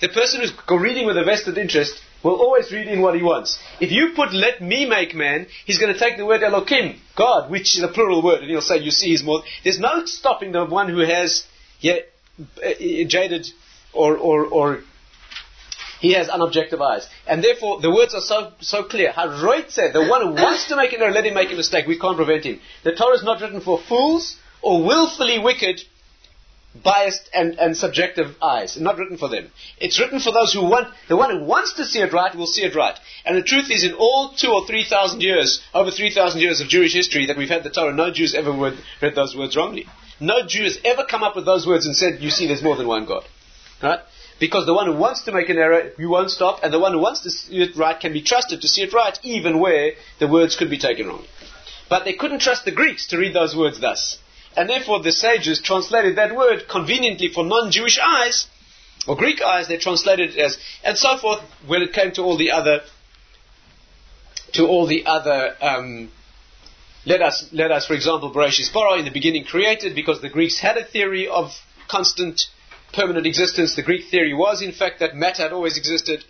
the 0.00 0.08
person 0.08 0.40
who's 0.40 0.52
reading 0.70 1.06
with 1.06 1.18
a 1.18 1.24
vested 1.24 1.58
interest 1.58 2.00
will 2.22 2.36
always 2.36 2.70
read 2.72 2.86
in 2.86 3.00
what 3.00 3.14
he 3.14 3.22
wants. 3.22 3.58
If 3.80 3.90
you 3.90 4.12
put 4.14 4.32
let 4.32 4.60
me 4.60 4.86
make 4.86 5.14
man, 5.14 5.46
he's 5.64 5.78
going 5.78 5.92
to 5.92 5.98
take 5.98 6.16
the 6.16 6.26
word 6.26 6.40
Elokim, 6.40 6.98
God, 7.16 7.50
which 7.50 7.76
is 7.76 7.82
a 7.82 7.88
plural 7.88 8.22
word, 8.22 8.40
and 8.40 8.50
he'll 8.50 8.60
say, 8.60 8.78
you 8.78 8.90
see, 8.90 9.08
he's 9.08 9.24
more. 9.24 9.42
There's 9.64 9.78
no 9.78 10.04
stopping 10.06 10.52
the 10.52 10.64
one 10.64 10.88
who 10.88 11.00
has 11.00 11.44
yeah, 11.80 11.98
uh, 12.64 12.70
jaded 13.06 13.48
or, 13.92 14.16
or, 14.16 14.46
or 14.46 14.80
he 16.00 16.12
has 16.12 16.28
unobjective 16.28 16.80
eyes. 16.80 17.06
And 17.26 17.42
therefore, 17.42 17.80
the 17.80 17.90
words 17.90 18.14
are 18.14 18.20
so, 18.20 18.52
so 18.60 18.84
clear. 18.84 19.12
Haroit 19.12 19.70
said, 19.70 19.92
the 19.92 20.06
one 20.06 20.22
who 20.22 20.32
wants 20.42 20.68
to 20.68 20.76
make 20.76 20.92
an 20.92 21.02
error, 21.02 21.12
let 21.12 21.26
him 21.26 21.34
make 21.34 21.50
a 21.52 21.56
mistake. 21.56 21.86
We 21.86 21.98
can't 21.98 22.16
prevent 22.16 22.44
him. 22.44 22.60
The 22.84 22.94
Torah 22.94 23.16
is 23.16 23.24
not 23.24 23.40
written 23.40 23.60
for 23.60 23.80
fools 23.88 24.36
or 24.62 24.84
willfully 24.84 25.38
wicked 25.38 25.80
biased 26.82 27.28
and, 27.34 27.58
and 27.58 27.76
subjective 27.76 28.36
eyes, 28.42 28.78
not 28.78 28.98
written 28.98 29.16
for 29.16 29.28
them. 29.28 29.50
It's 29.78 29.98
written 29.98 30.20
for 30.20 30.32
those 30.32 30.52
who 30.52 30.62
want, 30.62 30.88
the 31.08 31.16
one 31.16 31.30
who 31.30 31.44
wants 31.44 31.74
to 31.74 31.84
see 31.84 32.00
it 32.00 32.12
right 32.12 32.34
will 32.34 32.46
see 32.46 32.62
it 32.62 32.74
right. 32.74 32.96
And 33.24 33.36
the 33.36 33.42
truth 33.42 33.70
is, 33.70 33.84
in 33.84 33.94
all 33.94 34.34
two 34.36 34.50
or 34.50 34.66
three 34.66 34.84
thousand 34.84 35.22
years, 35.22 35.60
over 35.74 35.90
three 35.90 36.12
thousand 36.12 36.40
years 36.40 36.60
of 36.60 36.68
Jewish 36.68 36.92
history 36.92 37.26
that 37.26 37.36
we've 37.36 37.48
had 37.48 37.64
the 37.64 37.70
Torah, 37.70 37.94
no 37.94 38.12
Jews 38.12 38.34
ever 38.34 38.52
read 38.52 39.14
those 39.14 39.36
words 39.36 39.56
wrongly. 39.56 39.86
No 40.20 40.46
Jew 40.46 40.64
has 40.64 40.78
ever 40.84 41.04
come 41.04 41.22
up 41.22 41.36
with 41.36 41.46
those 41.46 41.66
words 41.66 41.86
and 41.86 41.96
said, 41.96 42.20
you 42.20 42.30
see, 42.30 42.46
there's 42.46 42.62
more 42.62 42.76
than 42.76 42.88
one 42.88 43.06
God. 43.06 43.24
Right? 43.82 44.00
Because 44.40 44.66
the 44.66 44.74
one 44.74 44.86
who 44.86 44.92
wants 44.92 45.22
to 45.22 45.32
make 45.32 45.48
an 45.48 45.58
error, 45.58 45.90
you 45.98 46.08
won't 46.08 46.30
stop, 46.30 46.60
and 46.62 46.72
the 46.72 46.78
one 46.78 46.92
who 46.92 47.00
wants 47.00 47.20
to 47.20 47.30
see 47.30 47.60
it 47.60 47.76
right 47.76 47.98
can 47.98 48.12
be 48.12 48.22
trusted 48.22 48.60
to 48.60 48.68
see 48.68 48.82
it 48.82 48.92
right, 48.92 49.18
even 49.22 49.58
where 49.58 49.92
the 50.20 50.28
words 50.28 50.54
could 50.56 50.70
be 50.70 50.78
taken 50.78 51.08
wrong. 51.08 51.24
But 51.88 52.04
they 52.04 52.12
couldn't 52.12 52.40
trust 52.40 52.64
the 52.64 52.72
Greeks 52.72 53.08
to 53.08 53.18
read 53.18 53.34
those 53.34 53.56
words 53.56 53.80
thus. 53.80 54.18
And 54.56 54.68
therefore 54.68 55.02
the 55.02 55.12
sages 55.12 55.60
translated 55.60 56.16
that 56.16 56.36
word 56.36 56.68
conveniently 56.68 57.28
for 57.28 57.44
non-Jewish 57.44 57.98
eyes, 57.98 58.46
or 59.06 59.16
Greek 59.16 59.40
eyes, 59.40 59.68
they 59.68 59.78
translated 59.78 60.30
it 60.30 60.38
as, 60.38 60.58
and 60.84 60.96
so 60.96 61.16
forth, 61.18 61.40
when 61.66 61.82
it 61.82 61.92
came 61.92 62.12
to 62.12 62.22
all 62.22 62.36
the 62.36 62.50
other, 62.50 62.80
to 64.52 64.66
all 64.66 64.86
the 64.86 65.06
other, 65.06 65.54
um, 65.60 66.10
let 67.06 67.22
us, 67.22 67.46
let 67.52 67.70
us, 67.70 67.86
for 67.86 67.94
example, 67.94 68.32
Bereshis 68.32 68.72
bara 68.72 68.98
in 68.98 69.04
the 69.04 69.10
beginning 69.10 69.44
created, 69.44 69.94
because 69.94 70.20
the 70.20 70.28
Greeks 70.28 70.58
had 70.58 70.76
a 70.76 70.84
theory 70.84 71.26
of 71.26 71.52
constant, 71.88 72.48
permanent 72.92 73.26
existence. 73.26 73.74
The 73.74 73.82
Greek 73.82 74.06
theory 74.10 74.34
was, 74.34 74.62
in 74.62 74.72
fact, 74.72 75.00
that 75.00 75.14
matter 75.14 75.42
had 75.42 75.52
always 75.52 75.76
existed, 75.76 76.24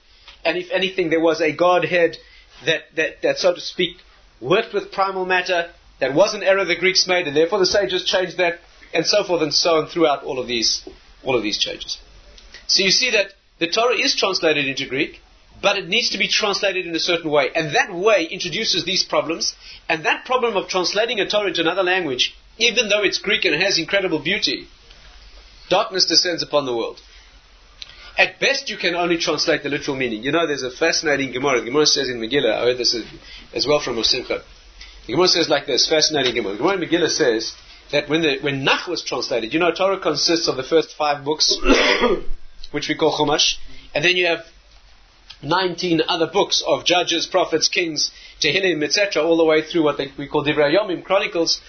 and 0.45 0.57
if 0.57 0.71
anything, 0.71 1.11
there 1.11 1.21
was 1.21 1.41
a 1.41 1.53
Godhead 1.53 2.17
that, 2.67 2.83
that, 2.97 3.23
that 3.23 3.39
so 3.39 3.55
to 3.55 3.61
speak, 3.61 3.99
worked 4.41 4.75
with 4.75 4.93
primal 4.93 5.25
matter, 5.25 5.71
that 6.01 6.15
was 6.15 6.35
an 6.35 6.43
error 6.43 6.65
the 6.65 6.77
Greeks 6.77 7.07
made, 7.07 7.27
and 7.27 7.37
therefore 7.37 7.59
the 7.59 7.67
sages 7.67 8.05
changed 8.05 8.39
that, 8.39 8.61
and 8.95 9.05
so 9.05 9.25
forth 9.25 9.43
and 9.43 9.53
so 9.53 9.77
on 9.77 9.89
throughout 9.89 10.25
all 10.25 10.39
of 10.39 10.47
these, 10.47 10.89
all 11.25 11.37
of 11.37 11.43
these 11.43 11.59
changes. 11.59 11.99
So 12.67 12.83
you 12.83 12.91
see 12.91 13.11
that 13.11 13.33
the 13.59 13.69
Torah 13.69 13.97
is 13.97 14.15
translated 14.15 14.67
into 14.67 14.89
Greek, 14.89 15.21
but 15.61 15.77
it 15.77 15.89
needs 15.89 16.11
to 16.11 16.19
be 16.19 16.29
translated 16.29 16.87
in 16.87 16.95
a 16.95 17.01
certain 17.01 17.31
way, 17.31 17.51
and 17.55 17.75
that 17.75 17.93
way 17.93 18.25
introduces 18.25 18.85
these 18.85 19.05
problems, 19.05 19.55
and 19.89 20.05
that 20.05 20.25
problem 20.25 20.57
of 20.57 20.69
translating 20.69 21.19
a 21.19 21.29
Torah 21.29 21.49
into 21.49 21.61
another 21.61 21.83
language, 21.83 22.37
even 22.59 22.89
though 22.89 23.03
it's 23.03 23.19
Greek 23.19 23.45
and 23.45 23.55
it 23.55 23.61
has 23.61 23.79
incredible 23.79 24.21
beauty, 24.21 24.69
darkness 25.69 26.07
descends 26.07 26.43
upon 26.43 26.67
the 26.67 26.77
world. 26.77 27.01
At 28.17 28.41
best, 28.41 28.69
you 28.69 28.77
can 28.77 28.97
only 28.97 29.17
translate 29.17 29.63
the 29.63 29.69
literal 29.69 29.97
meaning. 29.97 30.25
You 30.25 30.33
know, 30.33 30.47
there's 30.47 30.65
a 30.65 30.73
fascinating 30.73 31.33
Gemara. 31.33 31.65
Gemara 31.65 31.87
says 31.87 32.09
in 32.09 32.19
Megillah, 32.19 32.53
I 32.53 32.61
heard 32.65 32.79
this 32.79 32.97
as 33.55 33.67
well 33.67 33.81
from 33.81 33.97
Osimcha. 33.97 34.43
The 35.07 35.13
Gemara 35.13 35.29
says 35.29 35.49
like 35.49 35.67
this, 35.67 35.89
fascinating 35.89 36.35
Gemara. 36.35 36.57
Gemara 36.57 36.75
in 36.75 36.81
Megillah 36.81 37.11
says 37.11 37.55
that 37.93 38.09
when, 38.09 38.23
the, 38.23 38.39
when 38.41 38.65
Nach 38.65 38.89
was 38.89 39.05
translated, 39.05 39.55
you 39.55 39.61
know, 39.61 39.73
Torah 39.73 40.01
consists 40.01 40.49
of 40.49 40.57
the 40.57 40.65
first 40.65 40.97
five 40.97 41.25
books, 41.25 41.57
which 42.73 42.89
we 42.89 42.97
call 42.97 43.17
Chumash, 43.17 43.55
and 43.95 44.05
then 44.05 44.17
you 44.17 44.27
have 44.27 44.41
19 45.43 46.03
other 46.09 46.27
books 46.27 46.63
of 46.67 46.85
judges, 46.85 47.27
prophets, 47.27 47.69
kings, 47.69 48.11
Tehillim, 48.41 48.83
etc., 48.83 49.23
all 49.23 49.37
the 49.37 49.45
way 49.45 49.63
through 49.63 49.85
what 49.85 49.97
they, 49.97 50.09
we 50.19 50.27
call 50.27 50.45
Divrei 50.45 50.77
Yomim, 50.77 51.05
Chronicles. 51.05 51.61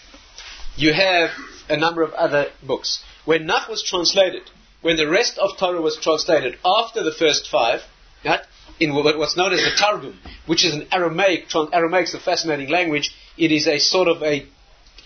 You 0.76 0.94
have 0.94 1.30
a 1.70 1.78
number 1.78 2.02
of 2.02 2.14
other 2.14 2.48
books. 2.66 3.04
When 3.26 3.46
Nach 3.46 3.68
was 3.70 3.84
translated, 3.84 4.44
when 4.82 4.96
the 4.96 5.08
rest 5.08 5.38
of 5.38 5.58
Torah 5.58 5.82
was 5.82 5.98
translated 5.98 6.58
after 6.64 7.04
the 7.04 7.12
first 7.12 7.50
five, 7.50 7.82
right, 8.24 8.42
in 8.80 8.94
what's 8.94 9.36
known 9.36 9.54
as 9.54 9.60
the 9.60 9.72
Targum, 9.78 10.18
which 10.46 10.66
is 10.66 10.74
an 10.74 10.88
Aramaic, 10.92 11.54
Aramaic 11.74 12.08
is 12.08 12.14
a 12.14 12.20
fascinating 12.20 12.70
language, 12.70 13.14
it 13.38 13.52
is 13.52 13.68
a 13.68 13.78
sort 13.78 14.08
of 14.08 14.24
a, 14.24 14.48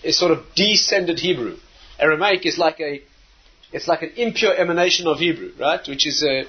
a 0.04 0.12
sort 0.12 0.30
of 0.30 0.44
descended 0.54 1.18
Hebrew. 1.18 1.56
Aramaic 1.98 2.46
is 2.46 2.56
like 2.58 2.80
a, 2.80 3.02
it's 3.72 3.88
like 3.88 4.02
an 4.02 4.12
impure 4.16 4.54
emanation 4.54 5.06
of 5.08 5.18
Hebrew, 5.18 5.52
right? 5.58 5.86
Which 5.88 6.06
is, 6.06 6.22
uh, 6.22 6.44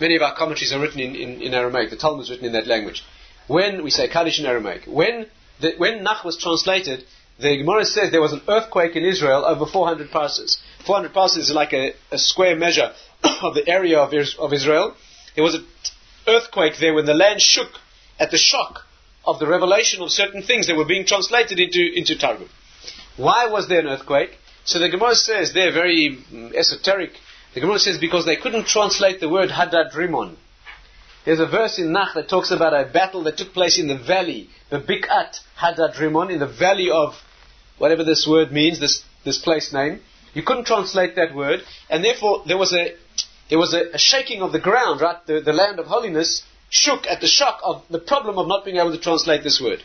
many 0.00 0.16
of 0.16 0.22
our 0.22 0.34
commentaries 0.34 0.72
are 0.72 0.80
written 0.80 1.00
in, 1.00 1.14
in, 1.14 1.42
in, 1.42 1.54
Aramaic. 1.54 1.90
The 1.90 1.96
Talmud 1.96 2.22
is 2.22 2.30
written 2.30 2.46
in 2.46 2.52
that 2.52 2.66
language. 2.66 3.04
When, 3.46 3.84
we 3.84 3.90
say 3.90 4.08
Kaddish 4.08 4.40
in 4.40 4.46
Aramaic, 4.46 4.84
when, 4.86 5.26
the, 5.60 5.74
when 5.76 6.02
Nach 6.02 6.24
was 6.24 6.38
translated, 6.38 7.04
the 7.38 7.58
Gemara 7.58 7.84
says 7.84 8.10
there 8.10 8.22
was 8.22 8.32
an 8.32 8.42
earthquake 8.48 8.96
in 8.96 9.04
Israel 9.04 9.44
over 9.44 9.66
400 9.66 10.10
parses. 10.10 10.58
400 10.86 11.12
parses 11.12 11.48
is 11.48 11.54
like 11.54 11.72
a, 11.72 11.92
a 12.10 12.18
square 12.18 12.56
measure 12.56 12.92
of 13.42 13.54
the 13.54 13.68
area 13.68 13.98
of, 13.98 14.12
of 14.38 14.52
Israel. 14.52 14.94
There 15.34 15.44
was 15.44 15.54
an 15.54 15.66
earthquake 16.26 16.74
there 16.78 16.94
when 16.94 17.06
the 17.06 17.14
land 17.14 17.40
shook 17.40 17.70
at 18.18 18.30
the 18.30 18.38
shock 18.38 18.82
of 19.24 19.38
the 19.38 19.46
revelation 19.46 20.02
of 20.02 20.10
certain 20.10 20.42
things 20.42 20.66
that 20.66 20.76
were 20.76 20.84
being 20.84 21.06
translated 21.06 21.58
into, 21.58 21.80
into 21.94 22.18
Targum. 22.18 22.48
Why 23.16 23.46
was 23.46 23.68
there 23.68 23.80
an 23.80 23.86
earthquake? 23.86 24.36
So 24.64 24.78
the 24.78 24.88
Gemara 24.88 25.14
says, 25.14 25.52
they're 25.52 25.72
very 25.72 26.18
mm, 26.32 26.54
esoteric. 26.54 27.12
The 27.54 27.60
Gemara 27.60 27.78
says 27.78 27.98
because 27.98 28.26
they 28.26 28.36
couldn't 28.36 28.66
translate 28.66 29.20
the 29.20 29.28
word 29.28 29.50
Hadad 29.50 29.92
Rimon. 29.94 30.36
There's 31.24 31.40
a 31.40 31.46
verse 31.46 31.78
in 31.78 31.92
Nach 31.92 32.14
that 32.14 32.28
talks 32.28 32.50
about 32.50 32.74
a 32.74 32.90
battle 32.90 33.22
that 33.24 33.38
took 33.38 33.54
place 33.54 33.78
in 33.78 33.88
the 33.88 33.96
valley, 33.96 34.50
the 34.70 34.78
Bikat 34.78 35.38
Hadad 35.56 35.94
Rimon, 35.94 36.30
in 36.30 36.38
the 36.38 36.46
valley 36.46 36.90
of 36.90 37.14
whatever 37.78 38.04
this 38.04 38.26
word 38.28 38.52
means, 38.52 38.80
this, 38.80 39.02
this 39.24 39.38
place 39.38 39.72
name. 39.72 40.00
You 40.34 40.42
couldn't 40.42 40.66
translate 40.66 41.16
that 41.16 41.34
word, 41.34 41.60
and 41.88 42.04
therefore 42.04 42.42
there 42.46 42.58
was 42.58 42.72
a 42.72 42.94
there 43.48 43.58
was 43.58 43.74
a, 43.74 43.94
a 43.94 43.98
shaking 43.98 44.42
of 44.42 44.52
the 44.52 44.58
ground, 44.58 45.00
right? 45.00 45.24
The, 45.26 45.40
the 45.40 45.52
land 45.52 45.78
of 45.78 45.86
holiness 45.86 46.42
shook 46.70 47.06
at 47.06 47.20
the 47.20 47.26
shock 47.26 47.60
of 47.62 47.84
the 47.88 47.98
problem 47.98 48.38
of 48.38 48.48
not 48.48 48.64
being 48.64 48.78
able 48.78 48.92
to 48.92 49.00
translate 49.00 49.42
this 49.42 49.60
word. 49.60 49.82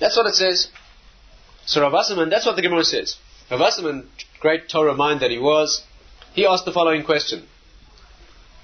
That's 0.00 0.16
what 0.16 0.26
it 0.26 0.34
says. 0.34 0.68
So 1.64 1.80
Rav 1.80 1.92
Wasserman, 1.92 2.30
that's 2.30 2.46
what 2.46 2.56
the 2.56 2.62
Gemara 2.62 2.84
says. 2.84 3.16
Rav 3.50 3.60
Wasserman, 3.60 4.08
great 4.40 4.68
Torah 4.68 4.94
mind 4.94 5.20
that 5.20 5.30
he 5.30 5.38
was, 5.38 5.82
he 6.34 6.46
asked 6.46 6.64
the 6.64 6.72
following 6.72 7.04
question. 7.04 7.46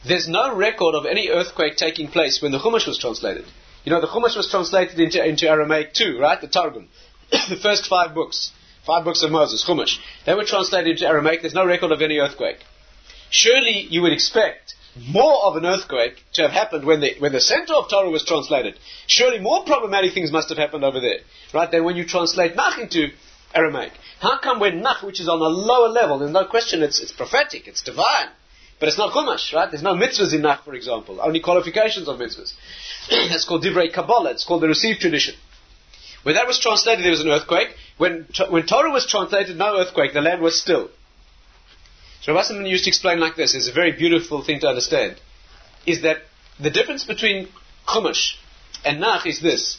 There's 0.07 0.29
no 0.29 0.55
record 0.55 0.95
of 0.95 1.07
any 1.07 1.29
earthquake 1.29 1.77
taking 1.77 2.09
place 2.09 2.43
when 2.43 2.53
the 2.53 2.59
Chumash 2.59 2.87
was 2.87 2.99
translated. 2.99 3.45
You 3.85 3.93
know, 3.93 4.01
the 4.01 4.09
Chumash 4.09 4.37
was 4.37 4.51
translated 4.51 4.99
into, 5.01 5.25
into 5.25 5.49
Aramaic 5.49 5.95
too, 5.95 6.19
right? 6.19 6.41
The 6.41 6.49
Targum. 6.49 6.89
the 7.31 7.59
first 7.63 7.87
five 7.87 8.15
books. 8.15 8.53
Five 8.85 9.05
books 9.05 9.23
of 9.23 9.31
Moses, 9.31 9.65
Chumash. 9.65 9.99
They 10.27 10.35
were 10.35 10.45
translated 10.45 10.93
into 10.93 11.07
Aramaic. 11.07 11.41
There's 11.41 11.55
no 11.55 11.65
record 11.65 11.93
of 11.93 12.03
any 12.03 12.19
earthquake. 12.19 12.59
Surely 13.31 13.87
you 13.89 14.03
would 14.03 14.13
expect 14.13 14.75
more 15.09 15.45
of 15.45 15.57
an 15.57 15.65
earthquake 15.65 16.23
to 16.35 16.43
have 16.43 16.51
happened 16.51 16.85
when 16.85 17.01
the, 17.01 17.15
when 17.19 17.33
the 17.33 17.41
center 17.41 17.75
of 17.75 17.89
Torah 17.89 18.11
was 18.11 18.25
translated. 18.25 18.79
Surely 19.07 19.39
more 19.39 19.65
problematic 19.65 20.13
things 20.13 20.33
must 20.33 20.49
have 20.51 20.59
happened 20.59 20.85
over 20.85 21.01
there, 21.01 21.21
right? 21.55 21.71
Than 21.71 21.85
when 21.85 21.97
you 21.97 22.05
translate 22.07 22.57
Nach 22.57 22.79
into 22.79 23.09
Aramaic. 23.55 23.93
How 24.21 24.39
come 24.39 24.61
when 24.61 24.83
Nach, 24.83 25.03
which 25.03 25.21
is 25.21 25.29
on 25.29 25.41
a 25.41 25.45
lower 25.45 25.89
level, 25.89 26.19
there's 26.19 26.33
no 26.33 26.45
question 26.45 26.83
it's, 26.83 27.01
it's 27.01 27.13
prophetic, 27.13 27.69
it's 27.69 27.83
divine, 27.83 28.29
but 28.81 28.89
it's 28.89 28.99
not 28.99 29.13
Chumash, 29.13 29.55
right? 29.55 29.71
There's 29.71 29.83
no 29.83 29.95
mitzvahs 29.95 30.35
in 30.35 30.43
Nach, 30.43 30.65
for 30.65 30.75
example, 30.75 31.21
only 31.23 31.41
qualifications 31.41 32.09
of 32.09 32.19
mitzvahs. 32.19 32.53
That's 33.11 33.47
called 33.47 33.65
Divrei 33.65 33.93
Kabbalah, 33.93 34.33
it's 34.33 34.45
called 34.45 34.63
the 34.63 34.69
received 34.69 35.01
tradition. 35.01 35.35
When 36.23 36.37
that 36.37 36.47
was 36.47 36.59
translated, 36.59 37.05
there 37.05 37.11
was 37.11 37.21
an 37.21 37.29
earthquake. 37.29 37.69
When, 38.03 38.27
when 38.51 38.67
Torah 38.67 38.91
was 38.91 39.07
translated, 39.07 39.57
no 39.57 39.79
earthquake. 39.79 40.13
The 40.13 40.21
land 40.21 40.43
was 40.43 40.61
still. 40.61 40.91
So 42.23 42.35
Rav 42.35 42.51
used 42.67 42.83
to 42.83 42.91
explain 42.91 43.21
like 43.21 43.37
this. 43.37 43.55
It's 43.55 43.69
a 43.69 43.73
very 43.73 43.93
beautiful 43.93 44.43
thing 44.43 44.59
to 44.63 44.67
understand. 44.67 45.21
Is 45.87 46.03
that 46.03 46.17
the 46.59 46.71
difference 46.71 47.05
between 47.05 47.49
Chumash 47.87 48.35
and 48.85 48.99
Nach 48.99 49.25
is 49.25 49.41
this. 49.41 49.79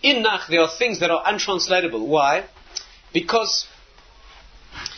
In 0.00 0.22
Nach, 0.22 0.46
there 0.48 0.60
are 0.60 0.70
things 0.78 1.00
that 1.00 1.10
are 1.10 1.24
untranslatable. 1.26 2.06
Why? 2.06 2.44
Because, 3.12 3.66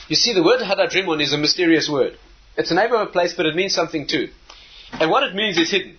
you 0.09 0.16
see, 0.16 0.34
the 0.34 0.42
word 0.42 0.61
Hadadrimon 0.61 1.22
is 1.22 1.32
a 1.32 1.38
mysterious 1.38 1.88
word. 1.88 2.18
It's 2.59 2.70
a 2.70 2.74
name 2.74 2.92
of 2.92 3.00
a 3.09 3.11
place, 3.11 3.32
but 3.34 3.46
it 3.46 3.57
means 3.57 3.74
something 3.74 4.07
too. 4.07 4.28
And 5.00 5.11
what 5.11 5.22
it 5.22 5.34
means 5.34 5.57
is 5.57 5.70
hidden. 5.70 5.96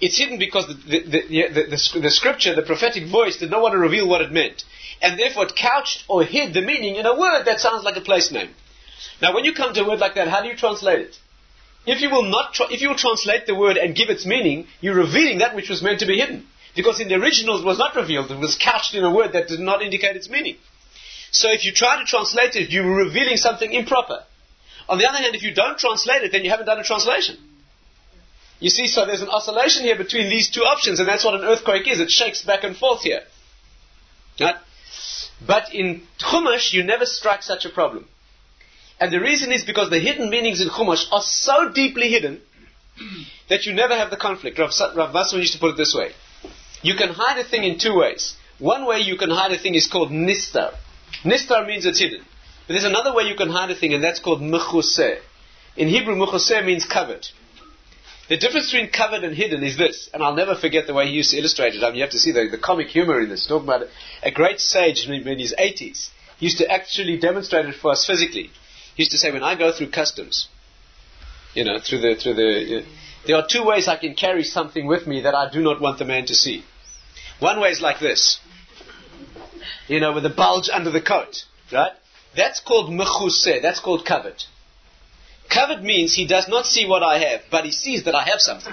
It's 0.00 0.16
hidden 0.16 0.38
because 0.38 0.68
the, 0.68 0.74
the, 0.74 1.22
the, 1.28 1.66
the, 1.70 2.00
the 2.02 2.10
scripture, 2.10 2.54
the 2.54 2.62
prophetic 2.62 3.08
voice, 3.10 3.38
did 3.38 3.50
not 3.50 3.62
want 3.62 3.72
to 3.72 3.78
reveal 3.78 4.08
what 4.08 4.20
it 4.20 4.30
meant. 4.30 4.62
And 5.02 5.18
therefore 5.18 5.46
it 5.46 5.56
couched 5.56 6.04
or 6.08 6.22
hid 6.22 6.54
the 6.54 6.62
meaning 6.62 6.96
in 6.96 7.06
a 7.06 7.18
word 7.18 7.44
that 7.44 7.60
sounds 7.60 7.84
like 7.84 7.96
a 7.96 8.00
place 8.00 8.30
name. 8.30 8.50
Now 9.20 9.34
when 9.34 9.44
you 9.44 9.52
come 9.52 9.74
to 9.74 9.82
a 9.82 9.88
word 9.88 9.98
like 9.98 10.14
that, 10.14 10.28
how 10.28 10.42
do 10.42 10.48
you 10.48 10.56
translate 10.56 11.00
it? 11.00 11.18
If 11.84 12.00
you 12.00 12.10
will 12.10 12.22
not, 12.22 12.54
tra- 12.54 12.72
if 12.72 12.80
you 12.80 12.88
will 12.88 12.96
translate 12.96 13.46
the 13.46 13.56
word 13.56 13.76
and 13.76 13.96
give 13.96 14.08
its 14.08 14.24
meaning, 14.24 14.68
you're 14.80 14.94
revealing 14.94 15.38
that 15.38 15.56
which 15.56 15.68
was 15.68 15.82
meant 15.82 15.98
to 16.00 16.06
be 16.06 16.18
hidden. 16.18 16.46
Because 16.76 17.00
in 17.00 17.08
the 17.08 17.16
original 17.16 17.58
it 17.58 17.64
was 17.64 17.78
not 17.78 17.96
revealed, 17.96 18.30
it 18.30 18.38
was 18.38 18.56
couched 18.56 18.94
in 18.94 19.04
a 19.04 19.12
word 19.12 19.32
that 19.32 19.48
did 19.48 19.60
not 19.60 19.82
indicate 19.82 20.16
its 20.16 20.30
meaning. 20.30 20.56
So 21.32 21.50
if 21.50 21.64
you 21.64 21.72
try 21.72 21.98
to 21.98 22.04
translate 22.04 22.54
it, 22.54 22.70
you're 22.70 22.94
revealing 23.04 23.36
something 23.36 23.72
improper. 23.72 24.22
On 24.88 24.98
the 24.98 25.08
other 25.08 25.18
hand, 25.18 25.34
if 25.34 25.42
you 25.42 25.52
don't 25.54 25.78
translate 25.78 26.22
it, 26.22 26.32
then 26.32 26.44
you 26.44 26.50
haven't 26.50 26.66
done 26.66 26.78
a 26.78 26.84
translation. 26.84 27.36
You 28.60 28.70
see, 28.70 28.86
so 28.86 29.04
there's 29.04 29.22
an 29.22 29.28
oscillation 29.28 29.82
here 29.82 29.96
between 29.96 30.30
these 30.30 30.50
two 30.50 30.60
options, 30.60 31.00
and 31.00 31.08
that's 31.08 31.24
what 31.24 31.34
an 31.34 31.42
earthquake 31.42 31.88
is. 31.88 31.98
It 31.98 32.10
shakes 32.10 32.42
back 32.42 32.62
and 32.62 32.76
forth 32.76 33.02
here. 33.02 33.22
Right? 34.40 34.54
But 35.46 35.74
in 35.74 36.02
Chumash, 36.18 36.72
you 36.72 36.82
never 36.84 37.06
strike 37.06 37.42
such 37.42 37.64
a 37.64 37.70
problem. 37.70 38.06
And 39.00 39.12
the 39.12 39.20
reason 39.20 39.50
is 39.50 39.64
because 39.64 39.90
the 39.90 39.98
hidden 39.98 40.30
meanings 40.30 40.60
in 40.60 40.68
Chumash 40.68 41.10
are 41.12 41.22
so 41.22 41.70
deeply 41.70 42.08
hidden 42.08 42.40
that 43.48 43.66
you 43.66 43.72
never 43.72 43.96
have 43.96 44.10
the 44.10 44.16
conflict. 44.16 44.58
Rav, 44.58 44.70
Rav 44.94 45.14
used 45.32 45.54
to 45.54 45.58
put 45.58 45.70
it 45.70 45.76
this 45.76 45.94
way. 45.94 46.12
You 46.82 46.94
can 46.94 47.10
hide 47.10 47.38
a 47.38 47.44
thing 47.44 47.64
in 47.64 47.78
two 47.78 47.96
ways. 47.96 48.36
One 48.58 48.86
way 48.86 49.00
you 49.00 49.16
can 49.16 49.30
hide 49.30 49.52
a 49.52 49.58
thing 49.58 49.74
is 49.74 49.88
called 49.88 50.10
nistar. 50.10 50.74
Nistar 51.24 51.66
means 51.66 51.84
it's 51.86 51.98
hidden. 51.98 52.24
But 52.66 52.74
there's 52.74 52.84
another 52.84 53.12
way 53.12 53.24
you 53.24 53.34
can 53.34 53.50
hide 53.50 53.70
a 53.70 53.74
thing, 53.74 53.92
and 53.92 54.02
that's 54.02 54.20
called 54.20 54.40
mechuseh. 54.40 55.18
In 55.76 55.88
Hebrew, 55.88 56.14
mechuseh 56.14 56.64
means 56.64 56.84
covered. 56.84 57.26
The 58.32 58.38
difference 58.38 58.72
between 58.72 58.88
covered 58.88 59.24
and 59.24 59.36
hidden 59.36 59.62
is 59.62 59.76
this, 59.76 60.08
and 60.14 60.22
I'll 60.22 60.34
never 60.34 60.54
forget 60.54 60.86
the 60.86 60.94
way 60.94 61.06
he 61.06 61.12
used 61.12 61.32
to 61.32 61.36
illustrate 61.36 61.74
it. 61.74 61.84
I 61.84 61.88
mean, 61.88 61.96
you 61.96 62.00
have 62.00 62.12
to 62.12 62.18
see 62.18 62.32
the, 62.32 62.48
the 62.50 62.56
comic 62.56 62.88
humor 62.88 63.20
in 63.20 63.28
this. 63.28 63.46
Talking 63.46 63.68
about 63.68 63.88
a 64.22 64.30
great 64.30 64.58
sage 64.58 65.06
in, 65.06 65.38
his 65.38 65.54
80s. 65.58 66.08
He 66.38 66.46
used 66.46 66.56
to 66.56 66.66
actually 66.66 67.18
demonstrate 67.18 67.66
it 67.66 67.74
for 67.74 67.92
us 67.92 68.06
physically. 68.06 68.50
He 68.94 69.02
used 69.02 69.10
to 69.10 69.18
say, 69.18 69.30
when 69.32 69.42
I 69.42 69.54
go 69.54 69.70
through 69.70 69.90
customs, 69.90 70.48
you 71.52 71.64
know, 71.64 71.78
through 71.78 72.00
the, 72.00 72.14
through 72.14 72.32
the, 72.32 72.78
uh, 72.78 72.82
there 73.26 73.36
are 73.36 73.46
two 73.46 73.66
ways 73.66 73.86
I 73.86 73.98
can 73.98 74.14
carry 74.14 74.44
something 74.44 74.86
with 74.86 75.06
me 75.06 75.20
that 75.20 75.34
I 75.34 75.50
do 75.50 75.60
not 75.60 75.82
want 75.82 75.98
the 75.98 76.06
man 76.06 76.24
to 76.24 76.34
see. 76.34 76.64
One 77.38 77.60
way 77.60 77.68
is 77.68 77.82
like 77.82 78.00
this. 78.00 78.40
You 79.88 80.00
know, 80.00 80.14
with 80.14 80.24
a 80.24 80.30
bulge 80.30 80.70
under 80.72 80.90
the 80.90 81.02
coat, 81.02 81.44
right? 81.70 81.92
That's 82.34 82.60
called 82.60 82.90
mechuseh. 82.90 83.60
That's 83.60 83.80
called 83.80 84.06
covered. 84.06 84.42
Covered 85.52 85.82
means 85.82 86.14
he 86.14 86.26
does 86.26 86.48
not 86.48 86.66
see 86.66 86.86
what 86.86 87.02
I 87.02 87.18
have, 87.18 87.42
but 87.50 87.64
he 87.64 87.72
sees 87.72 88.04
that 88.04 88.14
I 88.14 88.22
have 88.24 88.40
something. 88.40 88.72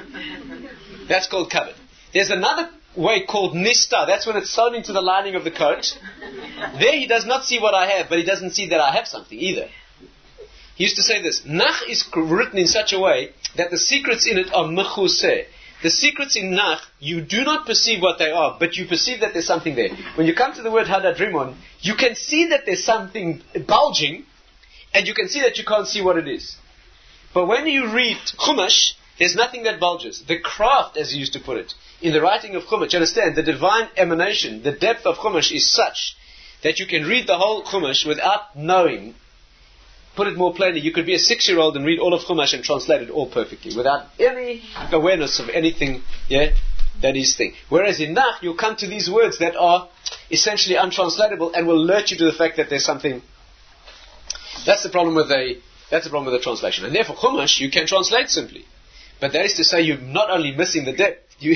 That's 1.10 1.28
called 1.28 1.52
covered. 1.52 1.76
There's 2.14 2.30
another 2.30 2.70
way 2.96 3.26
called 3.26 3.54
nista. 3.54 4.08
That's 4.08 4.26
when 4.26 4.38
it's 4.38 4.50
sewn 4.50 4.76
into 4.76 4.94
the 4.94 5.02
lining 5.02 5.36
of 5.36 5.44
the 5.44 5.52
coat. 5.52 5.98
There 6.80 6.98
he 6.98 7.08
does 7.08 7.26
not 7.26 7.44
see 7.44 7.60
what 7.60 7.74
I 7.74 7.88
have, 7.88 8.08
but 8.08 8.18
he 8.18 8.24
doesn't 8.24 8.52
see 8.52 8.70
that 8.70 8.80
I 8.80 8.92
have 8.92 9.08
something 9.08 9.38
either. 9.38 9.68
He 10.76 10.86
used 10.86 10.96
to 10.96 11.04
say 11.04 11.22
this. 11.22 11.42
Nach 11.46 11.84
is 11.90 12.06
written 12.16 12.58
in 12.58 12.68
such 12.68 12.94
a 12.94 13.00
way 13.00 13.32
that 13.58 13.72
the 13.72 13.78
secrets 13.78 14.26
in 14.26 14.38
it 14.38 14.54
are 14.54 14.64
mechuseh. 14.64 15.46
The 15.84 15.90
secrets 15.90 16.38
in 16.38 16.52
Nach, 16.52 16.82
you 17.00 17.22
do 17.22 17.44
not 17.44 17.66
perceive 17.66 18.02
what 18.02 18.20
they 18.20 18.32
are, 18.32 18.56
but 18.60 18.76
you 18.78 18.86
perceive 18.86 19.22
that 19.22 19.34
there's 19.34 19.48
something 19.48 19.76
there. 19.76 19.90
When 20.16 20.28
you 20.28 20.34
come 20.34 20.54
to 20.54 20.62
the 20.62 20.72
word 20.72 20.88
Hadadrimon, 20.88 21.56
you 21.82 21.96
can 21.96 22.16
see 22.16 22.48
that 22.48 22.66
there's 22.66 22.84
something 22.84 23.42
bulging, 23.68 24.26
and 24.94 25.08
you 25.08 25.14
can 25.14 25.30
see 25.30 25.42
that 25.42 25.58
you 25.58 25.66
can't 25.66 25.88
see 25.88 26.02
what 26.02 26.18
it 26.18 26.28
is. 26.28 26.58
But 27.34 27.48
when 27.48 27.68
you 27.68 27.94
read 27.94 28.18
Chumash, 28.38 28.94
there's 29.18 29.36
nothing 29.36 29.64
that 29.64 29.80
bulges. 29.80 30.24
The 30.28 30.40
craft, 30.40 30.98
as 30.98 31.12
he 31.12 31.20
used 31.20 31.34
to 31.34 31.40
put 31.40 31.58
it, 31.58 31.74
in 32.02 32.14
the 32.14 32.22
writing 32.22 32.56
of 32.56 32.64
Chumash, 32.64 32.94
understand, 32.94 33.36
the 33.36 33.44
divine 33.44 33.90
emanation, 33.98 34.64
the 34.64 34.72
depth 34.72 35.06
of 35.06 35.18
Chumash 35.18 35.52
is 35.52 35.70
such 35.70 36.16
that 36.64 36.80
you 36.80 36.88
can 36.88 37.06
read 37.06 37.28
the 37.28 37.38
whole 37.38 37.64
Chumash 37.64 38.06
without 38.06 38.56
knowing 38.58 39.16
put 40.20 40.28
it 40.28 40.36
more 40.36 40.54
plainly, 40.54 40.82
you 40.82 40.92
could 40.92 41.06
be 41.06 41.16
a 41.16 41.20
six-year-old 41.20 41.78
and 41.78 41.86
read 41.86 41.98
all 41.98 42.14
of 42.14 42.22
Chumash 42.24 42.54
and 42.54 42.62
translate 42.62 43.02
it 43.02 43.10
all 43.10 43.30
perfectly 43.30 43.74
without 43.74 44.08
any 44.20 44.62
awareness 44.92 45.40
of 45.40 45.48
anything, 45.48 46.02
yeah, 46.28 46.52
that 47.02 47.16
is 47.16 47.38
thing. 47.38 47.54
Whereas 47.70 48.02
in 48.02 48.16
Nach, 48.16 48.44
you'll 48.44 48.58
come 48.58 48.76
to 48.78 48.88
these 48.88 49.10
words 49.10 49.40
that 49.40 49.56
are 49.56 49.88
essentially 50.30 50.76
untranslatable 50.76 51.54
and 51.54 51.66
will 51.66 51.78
alert 51.78 52.12
you 52.12 52.18
to 52.18 52.26
the 52.26 52.34
fact 52.34 52.58
that 52.58 52.70
there's 52.70 52.84
something. 52.84 53.22
That's 54.66 54.84
the 54.84 54.90
problem 54.90 55.16
with 55.16 55.32
a. 55.32 55.62
That's 55.90 56.06
the 56.06 56.10
problem 56.10 56.32
with 56.32 56.40
the 56.40 56.44
translation. 56.44 56.86
And 56.86 56.96
therefore, 56.96 57.16
Chumash 57.16 57.60
you 57.60 57.72
can 57.72 57.88
translate 57.88 58.30
simply, 58.30 58.66
but 59.20 59.34
that 59.34 59.46
is 59.46 59.56
to 59.56 59.64
say, 59.64 59.82
you're 59.82 59.98
not 59.98 60.30
only 60.30 60.52
missing 60.52 60.86
the 60.86 60.94
depth, 60.94 61.26
you 61.42 61.56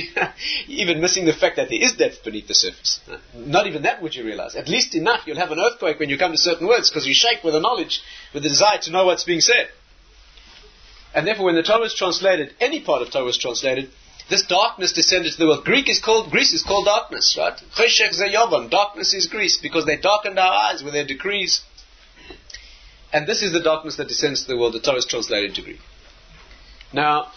even 0.67 1.01
missing 1.01 1.25
the 1.25 1.33
fact 1.33 1.57
that 1.57 1.67
there 1.69 1.81
is 1.81 1.93
depth 1.93 2.23
beneath 2.23 2.47
the 2.47 2.53
surface. 2.53 3.01
Not 3.35 3.67
even 3.67 3.83
that 3.83 4.01
would 4.01 4.15
you 4.15 4.23
realize. 4.23 4.55
At 4.55 4.69
least 4.69 4.95
enough, 4.95 5.27
you'll 5.27 5.37
have 5.37 5.51
an 5.51 5.59
earthquake 5.59 5.99
when 5.99 6.09
you 6.09 6.17
come 6.17 6.31
to 6.31 6.37
certain 6.37 6.67
words 6.67 6.89
because 6.89 7.05
you 7.05 7.13
shake 7.13 7.43
with 7.43 7.53
the 7.53 7.59
knowledge, 7.59 8.01
with 8.33 8.43
the 8.43 8.49
desire 8.49 8.77
to 8.83 8.91
know 8.91 9.05
what's 9.05 9.25
being 9.25 9.41
said. 9.41 9.67
And 11.13 11.27
therefore, 11.27 11.45
when 11.45 11.55
the 11.55 11.63
Torah 11.63 11.83
is 11.83 11.93
translated, 11.93 12.55
any 12.61 12.81
part 12.81 13.01
of 13.01 13.11
Torah 13.11 13.27
is 13.27 13.37
translated, 13.37 13.89
this 14.29 14.43
darkness 14.43 14.93
descended 14.93 15.33
to 15.33 15.37
the 15.37 15.47
world. 15.47 15.65
Greek 15.65 15.89
is 15.89 15.99
called 15.99 16.31
Greece 16.31 16.53
is 16.53 16.63
called 16.63 16.85
darkness, 16.85 17.35
right? 17.37 17.59
Cheshek 17.75 18.15
Zeyavon, 18.15 18.69
darkness 18.69 19.13
is 19.13 19.27
Greece 19.27 19.57
because 19.57 19.85
they 19.85 19.97
darkened 19.97 20.39
our 20.39 20.71
eyes 20.71 20.81
with 20.81 20.93
their 20.93 21.05
decrees. 21.05 21.61
And 23.13 23.27
this 23.27 23.43
is 23.43 23.53
the 23.53 23.61
darkness 23.61 23.95
that 23.97 24.07
descends 24.07 24.41
to 24.41 24.47
the 24.47 24.57
world. 24.57 24.73
The 24.73 24.79
Torah 24.79 24.97
is 24.97 25.05
translated 25.05 25.51
into 25.51 25.61
Greek. 25.61 25.79
Now, 26.91 27.31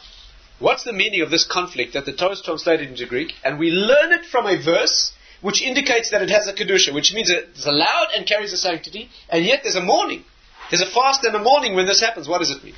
What's 0.58 0.84
the 0.84 0.92
meaning 0.92 1.20
of 1.20 1.30
this 1.30 1.44
conflict 1.44 1.92
that 1.92 2.06
the 2.06 2.12
Torah 2.12 2.32
is 2.32 2.40
translated 2.40 2.88
into 2.88 3.06
Greek? 3.06 3.34
And 3.44 3.58
we 3.58 3.70
learn 3.70 4.12
it 4.12 4.24
from 4.24 4.46
a 4.46 4.56
verse 4.56 5.12
which 5.42 5.60
indicates 5.60 6.10
that 6.10 6.22
it 6.22 6.30
has 6.30 6.48
a 6.48 6.54
kedusha, 6.54 6.94
which 6.94 7.12
means 7.12 7.28
it's 7.28 7.66
allowed 7.66 8.08
and 8.16 8.26
carries 8.26 8.54
a 8.54 8.56
sanctity, 8.56 9.10
and 9.28 9.44
yet 9.44 9.60
there's 9.62 9.76
a 9.76 9.82
mourning. 9.82 10.24
There's 10.70 10.80
a 10.80 10.86
fast 10.86 11.24
and 11.24 11.36
a 11.36 11.38
mourning 11.38 11.74
when 11.74 11.86
this 11.86 12.00
happens. 12.00 12.26
What 12.26 12.38
does 12.38 12.50
it 12.50 12.64
mean? 12.64 12.74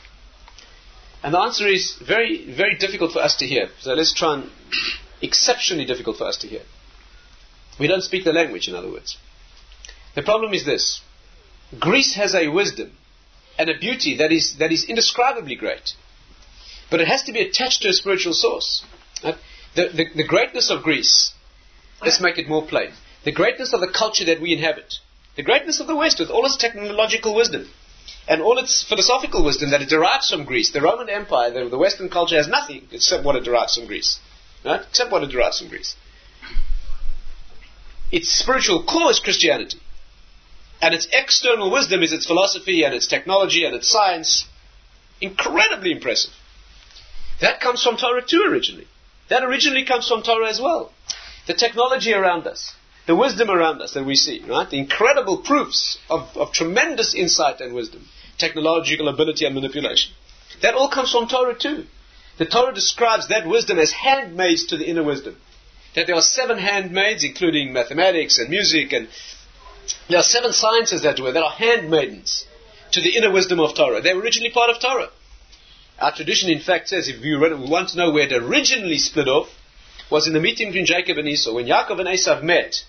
And 1.22 1.32
the 1.32 1.38
answer 1.38 1.68
is 1.68 1.94
very, 2.04 2.52
very 2.52 2.76
difficult 2.76 3.12
for 3.12 3.20
us 3.20 3.36
to 3.36 3.46
hear. 3.46 3.68
So 3.80 3.94
let's 3.94 4.12
try 4.12 4.34
and 4.34 4.50
exceptionally 5.22 5.84
difficult 5.84 6.16
for 6.18 6.26
us 6.26 6.36
to 6.38 6.48
hear. 6.48 6.62
We 7.78 7.86
don't 7.86 8.02
speak 8.02 8.24
the 8.24 8.32
language, 8.32 8.66
in 8.66 8.74
other 8.74 8.90
words. 8.90 9.16
The 10.16 10.22
problem 10.22 10.52
is 10.52 10.64
this: 10.64 11.00
Greece 11.78 12.14
has 12.14 12.34
a 12.34 12.48
wisdom 12.48 12.92
and 13.58 13.68
a 13.68 13.78
beauty 13.78 14.16
that 14.16 14.32
is 14.32 14.56
that 14.58 14.72
is 14.72 14.84
indescribably 14.84 15.56
great. 15.56 15.94
But 16.90 17.00
it 17.00 17.08
has 17.08 17.22
to 17.24 17.32
be 17.32 17.40
attached 17.40 17.82
to 17.82 17.88
a 17.88 17.92
spiritual 17.92 18.32
source. 18.32 18.82
Right? 19.22 19.36
The, 19.74 19.88
the, 19.88 20.06
the 20.16 20.26
greatness 20.26 20.70
of 20.70 20.82
Greece, 20.82 21.32
let's 22.02 22.20
make 22.20 22.38
it 22.38 22.48
more 22.48 22.66
plain. 22.66 22.92
The 23.24 23.32
greatness 23.32 23.74
of 23.74 23.80
the 23.80 23.88
culture 23.88 24.24
that 24.24 24.40
we 24.40 24.54
inhabit. 24.54 24.94
The 25.36 25.42
greatness 25.42 25.80
of 25.80 25.86
the 25.86 25.96
West 25.96 26.18
with 26.18 26.30
all 26.30 26.46
its 26.46 26.56
technological 26.56 27.34
wisdom 27.34 27.68
and 28.26 28.40
all 28.40 28.58
its 28.58 28.82
philosophical 28.82 29.44
wisdom 29.44 29.70
that 29.70 29.82
it 29.82 29.88
derives 29.88 30.30
from 30.30 30.44
Greece. 30.44 30.70
The 30.70 30.80
Roman 30.80 31.10
Empire, 31.10 31.50
the, 31.50 31.68
the 31.68 31.78
Western 31.78 32.08
culture 32.08 32.36
has 32.36 32.48
nothing 32.48 32.88
except 32.90 33.24
what 33.24 33.36
it 33.36 33.44
derives 33.44 33.76
from 33.76 33.86
Greece. 33.86 34.18
Right? 34.64 34.80
Except 34.80 35.12
what 35.12 35.22
it 35.22 35.30
derives 35.30 35.58
from 35.58 35.68
Greece. 35.68 35.94
Its 38.10 38.30
spiritual 38.30 38.84
core 38.84 39.10
is 39.10 39.20
Christianity. 39.20 39.78
And 40.80 40.94
its 40.94 41.08
external 41.12 41.70
wisdom 41.70 42.02
is 42.02 42.12
its 42.12 42.26
philosophy 42.26 42.84
and 42.84 42.94
its 42.94 43.06
technology 43.06 43.64
and 43.64 43.74
its 43.74 43.88
science. 43.88 44.46
Incredibly 45.20 45.90
impressive. 45.92 46.32
That 47.40 47.60
comes 47.60 47.82
from 47.82 47.96
Torah 47.96 48.24
too 48.24 48.44
originally. 48.48 48.86
That 49.28 49.42
originally 49.42 49.84
comes 49.84 50.08
from 50.08 50.22
Torah 50.22 50.48
as 50.48 50.60
well. 50.60 50.92
The 51.46 51.54
technology 51.54 52.12
around 52.12 52.46
us, 52.46 52.74
the 53.06 53.16
wisdom 53.16 53.50
around 53.50 53.80
us 53.80 53.94
that 53.94 54.04
we 54.04 54.14
see, 54.14 54.42
right? 54.46 54.68
The 54.68 54.78
incredible 54.78 55.38
proofs 55.38 55.98
of, 56.08 56.36
of 56.36 56.52
tremendous 56.52 57.14
insight 57.14 57.60
and 57.60 57.74
wisdom, 57.74 58.06
technological 58.38 59.08
ability 59.08 59.46
and 59.46 59.54
manipulation. 59.54 60.12
That 60.62 60.74
all 60.74 60.88
comes 60.88 61.12
from 61.12 61.28
Torah 61.28 61.58
too. 61.58 61.86
The 62.38 62.46
Torah 62.46 62.74
describes 62.74 63.28
that 63.28 63.46
wisdom 63.46 63.78
as 63.78 63.92
handmaids 63.92 64.66
to 64.66 64.76
the 64.76 64.88
inner 64.88 65.02
wisdom. 65.02 65.36
That 65.94 66.06
there 66.06 66.16
are 66.16 66.22
seven 66.22 66.58
handmaids, 66.58 67.24
including 67.24 67.72
mathematics 67.72 68.38
and 68.38 68.50
music, 68.50 68.92
and 68.92 69.08
there 70.08 70.18
are 70.18 70.22
seven 70.22 70.52
sciences 70.52 71.02
that 71.02 71.18
it, 71.18 71.32
that 71.34 71.42
are 71.42 71.50
handmaidens 71.50 72.46
to 72.92 73.00
the 73.00 73.16
inner 73.16 73.30
wisdom 73.30 73.60
of 73.60 73.74
Torah. 73.74 74.00
They 74.00 74.14
were 74.14 74.22
originally 74.22 74.50
part 74.50 74.70
of 74.70 74.80
Torah. 74.80 75.10
Our 75.98 76.14
tradition, 76.14 76.50
in 76.50 76.60
fact, 76.60 76.88
says 76.88 77.08
if 77.08 77.24
you 77.24 77.40
want 77.40 77.90
to 77.90 77.96
know 77.96 78.10
where 78.10 78.26
it 78.26 78.32
originally 78.32 78.98
split 78.98 79.28
off, 79.28 79.48
was 80.10 80.26
in 80.26 80.32
the 80.32 80.40
meeting 80.40 80.68
between 80.68 80.86
Jacob 80.86 81.18
and 81.18 81.28
Esau. 81.28 81.52
When 81.52 81.66
Yaakov 81.66 82.00
and 82.00 82.08
Esau 82.08 82.40
met, 82.40 82.82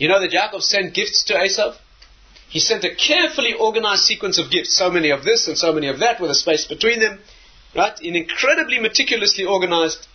You 0.00 0.08
know 0.08 0.20
that 0.20 0.30
Yaakov 0.32 0.62
sent 0.62 0.94
gifts 0.94 1.24
to 1.24 1.42
Esau? 1.42 1.74
He 2.48 2.58
sent 2.58 2.84
a 2.84 2.94
carefully 2.94 3.52
organized 3.52 4.04
sequence 4.04 4.38
of 4.38 4.50
gifts, 4.50 4.74
so 4.74 4.90
many 4.90 5.10
of 5.10 5.24
this 5.24 5.46
and 5.46 5.56
so 5.56 5.72
many 5.72 5.88
of 5.88 6.00
that, 6.00 6.20
with 6.20 6.30
a 6.30 6.34
space 6.34 6.64
between 6.64 7.00
them, 7.00 7.20
right? 7.76 8.00
In 8.00 8.16
incredibly 8.16 8.80
meticulously 8.80 9.44
organized, 9.44 10.06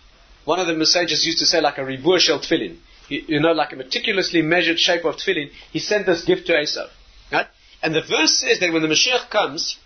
one 0.44 0.58
of 0.58 0.66
the 0.66 0.74
messages 0.74 1.24
used 1.24 1.38
to 1.38 1.46
say 1.46 1.60
like 1.60 1.78
a 1.78 1.84
ribur 1.84 2.18
shel 2.18 2.40
tefillin, 2.40 2.76
you, 3.08 3.40
know, 3.40 3.52
like 3.52 3.72
a 3.72 3.76
meticulously 3.76 4.42
measured 4.42 4.78
shape 4.78 5.04
of 5.04 5.16
tefillin. 5.16 5.50
He 5.72 5.78
sent 5.78 6.06
this 6.06 6.24
gift 6.24 6.46
to 6.46 6.52
Esav, 6.52 6.88
right? 7.32 7.46
And 7.82 7.94
the 7.94 8.00
verse 8.00 8.38
says 8.38 8.60
that 8.60 8.72
when 8.72 8.82
the 8.82 8.88
Mashiach 8.88 9.30
comes, 9.30 9.78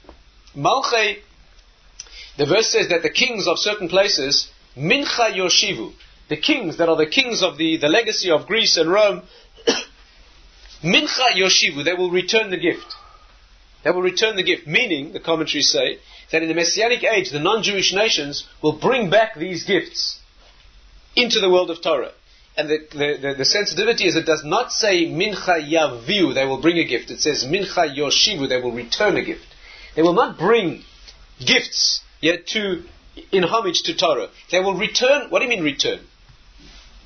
Malchei, 0.57 1.19
the 2.39 2.47
verse 2.47 2.69
says 2.69 2.89
that 2.89 3.03
the 3.03 3.11
kings 3.11 3.47
of 3.47 3.59
certain 3.59 3.89
places, 3.89 4.51
Mincha 4.77 5.35
Yoshivu, 5.35 5.93
the 6.29 6.37
kings 6.37 6.79
that 6.79 6.89
are 6.89 6.97
the 6.97 7.07
kings 7.07 7.43
of 7.43 7.59
the, 7.59 7.77
the 7.77 7.89
legacy 7.89 8.31
of 8.31 8.47
Greece 8.47 8.77
and 8.77 8.91
Rome, 8.91 9.23
Mincha 10.83 11.33
Yoshivu, 11.35 11.85
they 11.85 11.95
will 11.95 12.11
return 12.11 12.51
the 12.51 12.57
gift. 12.57 12.95
They 13.83 13.91
will 13.91 14.03
return 14.03 14.37
the 14.37 14.43
gift, 14.43 14.67
meaning, 14.67 15.13
the 15.13 15.21
commentaries 15.21 15.71
say, 15.71 15.99
that 16.31 16.43
in 16.43 16.49
the 16.49 16.55
Messianic 16.55 17.03
age, 17.03 17.31
the 17.31 17.41
non-Jewish 17.41 17.93
nations 17.93 18.47
will 18.63 18.79
bring 18.79 19.11
back 19.11 19.35
these 19.35 19.65
gifts 19.65 20.21
into 21.17 21.41
the 21.41 21.51
world 21.51 21.71
of 21.71 21.83
Torah. 21.83 22.13
And 22.57 22.69
the, 22.69 22.79
the, 22.91 23.35
the, 23.39 23.45
sensitivity 23.45 24.07
is 24.07 24.17
it 24.17 24.27
does 24.27 24.43
not 24.45 24.73
say 24.73 25.07
Mincha 25.07 25.63
Yaviu, 25.71 26.35
they 26.35 26.45
will 26.45 26.61
bring 26.61 26.79
a 26.79 26.85
gift. 26.85 27.11
It 27.11 27.21
says 27.21 27.45
Mincha 27.45 27.97
Yoshivu, 27.97 28.49
they 28.49 28.61
will 28.61 28.73
return 28.73 29.17
a 29.17 29.25
gift. 29.25 29.47
They 29.95 30.03
will 30.03 30.15
not 30.15 30.37
bring 30.37 30.83
gifts 31.39 32.01
yet 32.21 32.47
to 32.49 32.83
in 33.33 33.43
homage 33.45 33.83
to 33.85 33.97
Torah. 33.97 34.29
They 34.51 34.61
will 34.61 34.75
return. 34.75 35.31
What 35.31 35.41
do 35.41 35.45
you 35.45 35.51
mean 35.51 35.63
return? 35.65 36.01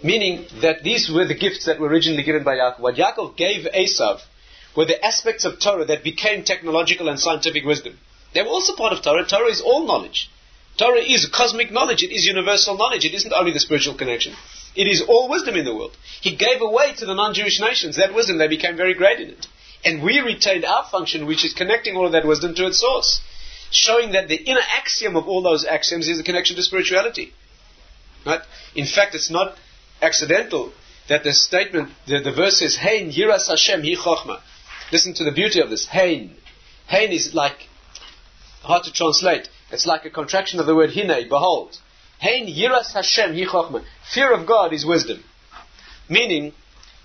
Meaning 0.03 0.47
that 0.61 0.83
these 0.83 1.11
were 1.11 1.27
the 1.27 1.35
gifts 1.35 1.67
that 1.67 1.79
were 1.79 1.89
originally 1.89 2.25
given 2.25 2.45
by 2.45 2.57
Yaakov. 2.57 2.81
What 2.81 2.97
Yaakov 2.97 3.37
gave 3.37 3.67
Esav 3.67 4.21
were 4.77 4.85
the 4.85 5.03
aspects 5.05 5.45
of 5.45 5.61
Torah 5.61 5.85
that 5.87 6.05
became 6.05 6.45
technological 6.45 7.09
and 7.09 7.19
scientific 7.19 7.65
wisdom. 7.65 7.99
They 8.35 8.43
were 8.43 8.49
also 8.49 8.75
part 8.75 8.93
of 8.93 9.03
Torah. 9.03 9.25
Torah 9.27 9.51
is 9.51 9.61
all 9.61 9.87
knowledge. 9.87 10.31
Torah 10.77 11.01
is 11.01 11.27
cosmic 11.27 11.71
knowledge. 11.71 12.03
It 12.03 12.13
is 12.13 12.25
universal 12.25 12.77
knowledge. 12.77 13.05
It 13.05 13.15
isn't 13.15 13.33
only 13.33 13.53
the 13.53 13.61
spiritual 13.61 13.95
connection. 13.95 14.35
It 14.75 14.89
is 14.89 15.03
all 15.03 15.29
wisdom 15.29 15.57
in 15.57 15.65
the 15.65 15.75
world. 15.75 15.97
He 16.21 16.35
gave 16.35 16.61
away 16.61 16.95
to 16.95 17.07
the 17.07 17.15
non-Jewish 17.15 17.61
nations 17.61 17.97
that 17.97 18.15
wisdom. 18.15 18.39
They 18.39 18.49
became 18.49 18.77
very 18.77 18.95
great 18.95 19.21
in 19.21 19.31
it. 19.31 19.47
And 19.85 20.03
we 20.03 20.19
retained 20.21 20.65
our 20.65 20.85
function, 20.91 21.27
which 21.27 21.45
is 21.45 21.53
connecting 21.53 21.97
all 21.97 22.07
of 22.07 22.13
that 22.13 22.27
wisdom 22.27 22.55
to 22.55 22.67
its 22.67 22.81
source. 22.81 23.21
Showing 23.71 24.13
that 24.13 24.29
the 24.29 24.37
inner 24.37 24.63
axiom 24.77 25.17
of 25.17 25.29
all 25.29 25.43
those 25.43 25.65
axioms 25.65 26.09
is 26.09 26.19
the 26.19 26.25
connection 26.25 26.57
to 26.57 26.63
spirituality. 26.63 27.33
Right? 28.27 28.41
In 28.75 28.87
fact, 28.87 29.15
it's 29.15 29.31
not 29.31 29.57
accidental 30.01 30.73
that 31.09 31.23
the 31.23 31.33
statement, 31.33 31.91
the, 32.07 32.21
the 32.21 32.33
verse 32.33 32.59
says, 32.59 32.77
Hein 32.77 33.13
yiras 33.13 33.49
Hashem 33.49 33.83
hi 33.83 33.95
chochma. 33.95 34.41
Listen 34.91 35.15
to 35.15 35.25
the 35.25 35.33
beauty 35.33 35.61
of 35.61 35.71
this. 35.71 35.87
Hein. 35.87 36.35
Hein 36.87 37.13
is 37.13 37.35
like, 37.35 37.69
hard 38.63 38.85
to 38.85 38.93
translate. 38.93 39.49
It's 39.71 39.87
like 39.87 40.05
a 40.05 40.11
contraction 40.11 40.61
of 40.61 40.67
the 40.67 40.75
word 40.75 40.91
hine, 40.95 41.29
behold. 41.29 41.79
Hein 42.21 42.47
yiras 42.47 42.93
Hashem 42.93 43.37
hi. 43.37 43.81
Fear 44.13 44.33
of 44.33 44.47
God 44.47 44.73
is 44.73 44.87
wisdom. 44.87 45.23
Meaning, 46.09 46.53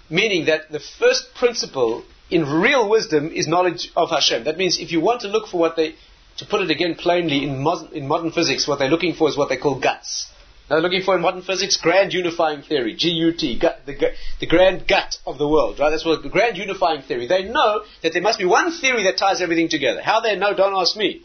meaning 0.09 0.45
that 0.45 0.71
the 0.71 0.79
first 0.79 1.33
principle 1.35 2.03
in 2.29 2.45
real 2.45 2.89
wisdom 2.89 3.31
is 3.31 3.47
knowledge 3.47 3.91
of 3.95 4.09
Hashem. 4.09 4.43
That 4.43 4.57
means 4.57 4.79
if 4.79 4.91
you 4.91 5.01
want 5.01 5.21
to 5.21 5.27
look 5.27 5.47
for 5.47 5.59
what 5.59 5.75
they, 5.75 5.95
to 6.37 6.45
put 6.45 6.61
it 6.61 6.69
again 6.69 6.95
plainly 6.95 7.43
in, 7.43 7.65
in 7.93 8.07
modern 8.07 8.31
physics, 8.31 8.67
what 8.67 8.79
they're 8.79 8.89
looking 8.89 9.13
for 9.13 9.29
is 9.29 9.37
what 9.37 9.49
they 9.49 9.57
call 9.57 9.79
guts. 9.79 10.31
They're 10.69 10.81
looking 10.81 11.01
for 11.01 11.15
in 11.15 11.21
modern 11.21 11.41
physics 11.41 11.77
grand 11.77 12.13
unifying 12.13 12.61
theory, 12.61 12.93
G-U-T, 12.93 13.57
gut, 13.57 13.81
the, 13.87 14.13
the 14.39 14.45
grand 14.45 14.87
gut 14.87 15.17
of 15.25 15.39
the 15.39 15.47
world, 15.47 15.79
right? 15.79 15.89
That's 15.89 16.05
what 16.05 16.21
the 16.21 16.29
grand 16.29 16.57
unifying 16.57 17.01
theory. 17.01 17.25
They 17.25 17.45
know 17.45 17.83
that 18.03 18.13
there 18.13 18.21
must 18.21 18.37
be 18.37 18.45
one 18.45 18.71
theory 18.71 19.03
that 19.05 19.17
ties 19.17 19.41
everything 19.41 19.69
together. 19.69 20.01
How 20.01 20.19
they 20.19 20.35
know, 20.35 20.53
don't 20.53 20.79
ask 20.79 20.95
me. 20.95 21.23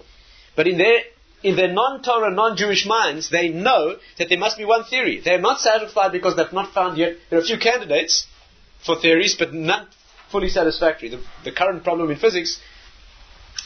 But 0.57 0.66
in 0.66 0.78
their 0.78 1.01
in 1.45 1.57
their 1.57 1.70
non-Torah, 1.70 2.34
non-Jewish 2.34 2.86
minds, 2.86 3.28
they 3.28 3.51
know 3.51 3.97
that 4.16 4.30
there 4.30 4.38
must 4.38 4.57
be 4.57 4.64
one 4.64 4.84
theory. 4.84 5.20
They 5.20 5.34
are 5.34 5.40
not 5.40 5.61
satisfied 5.61 6.11
because 6.11 6.36
they've 6.36 6.53
not 6.53 6.72
found 6.72 6.97
yet. 6.97 7.18
There 7.28 7.38
are 7.38 7.42
a 7.42 7.45
few 7.45 7.59
candidates 7.59 8.26
for 8.84 8.99
theories, 8.99 9.36
but 9.38 9.53
none 9.53 9.86
fully 10.32 10.49
satisfactory. 10.49 11.11
The, 11.11 11.22
the 11.45 11.53
current 11.53 11.84
problem 11.84 12.11
in 12.11 12.16
physics 12.16 12.59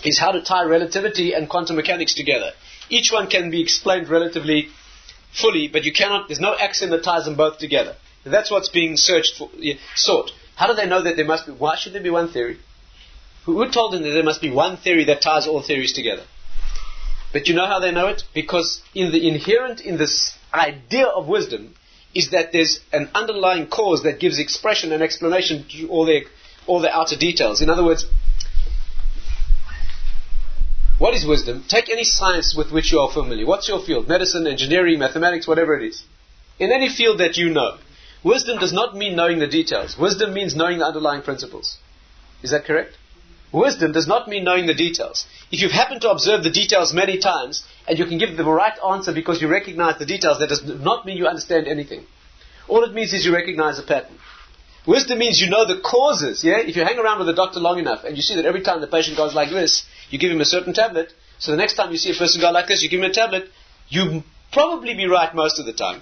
is 0.02 0.18
how 0.18 0.32
to 0.32 0.42
tie 0.42 0.64
relativity 0.64 1.32
and 1.34 1.48
quantum 1.48 1.76
mechanics 1.76 2.14
together. 2.14 2.50
Each 2.90 3.12
one 3.12 3.28
can 3.28 3.50
be 3.52 3.62
explained 3.62 4.08
relatively 4.08 4.68
fully, 5.32 5.68
but 5.68 5.84
you 5.84 5.92
cannot, 5.92 6.26
there's 6.26 6.40
no 6.40 6.56
axiom 6.56 6.90
that 6.90 7.04
ties 7.04 7.26
them 7.26 7.36
both 7.36 7.58
together. 7.58 7.94
And 8.24 8.34
that's 8.34 8.50
what's 8.50 8.70
being 8.70 8.96
searched 8.96 9.36
for, 9.38 9.50
sought. 9.94 10.32
How 10.56 10.66
do 10.66 10.74
they 10.74 10.86
know 10.86 11.02
that 11.04 11.14
there 11.14 11.24
must 11.24 11.46
be, 11.46 11.52
why 11.52 11.76
should 11.76 11.92
there 11.92 12.02
be 12.02 12.10
one 12.10 12.32
theory? 12.32 12.58
Who 13.44 13.70
told 13.70 13.92
them 13.92 14.02
that 14.02 14.10
there 14.10 14.24
must 14.24 14.40
be 14.40 14.50
one 14.50 14.78
theory 14.78 15.04
that 15.04 15.22
ties 15.22 15.46
all 15.46 15.62
theories 15.62 15.92
together? 15.92 16.24
But 17.32 17.48
you 17.48 17.54
know 17.54 17.66
how 17.66 17.78
they 17.80 17.92
know 17.92 18.08
it? 18.08 18.22
Because 18.34 18.82
in 18.94 19.12
the 19.12 19.28
inherent 19.28 19.80
in 19.80 19.98
this 19.98 20.32
idea 20.52 21.06
of 21.06 21.28
wisdom 21.28 21.74
is 22.14 22.30
that 22.30 22.52
there's 22.52 22.80
an 22.92 23.10
underlying 23.14 23.66
cause 23.66 24.02
that 24.04 24.18
gives 24.18 24.38
expression 24.38 24.92
and 24.92 25.02
explanation 25.02 25.66
to 25.70 25.88
all 25.88 26.06
their 26.06 26.22
all 26.66 26.80
the 26.80 26.94
outer 26.94 27.16
details. 27.16 27.60
In 27.62 27.70
other 27.70 27.84
words, 27.84 28.06
what 30.98 31.14
is 31.14 31.24
wisdom? 31.24 31.64
Take 31.68 31.88
any 31.88 32.04
science 32.04 32.54
with 32.56 32.72
which 32.72 32.92
you 32.92 32.98
are 32.98 33.10
familiar. 33.10 33.46
What's 33.46 33.68
your 33.68 33.80
field? 33.80 34.08
Medicine, 34.08 34.46
engineering, 34.46 34.98
mathematics, 34.98 35.46
whatever 35.46 35.78
it 35.78 35.86
is. 35.86 36.02
In 36.58 36.72
any 36.72 36.88
field 36.88 37.20
that 37.20 37.36
you 37.36 37.50
know. 37.50 37.78
Wisdom 38.24 38.58
does 38.58 38.72
not 38.72 38.96
mean 38.96 39.14
knowing 39.14 39.38
the 39.38 39.46
details. 39.46 39.96
Wisdom 39.96 40.34
means 40.34 40.56
knowing 40.56 40.78
the 40.78 40.84
underlying 40.84 41.22
principles. 41.22 41.78
Is 42.42 42.50
that 42.50 42.64
correct? 42.64 42.96
Wisdom 43.52 43.92
does 43.92 44.06
not 44.06 44.28
mean 44.28 44.44
knowing 44.44 44.66
the 44.66 44.74
details. 44.74 45.26
If 45.50 45.60
you've 45.62 45.72
happened 45.72 46.02
to 46.02 46.10
observe 46.10 46.44
the 46.44 46.50
details 46.50 46.92
many 46.92 47.18
times 47.18 47.64
and 47.86 47.98
you 47.98 48.04
can 48.04 48.18
give 48.18 48.36
the 48.36 48.44
right 48.44 48.78
answer 48.86 49.12
because 49.12 49.40
you 49.40 49.48
recognize 49.48 49.98
the 49.98 50.06
details, 50.06 50.38
that 50.38 50.48
does 50.48 50.64
not 50.64 51.06
mean 51.06 51.16
you 51.16 51.26
understand 51.26 51.66
anything. 51.66 52.04
All 52.68 52.84
it 52.84 52.92
means 52.92 53.12
is 53.14 53.24
you 53.24 53.34
recognize 53.34 53.78
a 53.78 53.82
pattern. 53.82 54.18
Wisdom 54.86 55.18
means 55.18 55.40
you 55.40 55.50
know 55.50 55.66
the 55.66 55.80
causes, 55.80 56.44
yeah? 56.44 56.58
If 56.58 56.76
you 56.76 56.84
hang 56.84 56.98
around 56.98 57.18
with 57.18 57.28
a 57.28 57.34
doctor 57.34 57.60
long 57.60 57.78
enough 57.78 58.04
and 58.04 58.16
you 58.16 58.22
see 58.22 58.36
that 58.36 58.44
every 58.44 58.62
time 58.62 58.80
the 58.80 58.86
patient 58.86 59.16
goes 59.16 59.34
like 59.34 59.50
this, 59.50 59.84
you 60.10 60.18
give 60.18 60.30
him 60.30 60.40
a 60.40 60.46
certain 60.46 60.72
tablet, 60.72 61.12
so 61.38 61.50
the 61.50 61.56
next 61.56 61.74
time 61.74 61.90
you 61.90 61.98
see 61.98 62.10
a 62.10 62.14
person 62.14 62.40
go 62.40 62.50
like 62.50 62.68
this, 62.68 62.82
you 62.82 62.88
give 62.88 63.00
him 63.00 63.10
a 63.10 63.12
tablet, 63.12 63.50
you 63.88 64.22
probably 64.52 64.94
be 64.94 65.06
right 65.06 65.34
most 65.34 65.58
of 65.58 65.66
the 65.66 65.72
time. 65.72 66.00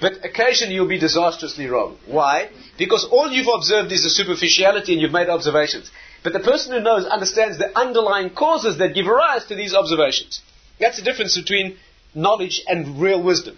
But 0.00 0.24
occasionally 0.24 0.74
you'll 0.74 0.88
be 0.88 0.98
disastrously 0.98 1.66
wrong. 1.66 1.98
Why? 2.06 2.50
Because 2.78 3.04
all 3.04 3.30
you've 3.30 3.52
observed 3.54 3.92
is 3.92 4.02
the 4.02 4.10
superficiality 4.10 4.92
and 4.92 5.02
you've 5.02 5.12
made 5.12 5.28
observations. 5.28 5.90
But 6.22 6.32
the 6.32 6.40
person 6.40 6.72
who 6.72 6.80
knows 6.80 7.06
understands 7.06 7.58
the 7.58 7.76
underlying 7.78 8.30
causes 8.30 8.78
that 8.78 8.94
give 8.94 9.06
rise 9.06 9.46
to 9.46 9.54
these 9.54 9.74
observations. 9.74 10.42
That's 10.78 10.98
the 10.98 11.04
difference 11.04 11.36
between 11.36 11.76
knowledge 12.14 12.62
and 12.66 13.00
real 13.00 13.22
wisdom. 13.22 13.56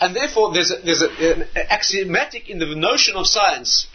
And 0.00 0.14
therefore, 0.14 0.52
there's, 0.52 0.70
a, 0.70 0.76
there's 0.76 1.02
a, 1.02 1.34
an 1.34 1.48
axiomatic 1.70 2.48
in 2.48 2.58
the 2.58 2.66
notion 2.74 3.16
of 3.16 3.26
science, 3.26 3.86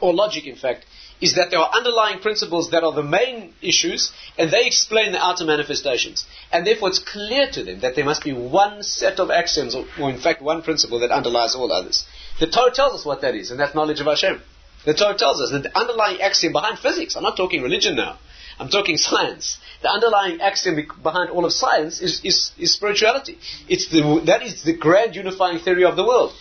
or 0.00 0.14
logic 0.14 0.46
in 0.46 0.56
fact, 0.56 0.86
is 1.20 1.36
that 1.36 1.50
there 1.50 1.60
are 1.60 1.70
underlying 1.72 2.18
principles 2.18 2.70
that 2.70 2.82
are 2.82 2.92
the 2.92 3.02
main 3.02 3.54
issues, 3.62 4.10
and 4.36 4.50
they 4.50 4.66
explain 4.66 5.12
the 5.12 5.24
outer 5.24 5.44
manifestations. 5.44 6.26
And 6.50 6.66
therefore, 6.66 6.88
it's 6.88 6.98
clear 6.98 7.48
to 7.52 7.62
them 7.62 7.80
that 7.80 7.94
there 7.94 8.04
must 8.04 8.24
be 8.24 8.32
one 8.32 8.82
set 8.82 9.20
of 9.20 9.30
axioms, 9.30 9.76
or, 9.76 9.86
or 10.00 10.10
in 10.10 10.18
fact, 10.18 10.42
one 10.42 10.62
principle 10.62 10.98
that 11.00 11.12
underlies 11.12 11.54
all 11.54 11.72
others. 11.72 12.04
The 12.40 12.48
Torah 12.48 12.72
tells 12.72 12.94
us 12.94 13.04
what 13.04 13.20
that 13.20 13.36
is, 13.36 13.52
and 13.52 13.60
that's 13.60 13.74
knowledge 13.74 14.00
of 14.00 14.06
Hashem. 14.06 14.42
The 14.84 14.94
Torah 14.94 15.16
tells 15.16 15.40
us 15.40 15.52
that 15.52 15.62
the 15.62 15.78
underlying 15.78 16.20
axiom 16.20 16.52
behind 16.52 16.78
physics, 16.78 17.16
I'm 17.16 17.22
not 17.22 17.36
talking 17.36 17.62
religion 17.62 17.94
now, 17.96 18.18
I'm 18.58 18.68
talking 18.68 18.96
science. 18.96 19.58
The 19.82 19.90
underlying 19.90 20.40
axiom 20.40 20.76
behind 21.02 21.30
all 21.30 21.44
of 21.44 21.52
science 21.52 22.00
is, 22.00 22.20
is, 22.24 22.52
is 22.58 22.72
spirituality. 22.72 23.38
It's 23.68 23.88
the, 23.88 24.22
that 24.26 24.42
is 24.42 24.62
the 24.62 24.76
grand 24.76 25.16
unifying 25.16 25.58
theory 25.58 25.84
of 25.84 25.96
the 25.96 26.04
world. 26.04 26.32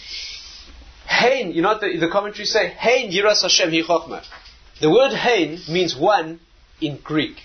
Hein, 1.05 1.51
you 1.51 1.61
know 1.61 1.69
what 1.69 1.81
the, 1.81 1.97
the 1.97 2.09
commentaries 2.09 2.51
say? 2.51 2.73
Hein 2.77 3.11
yiras 3.11 3.41
Hashem 3.41 3.71
hi. 3.85 4.21
The 4.79 4.89
word 4.89 5.13
hein 5.13 5.59
means 5.69 5.95
one 5.95 6.39
in 6.79 6.97
Greek. 7.03 7.37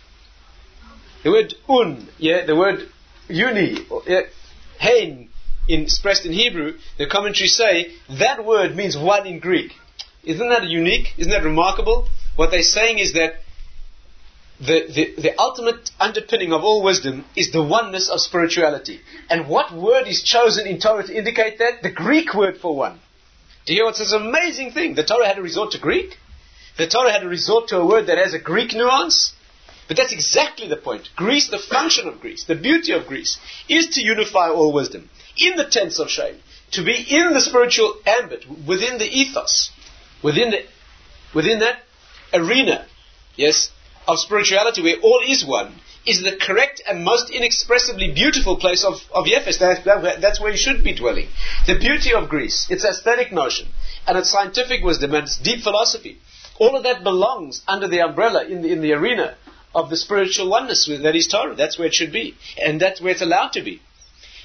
The 1.22 1.30
word 1.30 1.54
un, 1.68 2.08
yeah, 2.18 2.46
the 2.46 2.54
word 2.54 2.88
uni, 3.28 3.86
yeah, 4.06 4.20
hein, 4.78 5.28
in, 5.68 5.82
expressed 5.82 6.24
in 6.24 6.32
Hebrew, 6.32 6.78
the 6.98 7.06
commentaries 7.06 7.56
say 7.56 7.92
that 8.18 8.44
word 8.44 8.76
means 8.76 8.96
one 8.96 9.26
in 9.26 9.40
Greek. 9.40 9.72
Isn't 10.26 10.48
that 10.48 10.64
unique? 10.64 11.14
Isn't 11.16 11.32
that 11.32 11.44
remarkable? 11.44 12.08
What 12.34 12.50
they're 12.50 12.62
saying 12.62 12.98
is 12.98 13.14
that 13.14 13.36
the, 14.58 14.86
the, 14.88 15.22
the, 15.22 15.38
ultimate 15.38 15.90
underpinning 16.00 16.52
of 16.52 16.64
all 16.64 16.82
wisdom 16.82 17.24
is 17.36 17.52
the 17.52 17.62
oneness 17.62 18.08
of 18.08 18.20
spirituality. 18.20 19.00
And 19.28 19.48
what 19.48 19.72
word 19.72 20.06
is 20.06 20.22
chosen 20.22 20.66
in 20.66 20.80
Torah 20.80 21.06
to 21.06 21.16
indicate 21.16 21.58
that? 21.58 21.82
The 21.82 21.90
Greek 21.90 22.34
word 22.34 22.56
for 22.58 22.74
one. 22.74 22.98
Do 23.66 23.72
you 23.72 23.80
hear 23.80 23.84
what's 23.84 23.98
this 23.98 24.12
amazing 24.12 24.72
thing? 24.72 24.94
The 24.94 25.04
Torah 25.04 25.26
had 25.26 25.36
to 25.36 25.42
resort 25.42 25.72
to 25.72 25.78
Greek? 25.78 26.16
The 26.78 26.88
Torah 26.88 27.12
had 27.12 27.20
to 27.20 27.28
resort 27.28 27.68
to 27.68 27.78
a 27.78 27.86
word 27.86 28.06
that 28.06 28.18
has 28.18 28.32
a 28.32 28.38
Greek 28.38 28.72
nuance. 28.72 29.32
But 29.88 29.96
that's 29.96 30.12
exactly 30.12 30.68
the 30.68 30.76
point. 30.76 31.10
Greece, 31.14 31.48
the 31.48 31.58
function 31.58 32.08
of 32.08 32.20
Greece, 32.20 32.44
the 32.44 32.54
beauty 32.54 32.92
of 32.92 33.06
Greece, 33.06 33.38
is 33.68 33.88
to 33.90 34.02
unify 34.02 34.48
all 34.48 34.72
wisdom 34.72 35.10
in 35.36 35.56
the 35.56 35.66
tents 35.66 35.98
of 35.98 36.10
Shem, 36.10 36.36
to 36.72 36.82
be 36.82 36.94
in 36.94 37.32
the 37.32 37.40
spiritual 37.40 37.94
ambit, 38.06 38.44
within 38.66 38.98
the 38.98 39.06
ethos. 39.06 39.70
Within 40.22 40.50
the, 40.50 40.60
within 41.34 41.60
that 41.60 41.80
arena, 42.32 42.86
yes, 43.36 43.70
of 44.06 44.18
spirituality 44.18 44.82
where 44.82 45.00
all 45.00 45.20
is 45.26 45.44
one, 45.44 45.74
is 46.06 46.22
the 46.22 46.36
correct 46.36 46.80
and 46.86 47.04
most 47.04 47.30
inexpressibly 47.30 48.12
beautiful 48.14 48.56
place 48.56 48.84
of, 48.84 48.94
of 49.12 49.24
Yefes. 49.24 49.58
That, 49.58 49.84
that, 49.84 50.20
that's 50.20 50.40
where 50.40 50.52
you 50.52 50.56
should 50.56 50.84
be 50.84 50.94
dwelling. 50.94 51.28
The 51.66 51.78
beauty 51.78 52.14
of 52.14 52.28
Greece, 52.28 52.68
its 52.70 52.84
aesthetic 52.84 53.32
notion, 53.32 53.68
and 54.06 54.16
its 54.16 54.30
scientific 54.30 54.84
wisdom, 54.84 55.14
and 55.14 55.24
its 55.24 55.38
deep 55.38 55.62
philosophy, 55.62 56.18
all 56.58 56.76
of 56.76 56.84
that 56.84 57.02
belongs 57.02 57.62
under 57.66 57.88
the 57.88 58.00
umbrella 58.00 58.46
in 58.46 58.62
the, 58.62 58.72
in 58.72 58.80
the 58.80 58.92
arena 58.92 59.36
of 59.74 59.90
the 59.90 59.96
spiritual 59.96 60.48
oneness 60.48 60.86
that 60.86 61.16
is 61.16 61.26
Torah. 61.26 61.54
That's 61.54 61.78
where 61.78 61.88
it 61.88 61.94
should 61.94 62.12
be. 62.12 62.34
And 62.56 62.80
that's 62.80 63.00
where 63.00 63.12
it's 63.12 63.20
allowed 63.20 63.52
to 63.52 63.62
be. 63.62 63.82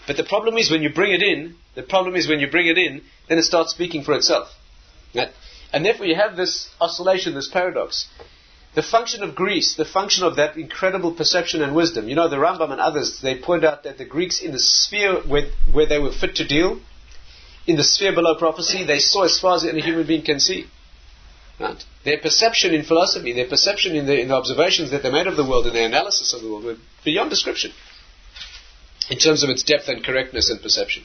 But 0.07 0.17
the 0.17 0.23
problem 0.23 0.57
is 0.57 0.69
when 0.69 0.81
you 0.81 0.89
bring 0.89 1.13
it 1.13 1.21
in, 1.21 1.55
the 1.75 1.83
problem 1.83 2.15
is 2.15 2.27
when 2.27 2.39
you 2.39 2.49
bring 2.49 2.67
it 2.67 2.77
in, 2.77 3.01
then 3.29 3.37
it 3.37 3.43
starts 3.43 3.71
speaking 3.71 4.03
for 4.03 4.13
itself. 4.13 4.49
And 5.73 5.85
therefore 5.85 6.05
you 6.05 6.15
have 6.15 6.35
this 6.35 6.69
oscillation, 6.79 7.33
this 7.33 7.47
paradox. 7.47 8.07
The 8.73 8.83
function 8.83 9.23
of 9.23 9.35
Greece, 9.35 9.75
the 9.75 9.85
function 9.85 10.23
of 10.23 10.37
that 10.37 10.55
incredible 10.55 11.13
perception 11.13 11.61
and 11.61 11.75
wisdom. 11.75 12.07
You 12.07 12.15
know, 12.15 12.29
the 12.29 12.37
Rambam 12.37 12.71
and 12.71 12.79
others, 12.79 13.19
they 13.21 13.37
point 13.37 13.65
out 13.65 13.83
that 13.83 13.97
the 13.97 14.05
Greeks 14.05 14.41
in 14.41 14.51
the 14.51 14.59
sphere 14.59 15.21
where, 15.21 15.49
where 15.71 15.85
they 15.85 15.99
were 15.99 16.11
fit 16.11 16.35
to 16.37 16.47
deal, 16.47 16.79
in 17.67 17.75
the 17.75 17.83
sphere 17.83 18.13
below 18.13 18.35
prophecy, 18.35 18.85
they 18.85 18.99
saw 18.99 19.23
as 19.23 19.39
far 19.39 19.55
as 19.55 19.65
any 19.65 19.81
human 19.81 20.07
being 20.07 20.23
can 20.23 20.39
see. 20.39 20.67
Right? 21.59 21.83
Their 22.03 22.17
perception 22.19 22.73
in 22.73 22.83
philosophy, 22.83 23.33
their 23.33 23.47
perception 23.47 23.95
in 23.95 24.07
the, 24.07 24.19
in 24.19 24.29
the 24.29 24.35
observations 24.35 24.91
that 24.91 25.03
they 25.03 25.11
made 25.11 25.27
of 25.27 25.35
the 25.35 25.45
world 25.47 25.67
and 25.67 25.75
their 25.75 25.85
analysis 25.85 26.33
of 26.33 26.41
the 26.41 26.49
world 26.49 26.63
were 26.63 26.77
beyond 27.05 27.29
description 27.29 27.71
in 29.09 29.17
terms 29.17 29.43
of 29.43 29.49
its 29.49 29.63
depth 29.63 29.87
and 29.87 30.03
correctness 30.03 30.49
and 30.49 30.61
perception. 30.61 31.03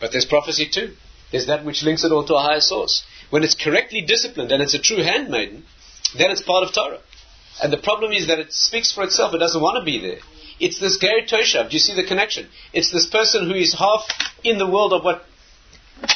But 0.00 0.12
there's 0.12 0.24
prophecy 0.24 0.68
too. 0.72 0.94
There's 1.30 1.46
that 1.46 1.64
which 1.64 1.82
links 1.82 2.04
it 2.04 2.12
all 2.12 2.24
to 2.26 2.34
a 2.34 2.42
higher 2.42 2.60
source. 2.60 3.04
When 3.30 3.42
it's 3.42 3.54
correctly 3.54 4.02
disciplined 4.02 4.52
and 4.52 4.62
it's 4.62 4.74
a 4.74 4.78
true 4.78 5.02
handmaiden, 5.02 5.64
then 6.16 6.30
it's 6.30 6.42
part 6.42 6.64
of 6.64 6.72
Torah. 6.72 7.00
And 7.62 7.72
the 7.72 7.78
problem 7.78 8.12
is 8.12 8.26
that 8.28 8.38
it 8.38 8.52
speaks 8.52 8.92
for 8.92 9.02
itself. 9.02 9.34
It 9.34 9.38
doesn't 9.38 9.60
want 9.60 9.78
to 9.78 9.84
be 9.84 10.00
there. 10.00 10.18
It's 10.60 10.78
this 10.78 10.98
Ger 10.98 11.22
Toshav. 11.26 11.70
Do 11.70 11.76
you 11.76 11.80
see 11.80 11.94
the 11.94 12.06
connection? 12.06 12.48
It's 12.72 12.90
this 12.90 13.06
person 13.06 13.48
who 13.48 13.54
is 13.54 13.74
half 13.74 14.06
in 14.44 14.58
the 14.58 14.68
world 14.68 14.92
of 14.92 15.04
what 15.04 15.24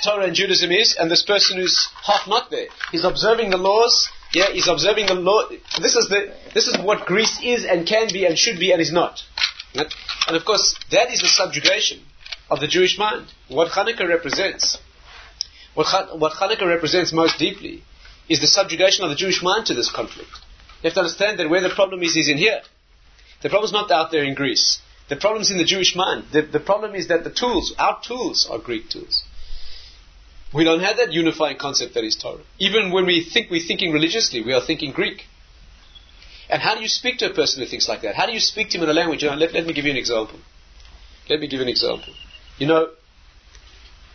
Torah 0.04 0.26
and 0.26 0.34
Judaism 0.34 0.70
is, 0.70 0.96
and 0.98 1.10
this 1.10 1.22
person 1.22 1.58
who's 1.58 1.88
half 2.04 2.26
not 2.28 2.50
there. 2.50 2.68
He's 2.92 3.04
observing 3.04 3.50
the 3.50 3.56
laws. 3.56 4.08
Yeah, 4.32 4.50
he's 4.52 4.68
observing 4.68 5.06
the 5.06 5.14
law. 5.14 5.48
This 5.48 5.96
is 5.96 6.08
the 6.08 6.32
this 6.54 6.68
is 6.68 6.78
what 6.78 7.06
Greece 7.06 7.40
is 7.42 7.64
and 7.64 7.86
can 7.86 8.08
be 8.12 8.26
and 8.26 8.38
should 8.38 8.58
be 8.58 8.72
and 8.72 8.80
is 8.80 8.92
not. 8.92 9.22
And 9.74 10.36
of 10.36 10.44
course, 10.44 10.74
that 10.90 11.10
is 11.10 11.20
the 11.20 11.28
subjugation 11.28 12.00
of 12.50 12.60
the 12.60 12.68
Jewish 12.68 12.98
mind. 12.98 13.26
What 13.48 13.72
Hanukkah 13.72 14.08
represents, 14.08 14.78
what, 15.74 16.18
what 16.18 16.32
Hanukkah 16.32 16.66
represents 16.66 17.12
most 17.12 17.38
deeply, 17.38 17.82
is 18.28 18.40
the 18.40 18.46
subjugation 18.46 19.04
of 19.04 19.10
the 19.10 19.16
Jewish 19.16 19.42
mind 19.42 19.66
to 19.66 19.74
this 19.74 19.90
conflict. 19.90 20.30
You 20.82 20.88
have 20.88 20.94
to 20.94 21.00
understand 21.00 21.38
that 21.38 21.50
where 21.50 21.60
the 21.60 21.70
problem 21.70 22.02
is, 22.02 22.16
is 22.16 22.28
in 22.28 22.38
here. 22.38 22.60
The 23.42 23.48
problem 23.48 23.68
is 23.68 23.72
not 23.72 23.90
out 23.90 24.10
there 24.10 24.24
in 24.24 24.34
Greece. 24.34 24.80
The 25.08 25.16
problem 25.16 25.42
is 25.42 25.50
in 25.50 25.58
the 25.58 25.64
Jewish 25.64 25.96
mind. 25.96 26.26
The, 26.32 26.42
the 26.42 26.60
problem 26.60 26.94
is 26.94 27.08
that 27.08 27.24
the 27.24 27.30
tools, 27.30 27.74
our 27.78 28.00
tools, 28.00 28.48
are 28.50 28.58
Greek 28.58 28.88
tools. 28.88 29.24
We 30.54 30.64
don't 30.64 30.80
have 30.80 30.96
that 30.96 31.12
unifying 31.12 31.58
concept 31.58 31.94
that 31.94 32.04
is 32.04 32.16
Torah. 32.16 32.42
Even 32.58 32.92
when 32.92 33.06
we 33.06 33.24
think 33.24 33.50
we're 33.50 33.66
thinking 33.66 33.92
religiously, 33.92 34.42
we 34.42 34.52
are 34.52 34.64
thinking 34.64 34.92
Greek. 34.92 35.24
And 36.48 36.60
how 36.60 36.74
do 36.74 36.82
you 36.82 36.88
speak 36.88 37.18
to 37.18 37.30
a 37.30 37.34
person 37.34 37.62
who 37.62 37.68
thinks 37.68 37.88
like 37.88 38.02
that? 38.02 38.16
How 38.16 38.26
do 38.26 38.32
you 38.32 38.40
speak 38.40 38.70
to 38.70 38.78
him 38.78 38.84
in 38.84 38.90
a 38.90 38.92
language? 38.92 39.22
You 39.22 39.30
know, 39.30 39.36
let, 39.36 39.52
let 39.52 39.66
me 39.66 39.72
give 39.72 39.84
you 39.84 39.92
an 39.92 39.96
example. 39.96 40.38
Let 41.28 41.40
me 41.40 41.46
give 41.46 41.58
you 41.58 41.62
an 41.62 41.68
example. 41.68 42.12
You 42.58 42.66
know, 42.66 42.90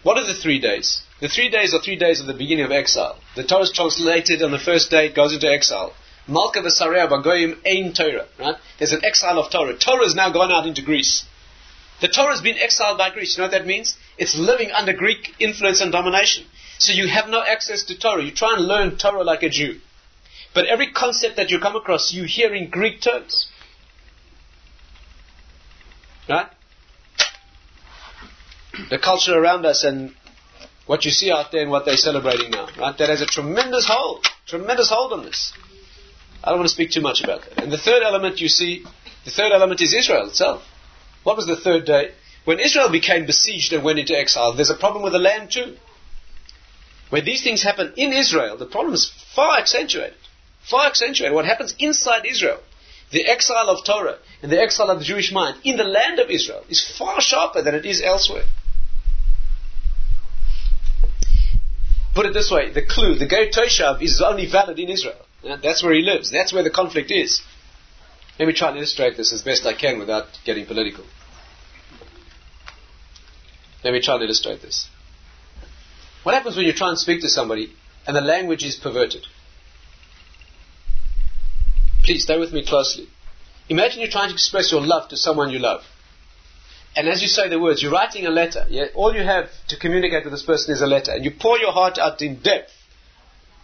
what 0.03 0.17
are 0.17 0.25
the 0.25 0.33
three 0.33 0.59
days? 0.59 1.01
The 1.21 1.29
three 1.29 1.49
days 1.49 1.73
are 1.73 1.81
three 1.81 1.95
days 1.95 2.19
of 2.19 2.27
the 2.27 2.33
beginning 2.33 2.65
of 2.65 2.71
exile. 2.71 3.17
The 3.35 3.43
Torah 3.43 3.63
is 3.63 3.71
translated 3.71 4.41
on 4.41 4.51
the 4.51 4.59
first 4.59 4.91
day, 4.91 5.07
it 5.07 5.15
goes 5.15 5.33
into 5.33 5.49
exile. 5.49 5.93
Malka 6.27 6.59
v'sareya 6.61 7.07
bagoyim 7.09 7.57
ein 7.65 7.93
Torah, 7.93 8.27
right? 8.39 8.55
There's 8.79 8.91
an 8.91 9.05
exile 9.05 9.39
of 9.39 9.51
Torah. 9.51 9.77
Torah 9.77 10.03
has 10.03 10.15
now 10.15 10.31
gone 10.31 10.51
out 10.51 10.67
into 10.67 10.81
Greece. 10.81 11.23
The 12.01 12.09
Torah 12.09 12.31
has 12.31 12.41
been 12.41 12.57
exiled 12.57 12.97
by 12.97 13.11
Greece. 13.11 13.37
You 13.37 13.41
know 13.41 13.45
what 13.45 13.57
that 13.57 13.65
means? 13.65 13.95
It's 14.17 14.37
living 14.37 14.71
under 14.71 14.91
Greek 14.91 15.35
influence 15.39 15.79
and 15.79 15.91
domination. 15.91 16.45
So 16.79 16.91
you 16.91 17.07
have 17.07 17.29
no 17.29 17.41
access 17.41 17.83
to 17.85 17.97
Torah. 17.97 18.23
You 18.23 18.31
try 18.31 18.55
and 18.55 18.65
learn 18.65 18.97
Torah 18.97 19.23
like 19.23 19.43
a 19.43 19.49
Jew. 19.49 19.79
But 20.53 20.65
every 20.65 20.91
concept 20.91 21.37
that 21.37 21.51
you 21.51 21.59
come 21.59 21.75
across, 21.75 22.13
you 22.13 22.25
hear 22.25 22.53
in 22.53 22.69
Greek 22.69 23.01
terms. 23.01 23.47
Right? 26.27 26.47
The 28.89 28.99
culture 28.99 29.37
around 29.37 29.65
us 29.65 29.83
and 29.85 30.13
what 30.85 31.05
you 31.05 31.11
see 31.11 31.31
out 31.31 31.51
there 31.51 31.61
and 31.61 31.71
what 31.71 31.85
they're 31.85 31.97
celebrating 31.97 32.51
now, 32.51 32.67
right? 32.79 32.97
That 32.97 33.09
has 33.09 33.21
a 33.21 33.25
tremendous 33.25 33.87
hold, 33.87 34.25
tremendous 34.45 34.89
hold 34.89 35.13
on 35.13 35.23
this. 35.25 35.53
I 36.43 36.49
don't 36.49 36.59
want 36.59 36.69
to 36.69 36.73
speak 36.73 36.91
too 36.91 37.01
much 37.01 37.23
about 37.23 37.41
that. 37.41 37.63
And 37.63 37.71
the 37.71 37.77
third 37.77 38.03
element 38.03 38.39
you 38.39 38.49
see, 38.49 38.85
the 39.23 39.31
third 39.31 39.51
element 39.51 39.81
is 39.81 39.93
Israel 39.93 40.27
itself. 40.27 40.63
What 41.23 41.37
was 41.37 41.47
the 41.47 41.55
third 41.55 41.85
day? 41.85 42.11
When 42.45 42.59
Israel 42.59 42.91
became 42.91 43.25
besieged 43.25 43.73
and 43.73 43.83
went 43.83 43.97
into 43.97 44.15
exile, 44.15 44.53
there's 44.53 44.69
a 44.69 44.75
problem 44.75 45.03
with 45.03 45.13
the 45.13 45.19
land 45.19 45.51
too. 45.51 45.77
When 47.09 47.25
these 47.25 47.43
things 47.43 47.63
happen 47.63 47.93
in 47.97 48.13
Israel, 48.13 48.57
the 48.57 48.67
problem 48.67 48.93
is 48.93 49.11
far 49.35 49.57
accentuated. 49.57 50.17
Far 50.69 50.85
accentuated. 50.85 51.33
What 51.33 51.45
happens 51.45 51.73
inside 51.79 52.25
Israel, 52.25 52.59
the 53.11 53.25
exile 53.25 53.69
of 53.69 53.83
Torah 53.83 54.17
and 54.43 54.51
the 54.51 54.59
exile 54.59 54.89
of 54.91 54.99
the 54.99 55.05
Jewish 55.05 55.31
mind 55.31 55.57
in 55.63 55.77
the 55.77 55.83
land 55.83 56.19
of 56.19 56.29
Israel 56.29 56.63
is 56.69 56.85
far 56.97 57.21
sharper 57.21 57.63
than 57.63 57.73
it 57.73 57.85
is 57.85 58.01
elsewhere. 58.03 58.45
Put 62.15 62.25
it 62.25 62.33
this 62.33 62.49
way, 62.49 62.71
the 62.71 62.81
clue, 62.81 63.15
the 63.15 63.27
Ger 63.27 63.47
Toshav 63.47 64.01
is 64.01 64.21
only 64.21 64.49
valid 64.49 64.79
in 64.79 64.89
Israel. 64.89 65.19
That's 65.43 65.83
where 65.83 65.93
he 65.93 66.01
lives. 66.01 66.31
That's 66.31 66.53
where 66.53 66.63
the 66.63 66.69
conflict 66.69 67.11
is. 67.11 67.41
Let 68.39 68.47
me 68.47 68.53
try 68.53 68.69
and 68.69 68.77
illustrate 68.77 69.17
this 69.17 69.33
as 69.33 69.41
best 69.41 69.65
I 69.65 69.73
can 69.73 69.99
without 69.99 70.27
getting 70.45 70.65
political. 70.65 71.03
Let 73.83 73.93
me 73.93 74.01
try 74.01 74.15
and 74.15 74.23
illustrate 74.23 74.61
this. 74.61 74.87
What 76.23 76.33
happens 76.33 76.55
when 76.55 76.65
you 76.65 76.73
try 76.73 76.89
and 76.89 76.97
speak 76.97 77.21
to 77.21 77.29
somebody 77.29 77.73
and 78.07 78.15
the 78.15 78.21
language 78.21 78.63
is 78.63 78.77
perverted? 78.77 79.25
Please 82.03 82.23
stay 82.23 82.39
with 82.39 82.53
me 82.53 82.65
closely. 82.65 83.09
Imagine 83.67 83.99
you're 83.99 84.09
trying 84.09 84.29
to 84.29 84.35
express 84.35 84.71
your 84.71 84.81
love 84.81 85.09
to 85.09 85.17
someone 85.17 85.51
you 85.51 85.59
love. 85.59 85.83
And 86.95 87.09
as 87.09 87.21
you 87.21 87.27
say 87.27 87.49
the 87.49 87.59
words, 87.59 87.83
you're 87.83 87.91
writing 87.91 88.25
a 88.25 88.29
letter. 88.29 88.65
Yeah? 88.69 88.85
All 88.95 89.13
you 89.13 89.23
have 89.23 89.49
to 89.67 89.77
communicate 89.77 90.23
with 90.23 90.31
this 90.31 90.43
person 90.43 90.73
is 90.73 90.81
a 90.81 90.87
letter. 90.87 91.11
And 91.11 91.25
you 91.25 91.31
pour 91.31 91.57
your 91.59 91.73
heart 91.73 91.97
out 91.97 92.21
in 92.21 92.37
depth 92.37 92.71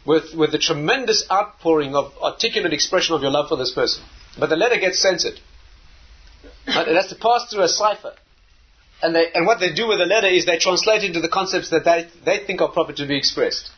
with, 0.06 0.34
with 0.36 0.52
the 0.52 0.58
tremendous 0.58 1.26
outpouring 1.32 1.96
of 1.96 2.12
articulate 2.22 2.74
expression 2.74 3.16
of 3.16 3.22
your 3.22 3.32
love 3.32 3.48
for 3.48 3.56
this 3.56 3.72
person. 3.74 4.04
But 4.38 4.50
the 4.50 4.58
letter 4.58 4.78
gets 4.78 5.00
censored. 5.00 5.40
Right? 6.68 6.88
It 6.88 6.96
has 6.96 7.08
to 7.08 7.16
pass 7.16 7.50
through 7.50 7.64
a 7.64 7.70
cipher. 7.70 8.14
And, 9.02 9.16
they, 9.16 9.32
and 9.34 9.48
what 9.48 9.60
they 9.60 9.74
do 9.74 9.88
with 9.88 10.00
the 10.00 10.06
letter 10.06 10.28
is 10.28 10.46
they 10.46 10.60
translate 10.60 11.04
into 11.04 11.22
the 11.22 11.30
concepts 11.30 11.70
that 11.70 11.86
they, 11.86 12.08
they 12.26 12.46
think 12.46 12.62
are 12.62 12.70
proper 12.70 12.94
to 12.94 13.08
be 13.08 13.18
expressed. 13.18 13.72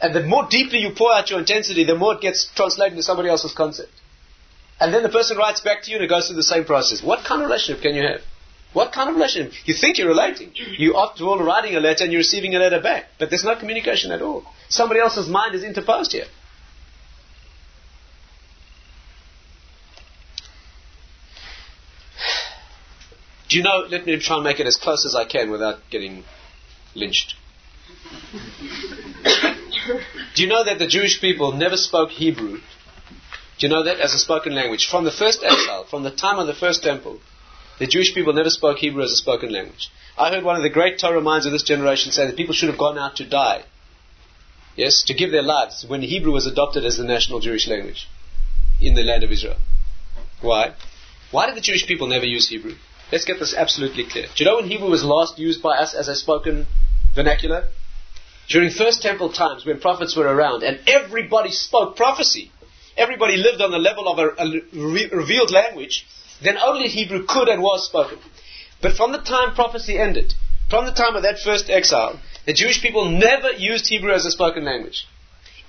And 0.00 0.14
the 0.14 0.22
more 0.22 0.46
deeply 0.48 0.78
you 0.78 0.92
pour 0.96 1.12
out 1.12 1.28
your 1.28 1.38
intensity, 1.38 1.84
the 1.84 1.96
more 1.96 2.14
it 2.14 2.22
gets 2.22 2.50
translated 2.54 2.92
into 2.94 3.02
somebody 3.02 3.28
else's 3.28 3.52
concept. 3.52 3.92
And 4.78 4.94
then 4.94 5.02
the 5.02 5.10
person 5.10 5.36
writes 5.36 5.60
back 5.60 5.82
to 5.82 5.90
you 5.90 5.96
and 5.96 6.04
it 6.04 6.08
goes 6.08 6.28
through 6.28 6.36
the 6.36 6.42
same 6.42 6.64
process. 6.64 7.02
What 7.02 7.26
kind 7.26 7.42
of 7.42 7.48
relationship 7.48 7.82
can 7.82 7.94
you 7.94 8.02
have? 8.02 8.22
What 8.72 8.92
kind 8.92 9.08
of 9.08 9.16
relationship? 9.16 9.52
You 9.64 9.74
think 9.74 9.98
you're 9.98 10.08
relating. 10.08 10.52
You 10.54 10.96
after 10.96 11.24
all 11.24 11.42
writing 11.42 11.74
a 11.74 11.80
letter 11.80 12.04
and 12.04 12.12
you're 12.12 12.20
receiving 12.20 12.54
a 12.54 12.58
letter 12.58 12.80
back. 12.80 13.06
But 13.18 13.30
there's 13.30 13.44
no 13.44 13.56
communication 13.56 14.12
at 14.12 14.22
all. 14.22 14.44
Somebody 14.68 15.00
else's 15.00 15.28
mind 15.28 15.54
is 15.56 15.64
interposed 15.64 16.12
here. 16.12 16.26
Do 23.48 23.56
you 23.56 23.64
know, 23.64 23.84
let 23.90 24.06
me 24.06 24.16
try 24.20 24.36
and 24.36 24.44
make 24.44 24.60
it 24.60 24.66
as 24.68 24.76
close 24.76 25.04
as 25.04 25.16
I 25.16 25.24
can 25.24 25.50
without 25.50 25.80
getting 25.90 26.22
lynched. 26.94 27.34
Do 30.34 30.42
you 30.42 30.48
know 30.48 30.62
that 30.64 30.78
the 30.78 30.86
Jewish 30.86 31.20
people 31.20 31.50
never 31.50 31.76
spoke 31.76 32.10
Hebrew? 32.10 32.58
Do 32.58 33.66
you 33.66 33.68
know 33.68 33.82
that 33.82 33.98
as 33.98 34.14
a 34.14 34.18
spoken 34.18 34.54
language? 34.54 34.86
From 34.88 35.04
the 35.04 35.10
first 35.10 35.42
exile, 35.42 35.84
from 35.84 36.04
the 36.04 36.12
time 36.12 36.38
of 36.38 36.46
the 36.46 36.54
first 36.54 36.84
temple, 36.84 37.18
the 37.80 37.86
Jewish 37.86 38.14
people 38.14 38.34
never 38.34 38.50
spoke 38.50 38.76
Hebrew 38.76 39.02
as 39.02 39.10
a 39.10 39.16
spoken 39.16 39.50
language. 39.50 39.90
I 40.18 40.30
heard 40.30 40.44
one 40.44 40.56
of 40.56 40.62
the 40.62 40.68
great 40.68 40.98
Torah 40.98 41.22
minds 41.22 41.46
of 41.46 41.52
this 41.52 41.62
generation 41.62 42.12
say 42.12 42.26
that 42.26 42.36
people 42.36 42.54
should 42.54 42.68
have 42.68 42.78
gone 42.78 42.98
out 42.98 43.16
to 43.16 43.28
die. 43.28 43.64
Yes, 44.76 45.02
to 45.04 45.14
give 45.14 45.32
their 45.32 45.42
lives 45.42 45.86
when 45.88 46.02
Hebrew 46.02 46.30
was 46.30 46.46
adopted 46.46 46.84
as 46.84 46.98
the 46.98 47.04
national 47.04 47.40
Jewish 47.40 47.66
language 47.66 48.06
in 48.82 48.94
the 48.94 49.02
land 49.02 49.24
of 49.24 49.32
Israel. 49.32 49.56
Why? 50.42 50.74
Why 51.30 51.46
did 51.46 51.56
the 51.56 51.62
Jewish 51.62 51.86
people 51.86 52.06
never 52.06 52.26
use 52.26 52.48
Hebrew? 52.48 52.74
Let's 53.10 53.24
get 53.24 53.40
this 53.40 53.54
absolutely 53.54 54.04
clear. 54.04 54.26
Do 54.26 54.44
you 54.44 54.50
know 54.50 54.56
when 54.56 54.68
Hebrew 54.68 54.90
was 54.90 55.02
last 55.02 55.38
used 55.38 55.62
by 55.62 55.78
us 55.78 55.94
as 55.94 56.06
a 56.06 56.14
spoken 56.14 56.66
vernacular? 57.14 57.68
During 58.48 58.70
First 58.70 59.00
Temple 59.00 59.32
times 59.32 59.64
when 59.64 59.80
prophets 59.80 60.14
were 60.14 60.26
around 60.26 60.64
and 60.64 60.80
everybody 60.86 61.50
spoke 61.50 61.96
prophecy. 61.96 62.52
Everybody 62.96 63.38
lived 63.38 63.62
on 63.62 63.70
the 63.70 63.78
level 63.78 64.06
of 64.06 64.18
a, 64.18 64.28
a 64.36 64.60
re- 64.74 65.08
revealed 65.10 65.50
language. 65.50 66.06
Then 66.42 66.58
only 66.58 66.88
Hebrew 66.88 67.26
could 67.26 67.48
and 67.48 67.62
was 67.62 67.86
spoken. 67.86 68.18
But 68.80 68.96
from 68.96 69.12
the 69.12 69.18
time 69.18 69.54
prophecy 69.54 69.98
ended, 69.98 70.34
from 70.68 70.86
the 70.86 70.92
time 70.92 71.16
of 71.16 71.22
that 71.22 71.40
first 71.40 71.68
exile, 71.68 72.18
the 72.46 72.52
Jewish 72.52 72.80
people 72.80 73.10
never 73.10 73.52
used 73.52 73.88
Hebrew 73.88 74.12
as 74.12 74.24
a 74.24 74.30
spoken 74.30 74.64
language. 74.64 75.06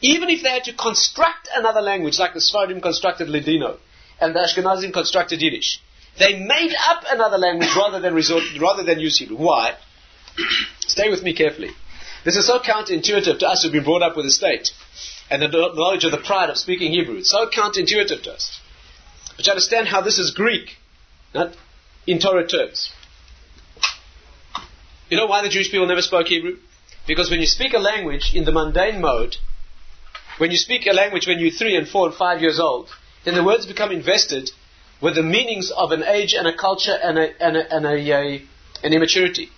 Even 0.01 0.29
if 0.29 0.41
they 0.41 0.49
had 0.49 0.63
to 0.65 0.73
construct 0.73 1.49
another 1.55 1.81
language, 1.81 2.17
like 2.17 2.33
the 2.33 2.39
Sfardim 2.39 2.81
constructed 2.81 3.29
Ladino, 3.29 3.77
and 4.19 4.35
the 4.35 4.39
Ashkenazim 4.39 4.93
constructed 4.93 5.41
Yiddish, 5.41 5.81
they 6.17 6.39
made 6.39 6.73
up 6.87 7.03
another 7.09 7.37
language 7.37 7.75
rather 7.75 7.99
than 7.99 8.13
resort, 8.13 8.43
rather 8.59 8.83
than 8.83 8.99
use 8.99 9.17
Hebrew. 9.17 9.37
Why? 9.37 9.75
Stay 10.79 11.09
with 11.09 11.23
me 11.23 11.33
carefully. 11.33 11.71
This 12.23 12.35
is 12.35 12.45
so 12.45 12.59
counterintuitive 12.59 13.39
to 13.39 13.47
us 13.47 13.63
who've 13.63 13.71
been 13.71 13.83
brought 13.83 14.03
up 14.03 14.15
with 14.15 14.25
the 14.25 14.31
state 14.31 14.71
and 15.29 15.41
the 15.41 15.47
knowledge 15.47 16.03
of 16.03 16.11
the 16.11 16.17
pride 16.17 16.49
of 16.49 16.57
speaking 16.57 16.91
Hebrew. 16.91 17.17
It's 17.17 17.31
so 17.31 17.47
counterintuitive 17.49 18.23
to 18.23 18.33
us. 18.33 18.59
But 19.41 19.47
you 19.47 19.53
understand 19.53 19.87
how 19.87 20.01
this 20.01 20.19
is 20.19 20.29
Greek, 20.29 20.77
not 21.33 21.55
in 22.05 22.19
Torah 22.19 22.45
terms. 22.45 22.91
You 25.09 25.17
know 25.17 25.25
why 25.25 25.41
the 25.41 25.49
Jewish 25.49 25.71
people 25.71 25.87
never 25.87 26.03
spoke 26.03 26.27
Hebrew? 26.27 26.57
Because 27.07 27.31
when 27.31 27.39
you 27.39 27.47
speak 27.47 27.73
a 27.73 27.79
language 27.79 28.35
in 28.35 28.45
the 28.45 28.51
mundane 28.51 29.01
mode, 29.01 29.37
when 30.37 30.51
you 30.51 30.57
speak 30.57 30.85
a 30.85 30.93
language 30.93 31.25
when 31.25 31.39
you're 31.39 31.49
three 31.49 31.75
and 31.75 31.89
four 31.89 32.05
and 32.05 32.15
five 32.15 32.43
years 32.43 32.59
old, 32.59 32.89
then 33.25 33.33
the 33.33 33.43
words 33.43 33.65
become 33.65 33.91
invested 33.91 34.51
with 35.01 35.15
the 35.15 35.23
meanings 35.23 35.71
of 35.75 35.91
an 35.91 36.03
age 36.03 36.35
and 36.35 36.47
a 36.47 36.55
culture 36.55 36.93
and 37.03 37.17
a, 37.17 37.43
and 37.43 37.57
a, 37.57 37.75
and 37.75 37.85
a, 37.87 38.11
a 38.11 38.43
an 38.83 38.93
immaturity. 38.93 39.49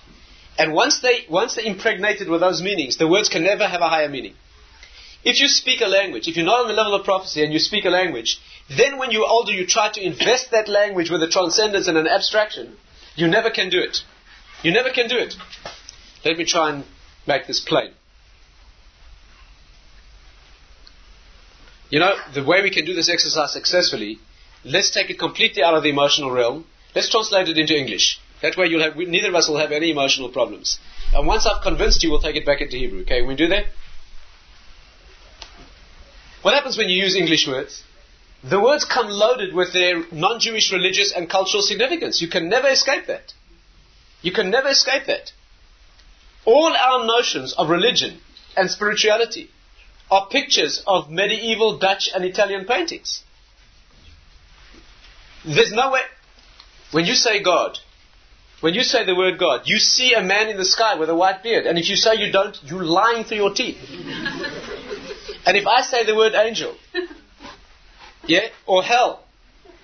And 0.58 0.72
once 0.72 1.02
they 1.02 1.26
once 1.30 1.56
they're 1.56 1.66
impregnated 1.66 2.30
with 2.30 2.40
those 2.40 2.62
meanings, 2.62 2.96
the 2.96 3.10
words 3.10 3.28
can 3.28 3.44
never 3.44 3.68
have 3.68 3.82
a 3.82 3.90
higher 3.90 4.08
meaning. 4.08 4.36
If 5.24 5.40
you 5.40 5.48
speak 5.48 5.82
a 5.82 5.88
language, 5.88 6.28
if 6.28 6.36
you're 6.36 6.46
not 6.46 6.62
on 6.62 6.68
the 6.68 6.74
level 6.74 6.96
of 6.96 7.06
prophecy 7.06 7.44
and 7.44 7.54
you 7.54 7.60
speak 7.60 7.86
a 7.86 7.90
language, 7.90 8.40
then 8.78 8.98
when 8.98 9.12
you're 9.12 9.28
older 9.28 9.52
you 9.52 9.66
try 9.66 9.90
to 9.92 10.06
invest 10.06 10.52
that 10.52 10.68
language 10.68 11.10
with 11.10 11.24
a 11.24 11.30
transcendence 11.30 11.88
and 11.88 11.98
an 11.98 12.08
abstraction, 12.08 12.76
you 13.16 13.28
never 13.28 13.50
can 13.50 13.70
do 13.70 13.80
it. 13.80 14.00
You 14.64 14.72
never 14.72 14.90
can 14.90 15.08
do 15.08 15.18
it. 15.18 15.36
Let 16.26 16.38
me 16.38 16.46
try 16.46 16.72
and 16.72 16.84
make 17.26 17.48
this 17.48 17.60
plain. 17.60 17.92
You 21.90 22.00
know, 22.00 22.16
the 22.34 22.44
way 22.44 22.62
we 22.62 22.72
can 22.72 22.86
do 22.86 22.94
this 22.94 23.10
exercise 23.10 23.54
successfully, 23.54 24.18
let's 24.66 24.90
take 24.90 25.10
it 25.10 25.20
completely 25.20 25.64
out 25.64 25.76
of 25.76 25.84
the 25.84 25.90
emotional 25.90 26.32
realm. 26.32 26.66
Let's 26.96 27.10
translate 27.10 27.50
it 27.50 27.58
into 27.58 27.78
English. 27.78 28.20
That 28.42 28.58
way, 28.58 28.68
you'll 28.68 28.82
have, 28.82 28.98
neither 28.98 29.30
of 29.30 29.36
us 29.36 29.48
will 29.48 29.60
have 29.60 29.72
any 29.72 29.92
emotional 29.92 30.30
problems. 30.30 30.80
And 31.14 31.28
once 31.28 31.46
I've 31.46 31.62
convinced 31.62 32.04
you, 32.04 32.10
we'll 32.10 32.20
take 32.20 32.36
it 32.36 32.46
back 32.46 32.62
into 32.62 32.78
Hebrew. 32.78 33.02
Okay, 33.02 33.22
we 33.22 33.36
do 33.36 33.48
that? 33.48 33.66
What 36.44 36.54
happens 36.54 36.78
when 36.78 36.90
you 36.90 37.02
use 37.02 37.16
English 37.16 37.48
words? 37.48 37.84
The 38.44 38.60
words 38.60 38.84
come 38.84 39.08
loaded 39.08 39.54
with 39.54 39.72
their 39.72 40.04
non 40.12 40.40
Jewish 40.42 40.72
religious 40.72 41.14
and 41.14 41.30
cultural 41.30 41.64
significance. 41.64 42.22
You 42.22 42.28
can 42.28 42.50
never 42.50 42.68
escape 42.68 43.08
that. 43.08 43.34
You 44.22 44.34
can 44.34 44.50
never 44.52 44.68
escape 44.70 45.06
that. 45.08 45.32
All 46.46 46.74
our 46.76 47.06
notions 47.06 47.54
of 47.58 47.70
religion 47.70 48.20
and 48.58 48.70
spirituality 48.70 49.50
are 50.12 50.28
pictures 50.28 50.84
of 50.86 51.10
medieval 51.10 51.78
Dutch 51.78 52.10
and 52.14 52.26
Italian 52.26 52.66
paintings. 52.66 53.24
There's 55.46 55.72
no 55.72 55.92
way. 55.92 56.02
When 56.92 57.06
you 57.06 57.16
say 57.16 57.42
God, 57.42 57.80
when 58.60 58.74
you 58.74 58.84
say 58.84 59.06
the 59.06 59.16
word 59.16 59.40
God, 59.40 59.62
you 59.66 59.78
see 59.80 60.14
a 60.14 60.22
man 60.22 60.50
in 60.50 60.58
the 60.58 60.66
sky 60.66 60.96
with 60.96 61.10
a 61.10 61.16
white 61.16 61.42
beard. 61.42 61.66
And 61.66 61.78
if 61.78 61.90
you 61.90 61.96
say 61.96 62.16
you 62.16 62.32
don't, 62.32 62.58
you're 62.64 62.84
lying 62.84 63.24
through 63.24 63.38
your 63.38 63.54
teeth. 63.54 63.78
And 65.46 65.58
if 65.58 65.68
I 65.68 65.82
say 65.82 66.06
the 66.06 66.16
word 66.16 66.34
angel, 66.34 66.76
yeah, 68.26 68.48
or 68.66 68.84
hell, 68.84 69.24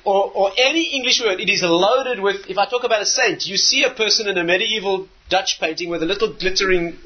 or, 0.05 0.31
or 0.33 0.51
any 0.57 0.95
English 0.95 1.21
word, 1.21 1.39
it 1.39 1.49
is 1.49 1.61
loaded 1.63 2.19
with, 2.21 2.49
if 2.49 2.57
I 2.57 2.65
talk 2.65 2.83
about 2.83 3.01
a 3.01 3.05
saint, 3.05 3.45
you 3.45 3.57
see 3.57 3.83
a 3.83 3.91
person 3.91 4.27
in 4.27 4.37
a 4.37 4.43
medieval 4.43 5.07
Dutch 5.29 5.59
painting 5.59 5.89
with 5.89 6.01
a 6.01 6.05
little 6.05 6.33
glittering 6.33 6.97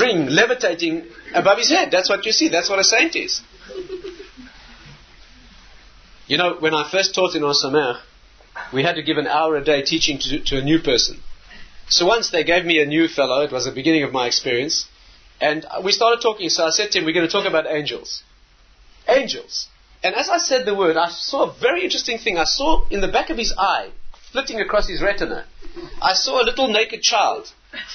ring 0.00 0.26
levitating 0.26 1.06
above 1.34 1.58
his 1.58 1.68
head. 1.68 1.90
That's 1.90 2.08
what 2.08 2.26
you 2.26 2.32
see. 2.32 2.48
That's 2.48 2.68
what 2.68 2.80
a 2.80 2.84
saint 2.84 3.14
is. 3.14 3.40
You 6.26 6.38
know, 6.38 6.56
when 6.58 6.74
I 6.74 6.88
first 6.90 7.14
taught 7.14 7.34
in 7.34 7.44
Ohr 7.44 7.54
Somayach, 7.54 8.00
we 8.72 8.82
had 8.82 8.96
to 8.96 9.02
give 9.02 9.16
an 9.16 9.26
hour 9.26 9.56
a 9.56 9.64
day 9.64 9.82
teaching 9.82 10.18
to, 10.18 10.40
to 10.44 10.58
a 10.58 10.62
new 10.62 10.80
person. 10.80 11.18
So 11.88 12.06
once 12.06 12.30
they 12.30 12.44
gave 12.44 12.64
me 12.64 12.80
a 12.80 12.86
new 12.86 13.08
fellow, 13.08 13.42
it 13.42 13.52
was 13.52 13.64
the 13.64 13.72
beginning 13.72 14.04
of 14.04 14.12
my 14.12 14.26
experience, 14.26 14.86
and 15.40 15.66
we 15.84 15.92
started 15.92 16.20
talking. 16.20 16.48
So 16.48 16.66
I 16.66 16.70
said 16.70 16.90
to 16.92 16.98
him, 16.98 17.04
We're 17.04 17.14
going 17.14 17.26
to 17.26 17.32
talk 17.32 17.46
about 17.46 17.66
angels. 17.66 18.22
Angels. 19.08 19.68
And 20.02 20.14
as 20.14 20.28
I 20.28 20.38
said 20.38 20.64
the 20.64 20.74
word, 20.74 20.96
I 20.96 21.10
saw 21.10 21.50
a 21.50 21.52
very 21.60 21.84
interesting 21.84 22.18
thing. 22.18 22.38
I 22.38 22.44
saw 22.44 22.86
in 22.88 23.00
the 23.00 23.08
back 23.08 23.30
of 23.30 23.36
his 23.36 23.52
eye, 23.58 23.90
flitting 24.32 24.60
across 24.60 24.88
his 24.88 25.02
retina, 25.02 25.46
I 26.00 26.14
saw 26.14 26.42
a 26.42 26.44
little 26.44 26.68
naked 26.68 27.02
child 27.02 27.52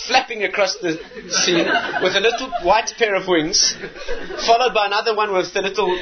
flapping 0.07 0.43
across 0.43 0.77
the 0.77 0.97
scene 1.29 1.67
with 2.01 2.15
a 2.15 2.19
little 2.19 2.49
white 2.63 2.93
pair 2.97 3.15
of 3.15 3.27
wings, 3.27 3.75
followed 4.45 4.73
by 4.73 4.85
another 4.85 5.15
one 5.15 5.33
with 5.33 5.53
the 5.53 5.61
little. 5.61 5.99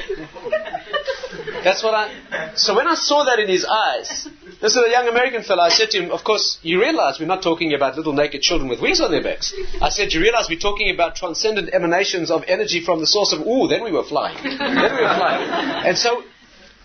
That's 1.64 1.82
what 1.82 1.94
I. 1.94 2.52
So 2.54 2.76
when 2.76 2.86
I 2.86 2.94
saw 2.94 3.24
that 3.24 3.38
in 3.38 3.48
his 3.48 3.64
eyes, 3.64 4.28
this 4.60 4.76
is 4.76 4.82
a 4.86 4.90
young 4.90 5.08
American 5.08 5.42
fellow. 5.42 5.62
I 5.62 5.68
said 5.68 5.90
to 5.90 6.02
him, 6.02 6.10
Of 6.10 6.24
course, 6.24 6.58
you 6.62 6.80
realize 6.80 7.18
we're 7.20 7.26
not 7.26 7.42
talking 7.42 7.74
about 7.74 7.96
little 7.96 8.12
naked 8.12 8.42
children 8.42 8.68
with 8.68 8.80
wings 8.80 9.00
on 9.00 9.10
their 9.10 9.22
backs. 9.22 9.54
I 9.80 9.88
said, 9.90 10.12
You 10.12 10.20
realize 10.20 10.48
we're 10.48 10.58
talking 10.58 10.92
about 10.94 11.16
transcendent 11.16 11.70
emanations 11.72 12.30
of 12.30 12.44
energy 12.46 12.84
from 12.84 13.00
the 13.00 13.06
source 13.06 13.32
of. 13.32 13.40
Ooh, 13.46 13.68
then 13.68 13.82
we 13.84 13.92
were 13.92 14.04
flying. 14.04 14.36
then 14.42 14.96
we 14.96 15.02
were 15.02 15.14
flying. 15.16 15.50
And 15.88 15.98
so, 15.98 16.22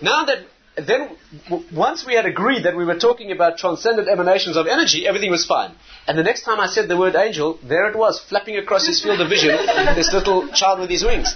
now 0.01 0.26
that. 0.26 0.39
Then, 0.78 1.09
w- 1.49 1.65
once 1.74 2.05
we 2.05 2.13
had 2.13 2.26
agreed 2.26 2.63
that 2.63 2.78
we 2.78 2.86
were 2.86 2.97
talking 2.97 3.34
about 3.34 3.57
transcendent 3.57 4.07
emanations 4.07 4.55
of 4.55 4.65
energy, 4.65 5.05
everything 5.05 5.30
was 5.30 5.45
fine. 5.45 5.72
And 6.07 6.17
the 6.17 6.24
next 6.24 6.43
time 6.43 6.61
I 6.61 6.67
said 6.67 6.88
the 6.88 6.95
word 6.95 7.15
angel, 7.17 7.59
there 7.63 7.89
it 7.89 7.97
was, 7.97 8.17
flapping 8.22 8.55
across 8.55 8.88
his 8.88 9.01
field 9.03 9.20
of 9.20 9.28
vision, 9.28 9.49
this 9.95 10.13
little 10.13 10.47
child 10.49 10.80
with 10.80 10.89
his 10.89 11.03
wings. 11.03 11.36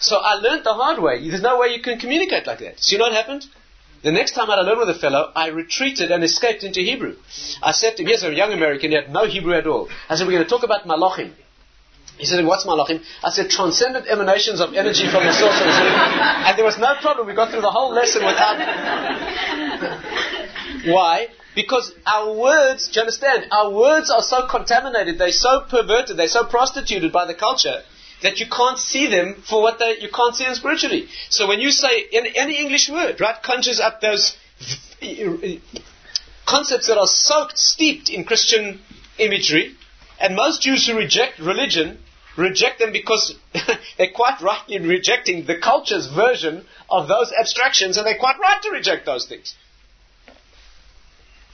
So 0.00 0.16
I 0.16 0.34
learned 0.34 0.64
the 0.64 0.74
hard 0.74 1.00
way. 1.00 1.28
There's 1.28 1.40
no 1.42 1.60
way 1.60 1.68
you 1.68 1.82
can 1.82 2.00
communicate 2.00 2.48
like 2.48 2.58
that. 2.60 2.80
So 2.80 2.92
you 2.92 2.98
know 2.98 3.04
what 3.04 3.12
happened? 3.12 3.46
The 4.04 4.12
next 4.12 4.32
time 4.32 4.50
I 4.50 4.56
learned 4.56 4.80
with 4.80 4.90
a 4.90 5.00
fellow, 5.00 5.32
I 5.34 5.48
retreated 5.48 6.10
and 6.10 6.22
escaped 6.22 6.62
into 6.62 6.80
Hebrew. 6.80 7.16
I 7.62 7.72
said 7.72 7.96
to 7.96 8.02
him, 8.02 8.08
here's 8.08 8.22
a 8.22 8.34
young 8.34 8.52
American, 8.52 8.90
he 8.90 8.96
had 8.96 9.10
no 9.10 9.24
Hebrew 9.24 9.54
at 9.54 9.66
all. 9.66 9.88
I 10.10 10.16
said, 10.16 10.26
we're 10.26 10.34
going 10.34 10.44
to 10.44 10.50
talk 10.50 10.62
about 10.62 10.86
malachim. 10.86 11.32
He 12.18 12.26
said, 12.26 12.44
what's 12.44 12.66
malachim? 12.66 13.02
I 13.24 13.30
said, 13.30 13.48
transcendent 13.48 14.06
emanations 14.06 14.60
of 14.60 14.74
energy 14.74 15.10
from 15.10 15.24
the 15.24 15.32
source 15.32 15.58
of 15.58 15.66
the 15.66 15.72
And 15.72 16.58
there 16.58 16.66
was 16.66 16.76
no 16.76 16.94
problem. 17.00 17.26
We 17.26 17.34
got 17.34 17.50
through 17.50 17.62
the 17.62 17.70
whole 17.70 17.94
lesson 17.94 18.26
without... 18.26 18.58
Why? 20.84 21.28
Because 21.54 21.90
our 22.06 22.30
words, 22.34 22.88
do 22.88 22.96
you 22.96 23.00
understand? 23.00 23.46
Our 23.50 23.70
words 23.70 24.10
are 24.10 24.22
so 24.22 24.46
contaminated, 24.48 25.16
they're 25.18 25.32
so 25.32 25.64
perverted, 25.70 26.18
they're 26.18 26.28
so 26.28 26.44
prostituted 26.44 27.10
by 27.10 27.24
the 27.24 27.34
culture 27.34 27.82
that 28.24 28.40
you 28.40 28.46
can't 28.46 28.78
see 28.78 29.06
them 29.06 29.34
for 29.46 29.60
what 29.60 29.78
they, 29.78 29.98
you 30.00 30.08
can't 30.08 30.34
see 30.34 30.44
them 30.44 30.54
spiritually. 30.54 31.08
So 31.28 31.46
when 31.46 31.60
you 31.60 31.70
say 31.70 32.00
in, 32.10 32.26
any 32.34 32.58
English 32.58 32.88
word, 32.88 33.20
right, 33.20 33.40
conjures 33.42 33.80
up 33.80 34.00
those 34.00 34.34
concepts 36.46 36.86
that 36.88 36.96
are 36.96 37.06
soaked, 37.06 37.58
steeped 37.58 38.08
in 38.08 38.24
Christian 38.24 38.80
imagery, 39.18 39.76
and 40.18 40.34
most 40.34 40.62
Jews 40.62 40.86
who 40.86 40.96
reject 40.96 41.38
religion 41.38 41.98
reject 42.38 42.78
them 42.78 42.92
because 42.92 43.34
they're 43.98 44.10
quite 44.10 44.40
rightly 44.40 44.78
rejecting 44.78 45.44
the 45.44 45.58
culture's 45.58 46.06
version 46.06 46.64
of 46.88 47.06
those 47.08 47.30
abstractions, 47.38 47.98
and 47.98 48.06
they're 48.06 48.18
quite 48.18 48.38
right 48.40 48.60
to 48.62 48.70
reject 48.70 49.04
those 49.04 49.26
things. 49.26 49.54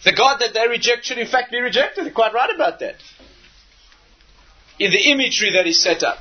The 0.04 0.12
God 0.12 0.38
that 0.38 0.54
they 0.54 0.68
reject 0.68 1.04
should 1.04 1.18
in 1.18 1.26
fact 1.26 1.50
be 1.50 1.60
rejected. 1.60 2.04
They're 2.06 2.12
quite 2.12 2.32
right 2.32 2.54
about 2.54 2.78
that. 2.78 2.94
In 4.78 4.92
the 4.92 5.10
imagery 5.10 5.52
that 5.54 5.66
is 5.66 5.82
set 5.82 6.02
up. 6.04 6.18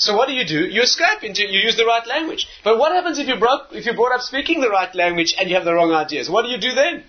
So 0.00 0.16
what 0.16 0.28
do 0.28 0.32
you 0.32 0.46
do? 0.46 0.60
You 0.64 0.80
escape 0.80 1.22
into 1.22 1.42
you 1.46 1.60
use 1.60 1.76
the 1.76 1.84
right 1.84 2.06
language. 2.06 2.48
But 2.64 2.78
what 2.78 2.92
happens 2.92 3.18
if 3.18 3.28
you 3.28 3.36
broke 3.36 3.66
if 3.72 3.84
you 3.84 3.92
brought 3.92 4.14
up 4.14 4.22
speaking 4.22 4.62
the 4.62 4.70
right 4.70 4.94
language 4.94 5.34
and 5.38 5.46
you 5.50 5.56
have 5.56 5.66
the 5.66 5.74
wrong 5.74 5.92
ideas? 5.92 6.30
What 6.30 6.46
do 6.46 6.48
you 6.48 6.56
do 6.56 6.72
then? 6.74 7.04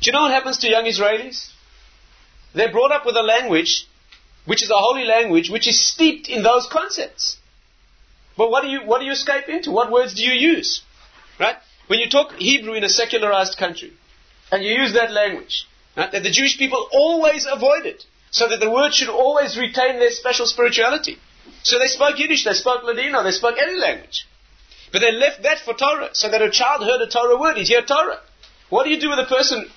Do 0.00 0.04
you 0.06 0.12
know 0.12 0.22
what 0.22 0.30
happens 0.30 0.58
to 0.58 0.68
young 0.68 0.84
Israelis? 0.84 1.50
They're 2.54 2.70
brought 2.70 2.92
up 2.92 3.04
with 3.04 3.16
a 3.16 3.24
language 3.24 3.88
which 4.44 4.62
is 4.62 4.70
a 4.70 4.76
holy 4.76 5.04
language 5.04 5.50
which 5.50 5.66
is 5.66 5.84
steeped 5.84 6.28
in 6.28 6.44
those 6.44 6.68
concepts. 6.70 7.38
But 8.38 8.52
what 8.52 8.62
do 8.62 8.68
you 8.68 8.82
what 8.84 9.00
do 9.00 9.06
you 9.06 9.12
escape 9.12 9.48
into? 9.48 9.72
What 9.72 9.90
words 9.90 10.14
do 10.14 10.22
you 10.22 10.32
use? 10.54 10.80
Right? 11.40 11.56
When 11.88 11.98
you 11.98 12.08
talk 12.08 12.34
Hebrew 12.34 12.74
in 12.74 12.84
a 12.84 12.88
secularized 12.88 13.58
country 13.58 13.92
and 14.52 14.62
you 14.62 14.70
use 14.70 14.92
that 14.92 15.10
language, 15.10 15.66
right, 15.96 16.12
that 16.12 16.22
the 16.22 16.30
Jewish 16.30 16.56
people 16.56 16.88
always 16.92 17.48
avoid 17.50 17.84
it, 17.84 18.04
so 18.30 18.48
that 18.48 18.60
the 18.60 18.70
word 18.70 18.94
should 18.94 19.08
always 19.08 19.58
retain 19.58 19.98
their 19.98 20.12
special 20.12 20.46
spirituality. 20.46 21.18
So 21.62 21.78
they 21.78 21.86
spoke 21.86 22.18
Yiddish, 22.18 22.44
they 22.44 22.52
spoke 22.52 22.84
Ladino, 22.84 23.22
they 23.22 23.30
spoke 23.30 23.56
any 23.58 23.78
language. 23.78 24.26
But 24.92 25.00
they 25.00 25.12
left 25.12 25.42
that 25.42 25.58
for 25.58 25.74
Torah, 25.74 26.10
so 26.12 26.30
that 26.30 26.40
a 26.40 26.50
child 26.50 26.82
heard 26.82 27.00
a 27.00 27.10
Torah 27.10 27.38
word, 27.38 27.56
he'd 27.56 27.66
hear 27.66 27.82
Torah. 27.82 28.20
What 28.68 28.84
do 28.84 28.90
you 28.90 29.00
do 29.00 29.10
with 29.10 29.18
a 29.18 29.26
person? 29.26 29.68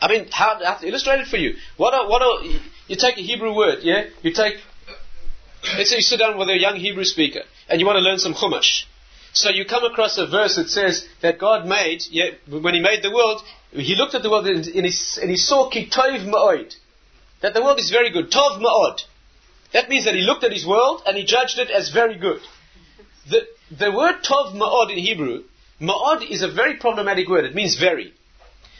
I 0.00 0.08
mean, 0.08 0.28
how, 0.30 0.60
how 0.62 0.74
to 0.74 0.86
illustrate 0.86 1.20
it 1.20 1.28
for 1.28 1.38
you? 1.38 1.54
What 1.78 1.94
are, 1.94 2.08
what 2.08 2.20
are, 2.20 2.44
you 2.88 2.96
take 2.96 3.16
a 3.16 3.22
Hebrew 3.22 3.56
word, 3.56 3.78
yeah? 3.82 4.04
You 4.22 4.32
take, 4.32 4.56
let's 5.78 5.90
say 5.90 5.96
you 5.96 6.02
sit 6.02 6.18
down 6.18 6.36
with 6.36 6.48
a 6.50 6.58
young 6.58 6.76
Hebrew 6.76 7.04
speaker, 7.04 7.40
and 7.68 7.80
you 7.80 7.86
want 7.86 7.96
to 7.96 8.02
learn 8.02 8.18
some 8.18 8.34
Chumash. 8.34 8.84
So 9.32 9.48
you 9.48 9.64
come 9.64 9.84
across 9.84 10.18
a 10.18 10.26
verse 10.26 10.56
that 10.56 10.68
says 10.68 11.06
that 11.22 11.38
God 11.38 11.66
made, 11.66 12.02
yeah, 12.10 12.30
when 12.48 12.74
He 12.74 12.80
made 12.80 13.02
the 13.02 13.10
world, 13.10 13.42
He 13.72 13.96
looked 13.96 14.14
at 14.14 14.22
the 14.22 14.30
world 14.30 14.46
and, 14.46 14.66
and, 14.66 14.86
he, 14.86 15.20
and 15.20 15.30
he, 15.30 15.36
saw 15.36 15.70
ki 15.70 15.88
tov 15.88 16.24
ma'od, 16.26 16.74
that 17.44 17.52
the 17.52 17.62
world 17.62 17.78
is 17.78 17.90
very 17.90 18.10
good, 18.10 18.30
tov 18.30 18.58
ma'od. 18.58 19.00
That 19.74 19.90
means 19.90 20.06
that 20.06 20.14
He 20.14 20.22
looked 20.22 20.44
at 20.44 20.52
His 20.52 20.66
world 20.66 21.02
and 21.06 21.14
He 21.14 21.24
judged 21.26 21.58
it 21.58 21.70
as 21.70 21.90
very 21.90 22.16
good. 22.16 22.40
The, 23.28 23.46
the 23.70 23.92
word 23.92 24.22
tov 24.24 24.54
ma'od 24.54 24.90
in 24.90 24.96
Hebrew, 24.98 25.44
ma'od 25.78 26.30
is 26.30 26.42
a 26.42 26.50
very 26.50 26.78
problematic 26.78 27.28
word. 27.28 27.44
It 27.44 27.54
means 27.54 27.78
very. 27.78 28.14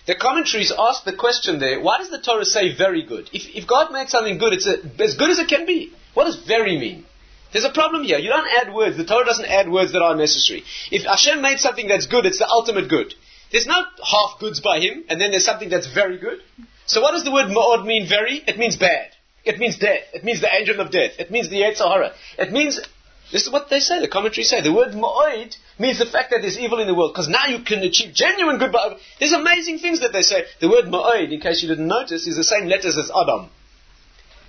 The 0.06 0.14
commentaries 0.14 0.72
ask 0.78 1.04
the 1.04 1.14
question 1.14 1.58
there, 1.58 1.78
why 1.78 1.98
does 1.98 2.08
the 2.08 2.22
Torah 2.22 2.46
say 2.46 2.74
very 2.74 3.04
good? 3.04 3.28
If, 3.34 3.54
if 3.54 3.66
God 3.68 3.92
made 3.92 4.08
something 4.08 4.38
good, 4.38 4.54
it's 4.54 4.66
a, 4.66 4.76
as 5.02 5.14
good 5.14 5.28
as 5.28 5.38
it 5.38 5.48
can 5.48 5.66
be. 5.66 5.92
What 6.14 6.24
does 6.24 6.42
very 6.46 6.78
mean? 6.78 7.04
There's 7.52 7.66
a 7.66 7.72
problem 7.72 8.04
here. 8.04 8.18
You 8.18 8.30
don't 8.30 8.48
add 8.60 8.72
words. 8.72 8.96
The 8.96 9.04
Torah 9.04 9.26
doesn't 9.26 9.44
add 9.44 9.70
words 9.70 9.92
that 9.92 10.00
are 10.00 10.16
necessary. 10.16 10.64
If 10.90 11.04
Hashem 11.04 11.42
made 11.42 11.58
something 11.58 11.86
that's 11.86 12.06
good, 12.06 12.24
it's 12.24 12.38
the 12.38 12.48
ultimate 12.48 12.88
good. 12.88 13.12
There's 13.52 13.66
no 13.66 13.84
half 14.02 14.40
goods 14.40 14.60
by 14.60 14.80
Him, 14.80 15.04
and 15.10 15.20
then 15.20 15.32
there's 15.32 15.44
something 15.44 15.68
that's 15.68 15.92
very 15.92 16.18
good. 16.18 16.40
So 16.86 17.00
what 17.00 17.12
does 17.12 17.24
the 17.24 17.32
word 17.32 17.46
ma'od 17.46 17.86
mean 17.86 18.06
very? 18.08 18.42
It 18.46 18.58
means 18.58 18.76
bad. 18.76 19.10
It 19.44 19.58
means 19.58 19.78
death. 19.78 20.04
It 20.12 20.24
means 20.24 20.40
the 20.40 20.54
angel 20.54 20.80
of 20.80 20.90
death. 20.90 21.12
It 21.18 21.30
means 21.30 21.48
the 21.48 21.56
Yetzer 21.56 21.86
Hara. 21.86 22.12
It 22.38 22.50
means 22.52 22.80
this 23.32 23.46
is 23.46 23.52
what 23.52 23.68
they 23.68 23.80
say, 23.80 24.00
the 24.00 24.08
commentaries 24.08 24.48
say. 24.48 24.60
The 24.60 24.72
word 24.72 24.92
ma'od 24.92 25.56
means 25.78 25.98
the 25.98 26.06
fact 26.06 26.30
that 26.30 26.42
there's 26.42 26.58
evil 26.58 26.78
in 26.80 26.86
the 26.86 26.94
world, 26.94 27.12
because 27.12 27.28
now 27.28 27.46
you 27.46 27.64
can 27.64 27.80
achieve 27.80 28.14
genuine 28.14 28.58
good. 28.58 28.70
But 28.70 28.98
There's 29.18 29.32
amazing 29.32 29.78
things 29.78 30.00
that 30.00 30.12
they 30.12 30.22
say. 30.22 30.44
The 30.60 30.68
word 30.68 30.84
ma'od, 30.86 31.32
in 31.32 31.40
case 31.40 31.62
you 31.62 31.68
didn't 31.68 31.88
notice, 31.88 32.26
is 32.26 32.36
the 32.36 32.44
same 32.44 32.66
letters 32.66 32.96
as 32.96 33.10
Adam. 33.10 33.48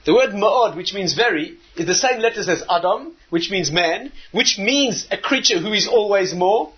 The 0.05 0.13
word 0.13 0.31
ma'od, 0.31 0.75
which 0.75 0.93
means 0.93 1.13
very, 1.13 1.57
is 1.75 1.87
the 1.87 1.95
same 1.95 2.19
letters 2.19 2.47
as 2.47 2.63
Adam, 2.69 3.13
which 3.29 3.49
means 3.49 3.71
man, 3.71 4.11
which 4.31 4.59
means 4.59 5.07
a 5.09 5.17
creature 5.17 5.59
who 5.59 5.73
is 5.73 5.87
always 5.87 6.33
more. 6.33 6.71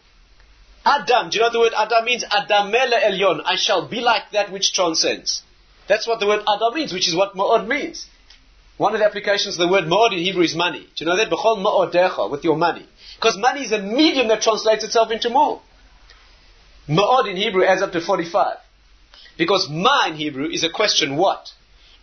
Adam, 0.86 1.30
do 1.30 1.36
you 1.36 1.42
know 1.42 1.48
what 1.48 1.54
the 1.54 1.60
word 1.60 1.74
Adam 1.76 2.06
means? 2.06 2.24
Adamele 2.24 2.94
elyon, 2.94 3.42
I 3.44 3.58
shall 3.58 3.90
be 3.90 4.00
like 4.00 4.32
that 4.32 4.50
which 4.52 4.72
transcends. 4.72 5.44
That's 5.88 6.08
what 6.08 6.20
the 6.20 6.28
word 6.28 6.42
Adam 6.42 6.74
means, 6.74 6.94
which 6.94 7.08
is 7.08 7.16
what 7.16 7.36
ma'od 7.36 7.68
means. 7.68 8.08
One 8.78 8.94
of 8.94 9.00
the 9.00 9.06
applications 9.06 9.56
of 9.56 9.68
the 9.68 9.72
word 9.72 9.86
ma'od 9.86 10.14
in 10.14 10.20
Hebrew 10.20 10.44
is 10.44 10.56
money. 10.56 10.88
Do 10.96 11.06
you 11.06 11.06
know 11.06 11.18
that? 11.18 11.30
B'chol 11.30 11.58
ma'odecha, 11.64 12.30
with 12.30 12.44
your 12.44 12.58
money. 12.58 12.86
Because 13.16 13.38
money 13.38 13.64
is 13.64 13.72
a 13.72 13.80
medium 13.80 14.28
that 14.28 14.42
translates 14.42 14.84
itself 14.84 15.12
into 15.12 15.30
more. 15.30 15.62
Ma'od 16.88 17.30
in 17.30 17.38
Hebrew 17.38 17.66
adds 17.66 17.82
up 17.82 17.92
to 17.94 18.02
45. 18.02 18.58
Because 19.38 19.68
ma 19.70 20.08
in 20.08 20.16
Hebrew 20.16 20.50
is 20.50 20.64
a 20.64 20.70
question 20.70 21.16
what? 21.16 21.52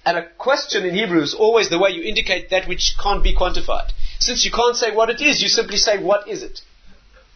And 0.04 0.18
a 0.18 0.28
question 0.36 0.84
in 0.84 0.94
Hebrew 0.94 1.22
is 1.22 1.34
always 1.34 1.70
the 1.70 1.78
way 1.78 1.90
you 1.90 2.02
indicate 2.02 2.50
that 2.50 2.68
which 2.68 2.94
can't 3.02 3.22
be 3.22 3.34
quantified. 3.34 3.90
Since 4.18 4.44
you 4.44 4.50
can't 4.50 4.76
say 4.76 4.94
what 4.94 5.10
it 5.10 5.20
is, 5.20 5.42
you 5.42 5.48
simply 5.48 5.78
say, 5.78 6.02
what 6.02 6.28
is 6.28 6.42
it? 6.42 6.60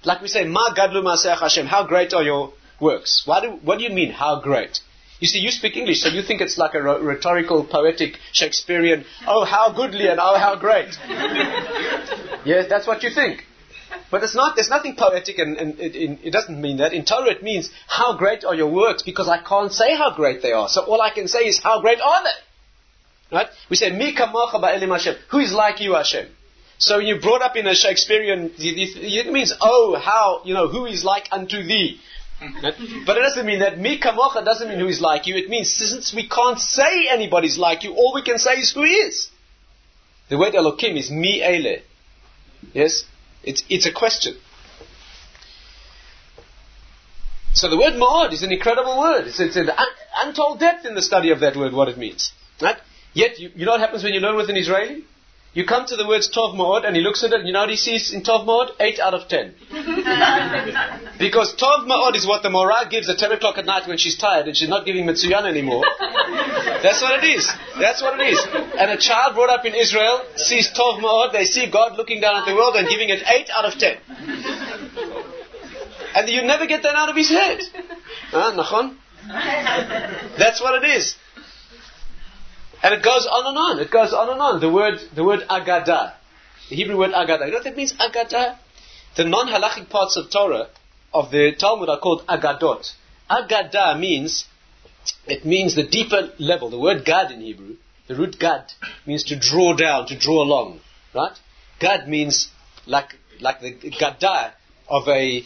Like 0.05 0.20
we 0.20 0.28
say, 0.28 0.44
Ma 0.44 0.74
gadlu 0.74 1.03
Hashem, 1.40 1.66
how 1.66 1.86
great 1.86 2.12
are 2.12 2.22
your 2.22 2.53
works? 2.80 3.24
Do, 3.26 3.59
what 3.62 3.78
do 3.78 3.84
you 3.84 3.90
mean, 3.90 4.11
how 4.11 4.40
great? 4.40 4.80
You 5.21 5.27
see, 5.27 5.41
you 5.41 5.51
speak 5.51 5.77
English, 5.77 6.01
so 6.01 6.09
you 6.09 6.23
think 6.23 6.41
it's 6.41 6.59
like 6.59 6.75
a 6.75 6.81
rhetorical, 6.83 7.64
poetic, 7.64 8.19
Shakespearean, 8.33 9.05
oh, 9.27 9.45
how 9.45 9.73
goodly 9.73 10.07
and 10.07 10.21
oh, 10.21 10.39
how 10.39 10.55
great. 10.55 10.97
yes, 12.45 12.66
that's 12.69 12.87
what 12.87 13.03
you 13.03 13.11
think. 13.11 13.45
But 14.11 14.23
it's 14.23 14.35
not, 14.35 14.55
there's 14.55 14.71
nothing 14.71 14.95
poetic 14.97 15.39
and, 15.39 15.57
and 15.57 15.79
it, 15.81 15.97
it, 15.97 16.19
it, 16.25 16.31
doesn't 16.31 16.61
mean 16.61 16.79
that. 16.79 16.93
In 16.93 17.05
Torah 17.05 17.31
it 17.31 17.43
means, 17.43 17.69
how 17.89 18.16
great 18.16 18.45
are 18.45 18.55
your 18.55 18.69
works? 18.69 19.03
Because 19.03 19.29
I 19.29 19.39
can't 19.43 19.73
say 19.73 19.97
how 19.97 20.14
great 20.14 20.41
they 20.41 20.53
are. 20.53 20.69
So 20.69 20.83
all 20.83 21.03
I 21.03 21.11
can 21.11 21.29
say 21.29 21.41
is, 21.41 21.59
how 21.59 21.81
great 21.81 22.01
are 22.01 22.23
they? 22.23 23.37
Right? 23.37 23.49
We 23.69 23.77
say, 23.77 23.91
Mi 23.91 24.14
kamocha 24.14 24.55
ba'elim 24.55 24.91
Hashem. 24.91 25.16
Who 25.31 25.39
is 25.41 25.53
like 25.53 25.81
you, 25.81 25.95
Hashem? 25.95 26.29
So 26.79 26.99
you're 26.99 27.21
brought 27.21 27.43
up 27.43 27.57
in 27.57 27.66
a 27.66 27.75
Shakespearean, 27.75 28.53
it 28.57 29.33
means, 29.33 29.53
oh, 29.61 30.01
how, 30.03 30.43
you 30.45 30.55
know, 30.55 30.69
who 30.69 30.87
is 30.87 31.05
like 31.05 31.29
unto 31.33 31.62
thee? 31.62 32.01
But 32.41 33.16
it 33.16 33.20
doesn't 33.20 33.47
mean 33.47 33.61
that 33.61 33.78
mi 33.78 33.99
kamocha 33.99 34.45
doesn't 34.45 34.68
mean 34.68 34.78
who 34.78 34.86
is 34.86 35.01
like 35.01 35.26
you. 35.26 35.36
It 35.36 35.49
means 35.49 35.72
since 35.72 36.14
we 36.14 36.28
can't 36.28 36.59
say 36.59 37.09
anybody's 37.11 37.59
like 37.59 37.82
you, 37.82 37.95
all 37.95 38.12
we 38.14 38.22
can 38.22 38.39
say 38.39 38.55
is 38.55 38.72
who 38.72 38.84
is. 38.84 39.28
The 40.28 40.39
word 40.39 40.55
Elokim 40.55 40.97
is 40.97 41.11
mi 41.11 41.43
ele. 41.43 41.78
Yes? 42.72 43.05
It's, 43.43 43.64
it's 43.68 43.86
a 43.86 43.93
question. 43.93 44.36
So 47.55 47.68
the 47.68 47.76
word 47.76 47.95
ma'od 47.95 48.32
is 48.32 48.43
an 48.43 48.53
incredible 48.53 48.99
word. 48.99 49.26
It's, 49.26 49.41
it's 49.41 49.57
an 49.57 49.70
un, 49.70 49.89
untold 50.18 50.61
depth 50.61 50.84
in 50.86 50.95
the 50.95 51.03
study 51.03 51.30
of 51.30 51.41
that 51.41 51.57
word, 51.57 51.72
what 51.72 51.89
it 51.89 51.99
means. 51.99 52.32
Right? 52.61 52.76
Yet, 53.14 53.41
you, 53.41 53.51
you 53.55 53.64
know 53.64 53.72
what 53.72 53.80
happens 53.80 54.05
when 54.05 54.12
you 54.12 54.20
learn 54.20 54.36
with 54.36 54.51
an 54.51 54.57
Israeli? 54.57 55.05
You 55.59 55.66
come 55.66 55.86
to 55.86 55.96
the 55.96 56.06
words 56.06 56.30
Tov 56.30 56.54
Ma'od 56.54 56.86
and 56.86 56.94
he 56.94 57.02
looks 57.02 57.24
at 57.24 57.32
it 57.32 57.40
and 57.40 57.46
you 57.48 57.52
know 57.52 57.62
what 57.66 57.70
he 57.70 57.74
sees 57.74 58.12
in 58.12 58.22
Tov 58.22 58.46
Ma'od? 58.46 58.76
8 58.78 59.00
out 59.00 59.12
of 59.12 59.26
10. 59.26 59.54
because 61.18 61.52
Tov 61.56 61.82
Ma'od 61.90 62.14
is 62.14 62.24
what 62.24 62.44
the 62.44 62.48
Morah 62.48 62.88
gives 62.88 63.11
at 63.11 63.18
10 63.18 63.32
o'clock 63.32 63.59
at 63.59 63.66
night 63.66 63.88
when 63.88 63.98
she's 63.98 64.16
tired 64.16 64.46
and 64.46 64.56
she's 64.56 64.68
not 64.68 64.86
giving 64.86 65.04
Mitsuyan 65.04 65.50
anymore. 65.50 65.82
That's 66.86 67.02
what 67.02 67.24
it 67.24 67.26
is. 67.26 67.50
That's 67.76 68.00
what 68.00 68.20
it 68.20 68.28
is. 68.34 68.38
And 68.78 68.92
a 68.92 68.98
child 68.98 69.34
brought 69.34 69.50
up 69.50 69.64
in 69.64 69.74
Israel 69.74 70.22
sees 70.36 70.70
Tov 70.70 71.00
Ma'od, 71.00 71.32
they 71.32 71.44
see 71.44 71.68
God 71.68 71.96
looking 71.96 72.20
down 72.20 72.36
at 72.36 72.46
the 72.46 72.54
world 72.54 72.76
and 72.76 72.88
giving 72.88 73.09
it 73.09 73.24
8 73.26 73.50
out 73.50 73.64
of 73.64 73.74
10. 73.80 73.98
And 76.14 76.28
you 76.28 76.42
never 76.42 76.66
get 76.68 76.84
that 76.84 76.94
out 76.94 77.09
of 77.09 77.16
his 77.16 77.30
head. 77.30 77.59
Huh, 78.30 78.52
Nachon? 78.54 78.94
That's 80.38 80.61
what 80.61 80.84
it 80.84 80.88
is. 80.88 81.16
And 82.83 82.95
it 82.95 83.03
goes 83.03 83.26
on 83.26 83.47
and 83.47 83.59
on. 83.59 83.79
It 83.81 83.91
goes 83.91 84.12
on 84.12 84.31
and 84.31 84.41
on. 84.41 84.61
The 84.61 84.70
word, 84.70 85.01
the 85.14 85.24
word 85.24 85.41
agada, 85.49 86.14
the 86.70 86.76
Hebrew 86.76 86.99
word 86.99 87.12
agada. 87.12 87.47
You 87.47 87.53
know 87.53 87.59
what 87.59 87.64
that 87.64 87.76
means? 87.76 87.93
Agada. 87.95 88.59
The 89.16 89.24
non-halachic 89.24 89.91
parts 89.91 90.16
of 90.16 90.31
Torah 90.31 90.68
of 91.12 91.31
the 91.31 91.53
Talmud 91.59 91.89
are 91.89 91.99
called 91.99 92.24
agadot. 92.26 92.93
Agada 93.31 93.99
means 93.99 94.45
it 95.26 95.45
means 95.45 95.74
the 95.74 95.87
deeper 95.87 96.31
level. 96.39 96.70
The 96.70 96.79
word 96.79 97.05
gad 97.05 97.31
in 97.31 97.41
Hebrew, 97.41 97.76
the 98.07 98.14
root 98.14 98.39
gad 98.39 98.72
means 99.07 99.24
to 99.24 99.39
draw 99.39 99.74
down, 99.74 100.07
to 100.09 100.18
draw 100.18 100.43
along. 100.43 100.81
Right? 101.14 101.37
Gad 101.81 102.09
means 102.09 102.49
like 102.87 103.14
like 103.41 103.61
the 103.61 103.72
gada 103.99 104.53
of 104.89 105.09
a 105.09 105.45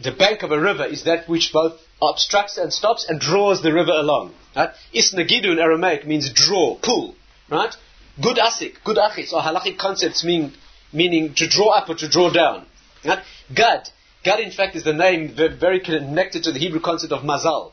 the 0.00 0.12
bank 0.12 0.42
of 0.42 0.52
a 0.52 0.60
river 0.60 0.84
is 0.84 1.04
that 1.04 1.28
which 1.28 1.52
both 1.52 1.80
obstructs 2.02 2.58
and 2.58 2.72
stops 2.72 3.06
and 3.08 3.20
draws 3.20 3.62
the 3.62 3.72
river 3.72 3.92
along. 3.92 4.34
Right? 4.56 4.70
Isnagidu 4.94 5.52
in 5.52 5.58
Aramaic 5.58 6.06
means 6.06 6.32
draw, 6.32 6.76
pull. 6.76 7.14
Right? 7.50 7.74
Good 8.20 8.38
asik, 8.38 8.76
good 8.82 8.96
achis, 8.96 9.32
or 9.32 9.42
halachic 9.42 9.78
concepts 9.78 10.24
mean 10.24 10.54
meaning 10.92 11.34
to 11.34 11.46
draw 11.46 11.70
up 11.70 11.88
or 11.90 11.94
to 11.96 12.08
draw 12.08 12.30
down. 12.30 12.66
Right? 13.04 13.22
Gad. 13.54 13.90
Gad, 14.24 14.40
in 14.40 14.50
fact, 14.50 14.74
is 14.74 14.84
the 14.84 14.92
name 14.92 15.36
very 15.36 15.80
connected 15.80 16.44
to 16.44 16.52
the 16.52 16.58
Hebrew 16.58 16.80
concept 16.80 17.12
of 17.12 17.22
mazal. 17.22 17.72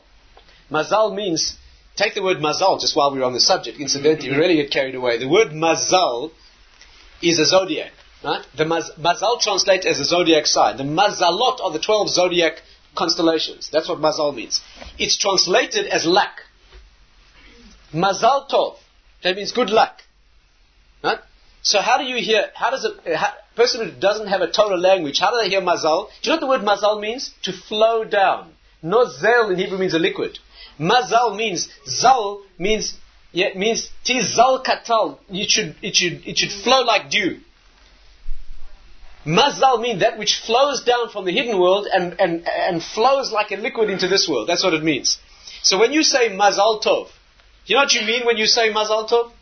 Mazal 0.70 1.14
means, 1.14 1.56
take 1.96 2.14
the 2.14 2.22
word 2.22 2.36
mazal 2.38 2.80
just 2.80 2.94
while 2.94 3.12
we 3.12 3.18
were 3.18 3.24
on 3.24 3.32
the 3.32 3.40
subject, 3.40 3.80
incidentally, 3.80 4.30
we 4.30 4.36
really 4.36 4.56
get 4.56 4.70
carried 4.70 4.94
away. 4.94 5.18
The 5.18 5.28
word 5.28 5.48
mazal 5.48 6.30
is 7.22 7.38
a 7.38 7.46
zodiac. 7.46 7.92
Right? 8.22 8.44
The 8.56 8.64
maz- 8.64 8.96
mazal 8.98 9.40
translates 9.40 9.86
as 9.86 10.00
a 10.00 10.04
zodiac 10.04 10.46
sign. 10.46 10.76
The 10.76 10.84
mazalot 10.84 11.60
are 11.60 11.72
the 11.72 11.78
12 11.78 12.10
zodiac 12.10 12.62
constellations. 12.94 13.70
That's 13.70 13.88
what 13.88 13.98
mazal 13.98 14.34
means. 14.34 14.62
It's 14.98 15.16
translated 15.16 15.86
as 15.86 16.04
luck. 16.04 16.43
Mazal 17.94 18.48
tov. 18.50 18.76
That 19.22 19.36
means 19.36 19.52
good 19.52 19.70
luck. 19.70 20.02
Right? 21.02 21.18
So 21.62 21.80
how 21.80 21.96
do 21.98 22.04
you 22.04 22.22
hear, 22.22 22.50
how 22.54 22.70
does 22.70 22.84
uh, 22.84 22.90
a, 23.06 23.16
how, 23.16 23.32
person 23.56 23.88
who 23.88 24.00
doesn't 24.00 24.26
have 24.26 24.40
a 24.40 24.50
Torah 24.50 24.76
language, 24.76 25.18
how 25.18 25.30
do 25.30 25.42
they 25.42 25.48
hear 25.48 25.60
mazal? 25.60 26.08
Do 26.22 26.30
you 26.30 26.36
know 26.36 26.46
what 26.46 26.60
the 26.60 26.66
word 26.66 26.78
mazal 26.78 27.00
means? 27.00 27.32
To 27.44 27.52
flow 27.52 28.04
down. 28.04 28.52
Nozel 28.82 29.52
in 29.52 29.58
Hebrew 29.58 29.78
means 29.78 29.94
a 29.94 29.98
liquid. 29.98 30.38
Mazal 30.78 31.36
means, 31.36 31.68
zal 31.86 32.42
means, 32.58 32.98
yeah, 33.32 33.56
means 33.56 33.90
tizal 34.04 34.62
katal. 34.64 35.18
It 35.30 35.50
should, 35.50 35.76
it 35.80 35.96
should, 35.96 36.26
it 36.26 36.36
should 36.36 36.52
flow 36.52 36.82
like 36.82 37.10
dew. 37.10 37.40
Mazal 39.24 39.80
means 39.80 40.00
that 40.00 40.18
which 40.18 40.40
flows 40.40 40.84
down 40.84 41.08
from 41.08 41.24
the 41.24 41.32
hidden 41.32 41.58
world 41.58 41.86
and, 41.90 42.20
and, 42.20 42.46
and 42.46 42.82
flows 42.82 43.32
like 43.32 43.52
a 43.52 43.56
liquid 43.56 43.88
into 43.88 44.06
this 44.06 44.28
world. 44.28 44.48
That's 44.48 44.62
what 44.62 44.74
it 44.74 44.82
means. 44.82 45.18
So 45.62 45.78
when 45.78 45.94
you 45.94 46.02
say 46.02 46.28
mazal 46.28 46.82
tov, 46.82 47.08
you 47.66 47.76
know 47.76 47.82
what 47.82 47.92
you 47.92 48.06
mean 48.06 48.26
when 48.26 48.36
you 48.36 48.46
say 48.46 48.72
mazal 48.72 49.08
tov? 49.08 49.32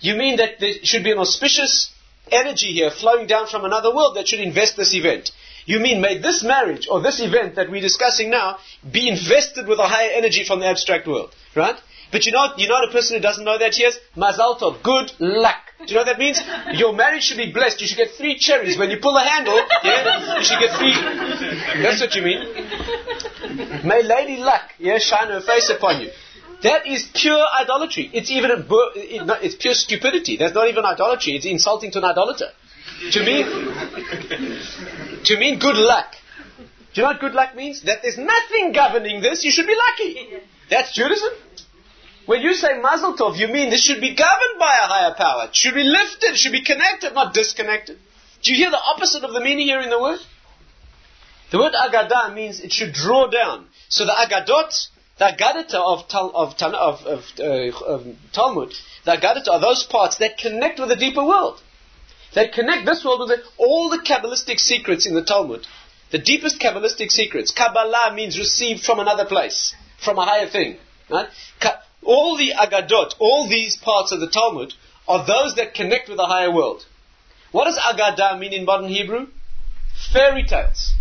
You 0.00 0.16
mean 0.16 0.36
that 0.36 0.60
there 0.60 0.74
should 0.82 1.04
be 1.04 1.12
an 1.12 1.18
auspicious 1.18 1.92
energy 2.30 2.72
here 2.72 2.90
flowing 2.90 3.26
down 3.26 3.46
from 3.46 3.64
another 3.64 3.94
world 3.94 4.16
that 4.16 4.28
should 4.28 4.40
invest 4.40 4.76
this 4.76 4.94
event. 4.94 5.30
You 5.64 5.78
mean 5.78 6.00
may 6.00 6.18
this 6.18 6.42
marriage 6.42 6.88
or 6.90 7.00
this 7.00 7.20
event 7.20 7.54
that 7.54 7.70
we're 7.70 7.80
discussing 7.80 8.30
now 8.30 8.58
be 8.90 9.08
invested 9.08 9.68
with 9.68 9.78
a 9.78 9.86
higher 9.86 10.10
energy 10.14 10.44
from 10.44 10.60
the 10.60 10.66
abstract 10.66 11.06
world, 11.06 11.34
right? 11.54 11.76
But 12.10 12.26
you 12.26 12.32
know, 12.32 12.52
you 12.56 12.68
know 12.68 12.76
a 12.82 12.90
person 12.92 13.16
who 13.16 13.22
doesn't 13.22 13.44
know 13.44 13.58
that 13.58 13.78
Yes, 13.78 13.98
mazal 14.16 14.58
tov, 14.58 14.82
good 14.82 15.12
luck. 15.18 15.62
Do 15.78 15.86
you 15.86 15.94
know 15.94 16.00
what 16.00 16.06
that 16.06 16.18
means? 16.18 16.40
Your 16.78 16.92
marriage 16.92 17.24
should 17.24 17.38
be 17.38 17.50
blessed. 17.52 17.80
You 17.80 17.86
should 17.88 17.96
get 17.96 18.10
three 18.10 18.38
cherries. 18.38 18.78
When 18.78 18.90
you 18.90 18.98
pull 18.98 19.14
the 19.14 19.20
handle, 19.20 19.58
yeah, 19.82 20.36
you 20.38 20.44
should 20.44 20.60
get 20.60 20.76
three. 20.78 20.94
That's 21.82 22.00
what 22.00 22.14
you 22.14 22.22
mean. 22.22 23.84
May 23.84 24.02
Lady 24.02 24.36
Luck, 24.36 24.62
yeah, 24.78 24.98
shine 24.98 25.28
her 25.28 25.40
face 25.40 25.70
upon 25.70 26.02
you. 26.02 26.10
That 26.62 26.86
is 26.86 27.08
pure 27.14 27.44
idolatry. 27.60 28.10
It's 28.12 28.30
even 28.30 28.50
a, 28.50 28.64
it's 29.42 29.56
pure 29.56 29.74
stupidity. 29.74 30.36
That's 30.36 30.54
not 30.54 30.68
even 30.68 30.84
idolatry. 30.84 31.34
It's 31.34 31.46
insulting 31.46 31.90
to 31.92 31.98
an 31.98 32.04
idolater. 32.04 32.50
To 33.10 33.20
me, 33.24 33.42
to 35.24 35.38
mean 35.38 35.58
good 35.58 35.76
luck. 35.76 36.14
Do 36.94 37.00
you 37.00 37.02
know 37.02 37.08
what 37.10 37.20
good 37.20 37.32
luck 37.32 37.56
means? 37.56 37.82
That 37.82 38.02
there's 38.02 38.18
nothing 38.18 38.72
governing 38.72 39.22
this, 39.22 39.44
you 39.44 39.50
should 39.50 39.66
be 39.66 39.74
lucky. 39.74 40.28
That's 40.70 40.92
Judaism. 40.92 41.32
When 42.26 42.42
you 42.42 42.54
say 42.54 42.78
Mazel 42.80 43.16
Tov, 43.16 43.36
you 43.36 43.48
mean 43.48 43.70
this 43.70 43.82
should 43.82 44.00
be 44.00 44.14
governed 44.14 44.58
by 44.58 44.72
a 44.72 44.86
higher 44.86 45.14
power. 45.14 45.46
It 45.46 45.56
should 45.56 45.74
be 45.74 45.82
lifted, 45.82 46.34
it 46.34 46.36
should 46.36 46.52
be 46.52 46.62
connected, 46.62 47.14
not 47.14 47.34
disconnected. 47.34 47.98
Do 48.42 48.52
you 48.52 48.56
hear 48.56 48.70
the 48.70 48.80
opposite 48.80 49.24
of 49.24 49.32
the 49.32 49.40
meaning 49.40 49.66
here 49.66 49.80
in 49.80 49.90
the 49.90 50.00
word? 50.00 50.20
The 51.50 51.58
word 51.58 51.72
Agadah 51.72 52.34
means 52.34 52.60
it 52.60 52.72
should 52.72 52.92
draw 52.92 53.26
down. 53.26 53.66
So 53.88 54.04
the 54.04 54.12
Agadot, 54.12 54.88
the 55.18 55.24
Agadata 55.26 55.74
of, 55.74 56.04
of, 56.10 56.54
of, 56.60 57.06
of, 57.06 57.24
uh, 57.38 57.84
of 57.84 58.06
Talmud, 58.32 58.72
the 59.04 59.12
Agadata 59.12 59.48
are 59.48 59.60
those 59.60 59.84
parts 59.84 60.18
that 60.18 60.38
connect 60.38 60.80
with 60.80 60.88
the 60.88 60.96
deeper 60.96 61.24
world. 61.24 61.60
They 62.34 62.48
connect 62.48 62.86
this 62.86 63.04
world 63.04 63.20
with 63.20 63.28
the, 63.28 63.44
all 63.58 63.90
the 63.90 63.98
Kabbalistic 63.98 64.58
secrets 64.58 65.06
in 65.06 65.14
the 65.14 65.24
Talmud. 65.24 65.66
The 66.10 66.18
deepest 66.18 66.60
Kabbalistic 66.60 67.10
secrets. 67.10 67.52
Kabbalah 67.52 68.12
means 68.14 68.38
received 68.38 68.84
from 68.84 69.00
another 69.00 69.26
place, 69.26 69.74
from 70.02 70.18
a 70.18 70.24
higher 70.24 70.48
thing. 70.48 70.78
Right? 71.10 71.28
All 72.04 72.36
the 72.36 72.52
Agadot, 72.58 73.14
all 73.18 73.48
these 73.48 73.76
parts 73.76 74.12
of 74.12 74.20
the 74.20 74.28
Talmud, 74.28 74.72
are 75.06 75.26
those 75.26 75.54
that 75.56 75.74
connect 75.74 76.08
with 76.08 76.16
the 76.16 76.26
higher 76.26 76.52
world. 76.52 76.84
What 77.50 77.66
does 77.66 77.78
Agadah 77.78 78.38
mean 78.38 78.52
in 78.52 78.64
modern 78.64 78.88
Hebrew? 78.88 79.26
Fairy 80.12 80.44
tales. 80.44 80.94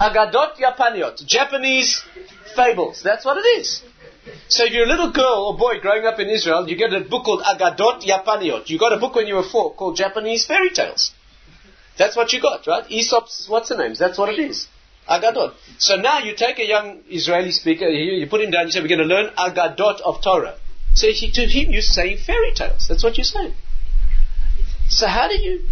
Agadot 0.00 0.56
Japaniot, 0.56 1.24
Japanese 1.26 2.04
fables. 2.54 3.02
That's 3.02 3.24
what 3.24 3.38
it 3.38 3.48
is. 3.60 3.82
So 4.48 4.64
if 4.64 4.72
you're 4.72 4.84
a 4.84 4.88
little 4.88 5.12
girl 5.12 5.46
or 5.48 5.56
boy 5.56 5.80
growing 5.80 6.04
up 6.04 6.18
in 6.18 6.28
Israel, 6.28 6.68
you 6.68 6.76
get 6.76 6.92
a 6.92 7.00
book 7.00 7.24
called 7.24 7.42
Agadot 7.42 8.02
Japaniot. 8.02 8.68
You 8.68 8.78
got 8.78 8.92
a 8.92 8.98
book 8.98 9.14
when 9.14 9.26
you 9.26 9.36
were 9.36 9.42
four 9.42 9.74
called 9.74 9.96
Japanese 9.96 10.44
fairy 10.44 10.70
tales. 10.70 11.12
That's 11.96 12.16
what 12.16 12.32
you 12.32 12.42
got, 12.42 12.66
right? 12.66 12.84
Aesop's, 12.90 13.48
what's 13.48 13.68
the 13.70 13.76
names? 13.76 13.98
That's 13.98 14.18
what 14.18 14.28
it 14.28 14.38
is. 14.38 14.68
Agadot. 15.08 15.54
So 15.78 15.96
now 15.96 16.18
you 16.18 16.34
take 16.34 16.58
a 16.58 16.66
young 16.66 17.02
Israeli 17.08 17.52
speaker, 17.52 17.86
you 17.86 18.26
put 18.26 18.40
him 18.40 18.50
down, 18.50 18.66
you 18.66 18.72
say, 18.72 18.80
we're 18.82 18.88
going 18.88 18.98
to 18.98 19.04
learn 19.04 19.30
Agadot 19.36 20.00
of 20.00 20.20
Torah. 20.22 20.56
So 20.94 21.08
he, 21.08 21.30
to 21.30 21.46
him, 21.46 21.70
you're 21.70 21.82
saying 21.82 22.18
fairy 22.18 22.52
tales. 22.54 22.86
That's 22.88 23.04
what 23.04 23.16
you're 23.16 23.24
saying. 23.24 23.54
So 24.88 25.06
how 25.06 25.28
do 25.28 25.34
you... 25.36 25.62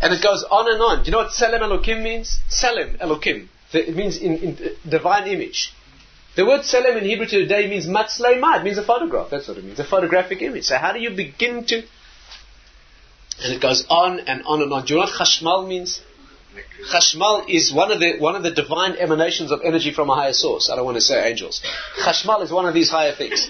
And 0.00 0.14
it 0.14 0.22
goes 0.22 0.44
on 0.50 0.70
and 0.72 0.80
on. 0.80 0.98
Do 1.02 1.06
you 1.06 1.12
know 1.12 1.18
what 1.18 1.32
Tselem 1.32 1.60
Elokim 1.60 2.02
means? 2.02 2.40
Tselem 2.48 2.98
Elokim. 2.98 3.48
It 3.72 3.94
means 3.94 4.16
in, 4.16 4.38
in 4.38 4.56
uh, 4.56 4.68
divine 4.88 5.28
image. 5.28 5.72
The 6.36 6.46
word 6.46 6.62
Tselem 6.62 6.96
in 6.96 7.04
Hebrew 7.04 7.26
today 7.26 7.68
means 7.68 7.86
matzleima. 7.86 8.60
It 8.60 8.64
means 8.64 8.78
a 8.78 8.82
photograph. 8.82 9.30
That's 9.30 9.48
what 9.48 9.58
it 9.58 9.64
means. 9.64 9.78
A 9.78 9.84
photographic 9.84 10.42
image. 10.42 10.64
So 10.64 10.76
how 10.76 10.92
do 10.92 11.00
you 11.00 11.10
begin 11.10 11.64
to... 11.66 11.82
And 13.42 13.52
it 13.54 13.60
goes 13.60 13.86
on 13.88 14.20
and 14.20 14.42
on 14.44 14.62
and 14.62 14.72
on. 14.72 14.84
Do 14.84 14.94
you 14.94 15.00
know 15.00 15.06
what 15.06 15.14
chashmal 15.14 15.66
means? 15.66 16.00
Chashmal 16.92 17.48
is 17.48 17.72
one 17.72 17.92
of 17.92 18.00
the 18.00 18.18
one 18.18 18.34
of 18.34 18.42
the 18.42 18.50
divine 18.50 18.96
emanations 18.96 19.52
of 19.52 19.60
energy 19.62 19.92
from 19.92 20.10
a 20.10 20.14
higher 20.14 20.32
source. 20.32 20.68
I 20.70 20.76
don't 20.76 20.84
want 20.84 20.96
to 20.96 21.00
say 21.00 21.28
angels. 21.28 21.62
Chashmal 22.02 22.42
is 22.42 22.50
one 22.50 22.66
of 22.66 22.74
these 22.74 22.90
higher 22.90 23.14
things. 23.14 23.46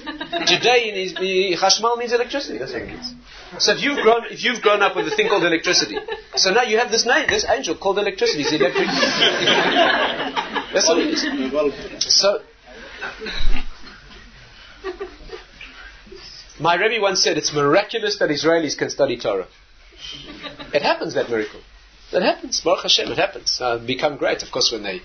Today, 0.46 0.90
in 0.90 0.94
Chashmal 1.56 1.96
means 1.96 2.12
electricity. 2.12 2.58
That's 2.58 2.72
what 2.72 2.82
it 2.82 2.88
means. 2.88 3.14
So 3.58 3.72
if 3.72 3.82
you've 3.82 4.02
grown 4.02 4.26
if 4.26 4.44
you've 4.44 4.60
grown 4.60 4.82
up 4.82 4.96
with 4.96 5.06
a 5.06 5.16
thing 5.16 5.28
called 5.28 5.44
electricity, 5.44 5.96
so 6.34 6.50
now 6.50 6.62
you 6.62 6.78
have 6.78 6.90
this 6.90 7.06
name, 7.06 7.26
this 7.28 7.46
angel 7.48 7.74
called 7.76 7.98
electricity. 7.98 8.42
It's 8.42 8.52
electric. 8.52 8.86
That's 10.74 10.88
what 10.88 10.98
it 10.98 11.14
is. 11.14 12.14
So. 12.14 12.42
My 16.60 16.74
Rebbe 16.74 17.00
once 17.00 17.22
said 17.22 17.38
it's 17.38 17.54
miraculous 17.54 18.18
that 18.18 18.28
Israelis 18.28 18.76
can 18.76 18.90
study 18.90 19.16
Torah. 19.18 19.48
It 20.74 20.82
happens, 20.82 21.14
that 21.14 21.30
miracle. 21.30 21.60
That 22.12 22.22
happens. 22.22 22.60
Baruch 22.60 22.82
Hashem, 22.82 23.10
it 23.12 23.18
happens. 23.18 23.58
Uh, 23.60 23.78
become 23.78 24.16
great. 24.16 24.42
Of 24.42 24.50
course, 24.50 24.72
when 24.72 24.82
they 24.82 25.00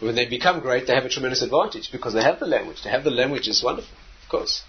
when 0.00 0.14
they 0.14 0.26
become 0.26 0.60
great, 0.60 0.86
they 0.86 0.94
have 0.94 1.04
a 1.04 1.08
tremendous 1.08 1.42
advantage 1.42 1.90
because 1.90 2.14
they 2.14 2.22
have 2.22 2.38
the 2.38 2.46
language. 2.46 2.82
To 2.82 2.88
have 2.88 3.04
the 3.04 3.10
language 3.10 3.48
is 3.48 3.62
wonderful, 3.62 3.96
of 4.22 4.28
course. 4.28 4.62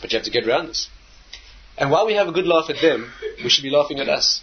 But 0.00 0.12
you 0.12 0.18
have 0.18 0.24
to 0.24 0.30
get 0.30 0.46
around 0.48 0.68
this. 0.68 0.88
And 1.78 1.90
while 1.90 2.06
we 2.06 2.14
have 2.14 2.28
a 2.28 2.32
good 2.32 2.46
laugh 2.46 2.68
at 2.68 2.82
them, 2.82 3.12
we 3.42 3.48
should 3.48 3.62
be 3.62 3.70
laughing 3.70 4.00
at 4.00 4.08
us. 4.08 4.42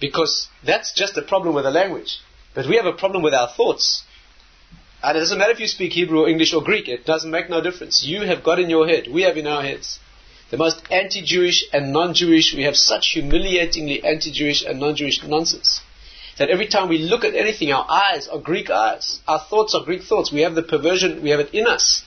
Because 0.00 0.48
that's 0.64 0.92
just 0.92 1.16
a 1.16 1.22
problem 1.22 1.54
with 1.54 1.64
the 1.64 1.70
language. 1.70 2.18
But 2.54 2.68
we 2.68 2.76
have 2.76 2.86
a 2.86 2.92
problem 2.92 3.22
with 3.22 3.34
our 3.34 3.48
thoughts. 3.48 4.02
And 5.02 5.16
it 5.16 5.20
doesn't 5.20 5.38
matter 5.38 5.52
if 5.52 5.60
you 5.60 5.68
speak 5.68 5.92
Hebrew 5.92 6.22
or 6.22 6.28
English 6.28 6.52
or 6.52 6.62
Greek, 6.62 6.88
it 6.88 7.06
doesn't 7.06 7.30
make 7.30 7.48
no 7.48 7.60
difference. 7.60 8.04
You 8.04 8.22
have 8.22 8.42
got 8.42 8.58
in 8.58 8.68
your 8.68 8.86
head, 8.86 9.06
we 9.08 9.22
have 9.22 9.36
in 9.36 9.46
our 9.46 9.62
heads, 9.62 10.00
the 10.50 10.56
most 10.56 10.82
anti-Jewish 10.90 11.64
and 11.72 11.92
non-Jewish, 11.92 12.54
we 12.54 12.62
have 12.62 12.76
such 12.76 13.08
humiliatingly 13.08 14.02
anti-Jewish 14.02 14.64
and 14.64 14.80
non-Jewish 14.80 15.22
nonsense. 15.24 15.80
That 16.38 16.50
every 16.50 16.68
time 16.68 16.88
we 16.88 16.98
look 16.98 17.24
at 17.24 17.34
anything, 17.34 17.72
our 17.72 17.86
eyes 17.88 18.28
are 18.28 18.38
Greek 18.38 18.70
eyes. 18.70 19.20
Our 19.26 19.40
thoughts 19.40 19.74
are 19.74 19.84
Greek 19.84 20.02
thoughts. 20.02 20.32
We 20.32 20.42
have 20.42 20.54
the 20.54 20.62
perversion, 20.62 21.22
we 21.22 21.30
have 21.30 21.40
it 21.40 21.52
in 21.52 21.66
us. 21.66 22.02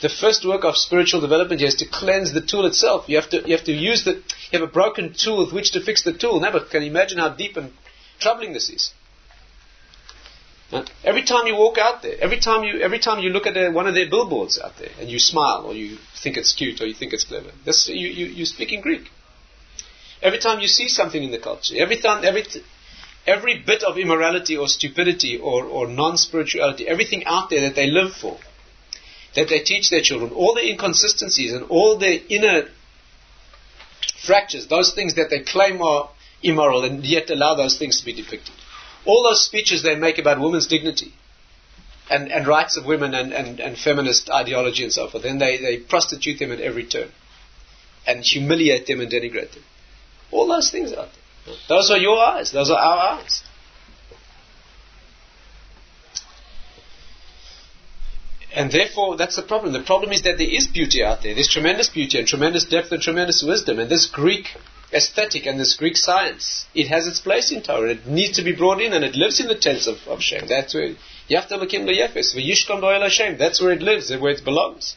The 0.00 0.08
first 0.08 0.44
work 0.44 0.64
of 0.64 0.76
spiritual 0.76 1.20
development 1.20 1.62
is 1.62 1.76
to 1.76 1.86
cleanse 1.86 2.32
the 2.32 2.40
tool 2.40 2.66
itself. 2.66 3.08
You 3.08 3.16
have 3.16 3.30
to, 3.30 3.42
you 3.46 3.56
have 3.56 3.64
to 3.64 3.72
use 3.72 4.04
the, 4.04 4.16
you 4.50 4.58
have 4.58 4.68
a 4.68 4.72
broken 4.72 5.14
tool 5.16 5.38
with 5.38 5.54
which 5.54 5.70
to 5.70 5.80
fix 5.80 6.02
the 6.02 6.12
tool. 6.12 6.40
Never 6.40 6.60
can 6.60 6.82
you 6.82 6.90
imagine 6.90 7.18
how 7.18 7.30
deep 7.30 7.56
and 7.56 7.72
troubling 8.18 8.52
this 8.52 8.68
is. 8.68 8.92
Every 11.04 11.22
time 11.22 11.46
you 11.46 11.54
walk 11.54 11.78
out 11.78 12.02
there, 12.02 12.16
every 12.20 12.40
time 12.40 12.64
you, 12.64 12.80
every 12.80 12.98
time 12.98 13.20
you 13.20 13.30
look 13.30 13.46
at 13.46 13.56
a, 13.56 13.70
one 13.70 13.86
of 13.86 13.94
their 13.94 14.08
billboards 14.08 14.58
out 14.58 14.76
there 14.78 14.90
and 15.00 15.08
you 15.08 15.18
smile 15.18 15.64
or 15.66 15.74
you 15.74 15.98
think 16.22 16.36
it's 16.36 16.52
cute 16.52 16.80
or 16.80 16.86
you 16.86 16.94
think 16.94 17.12
it's 17.12 17.24
clever, 17.24 17.50
this, 17.64 17.88
you, 17.88 18.08
you, 18.08 18.26
you 18.26 18.44
speak 18.44 18.72
in 18.72 18.80
Greek. 18.80 19.10
Every 20.20 20.38
time 20.38 20.60
you 20.60 20.68
see 20.68 20.88
something 20.88 21.22
in 21.22 21.30
the 21.30 21.38
culture, 21.38 21.74
every 21.78 22.00
time, 22.00 22.24
every, 22.24 22.44
every 23.26 23.62
bit 23.64 23.82
of 23.84 23.98
immorality 23.98 24.56
or 24.56 24.66
stupidity 24.66 25.38
or, 25.38 25.64
or 25.64 25.86
non-spirituality, 25.86 26.88
everything 26.88 27.24
out 27.26 27.50
there 27.50 27.60
that 27.60 27.76
they 27.76 27.86
live 27.88 28.12
for, 28.12 28.38
that 29.36 29.48
they 29.48 29.60
teach 29.60 29.90
their 29.90 30.02
children, 30.02 30.32
all 30.32 30.54
the 30.54 30.68
inconsistencies 30.68 31.52
and 31.52 31.64
all 31.68 31.98
the 31.98 32.26
inner 32.32 32.68
fractures, 34.24 34.66
those 34.66 34.94
things 34.94 35.14
that 35.14 35.28
they 35.30 35.40
claim 35.40 35.82
are 35.82 36.10
immoral 36.42 36.84
and 36.84 37.04
yet 37.04 37.30
allow 37.30 37.54
those 37.54 37.78
things 37.78 38.00
to 38.00 38.04
be 38.04 38.12
depicted 38.12 38.54
all 39.06 39.22
those 39.22 39.44
speeches 39.44 39.82
they 39.82 39.96
make 39.96 40.18
about 40.18 40.40
women's 40.40 40.66
dignity 40.66 41.12
and, 42.10 42.30
and 42.30 42.46
rights 42.46 42.76
of 42.76 42.84
women 42.84 43.14
and, 43.14 43.32
and, 43.32 43.60
and 43.60 43.78
feminist 43.78 44.30
ideology 44.30 44.82
and 44.82 44.92
so 44.92 45.08
forth, 45.08 45.22
then 45.22 45.38
they, 45.38 45.58
they 45.58 45.78
prostitute 45.78 46.38
them 46.38 46.52
at 46.52 46.60
every 46.60 46.84
turn 46.84 47.10
and 48.06 48.22
humiliate 48.22 48.86
them 48.86 49.00
and 49.00 49.10
denigrate 49.10 49.52
them. 49.52 49.62
All 50.30 50.46
those 50.46 50.70
things 50.70 50.92
out 50.92 51.08
there. 51.46 51.54
Those 51.68 51.90
are 51.90 51.98
your 51.98 52.18
eyes, 52.18 52.52
those 52.52 52.70
are 52.70 52.78
our 52.78 53.18
eyes. 53.18 53.42
And 58.54 58.70
therefore, 58.70 59.16
that's 59.16 59.34
the 59.34 59.42
problem. 59.42 59.72
The 59.72 59.82
problem 59.82 60.12
is 60.12 60.22
that 60.22 60.38
there 60.38 60.48
is 60.48 60.68
beauty 60.68 61.02
out 61.02 61.22
there. 61.22 61.34
There's 61.34 61.48
tremendous 61.48 61.88
beauty 61.88 62.18
and 62.18 62.28
tremendous 62.28 62.64
depth 62.64 62.92
and 62.92 63.02
tremendous 63.02 63.42
wisdom. 63.42 63.80
And 63.80 63.90
this 63.90 64.06
Greek 64.06 64.46
aesthetic 64.94 65.46
and 65.46 65.58
this 65.58 65.74
Greek 65.74 65.96
science, 65.96 66.66
it 66.74 66.86
has 66.88 67.06
its 67.06 67.20
place 67.20 67.50
in 67.50 67.62
Torah. 67.62 67.90
It 67.90 68.06
needs 68.06 68.36
to 68.36 68.44
be 68.44 68.54
brought 68.54 68.80
in 68.80 68.92
and 68.92 69.04
it 69.04 69.16
lives 69.16 69.40
in 69.40 69.48
the 69.48 69.56
tents 69.56 69.86
of, 69.86 69.96
of 70.06 70.22
Shem. 70.22 70.46
That's 70.48 70.74
where 70.74 70.94
Yaftalakim 71.28 71.88
Hashem. 73.02 73.38
That's 73.38 73.60
where 73.60 73.72
it 73.72 73.82
lives, 73.82 74.14
where 74.16 74.32
it 74.32 74.44
belongs. 74.44 74.96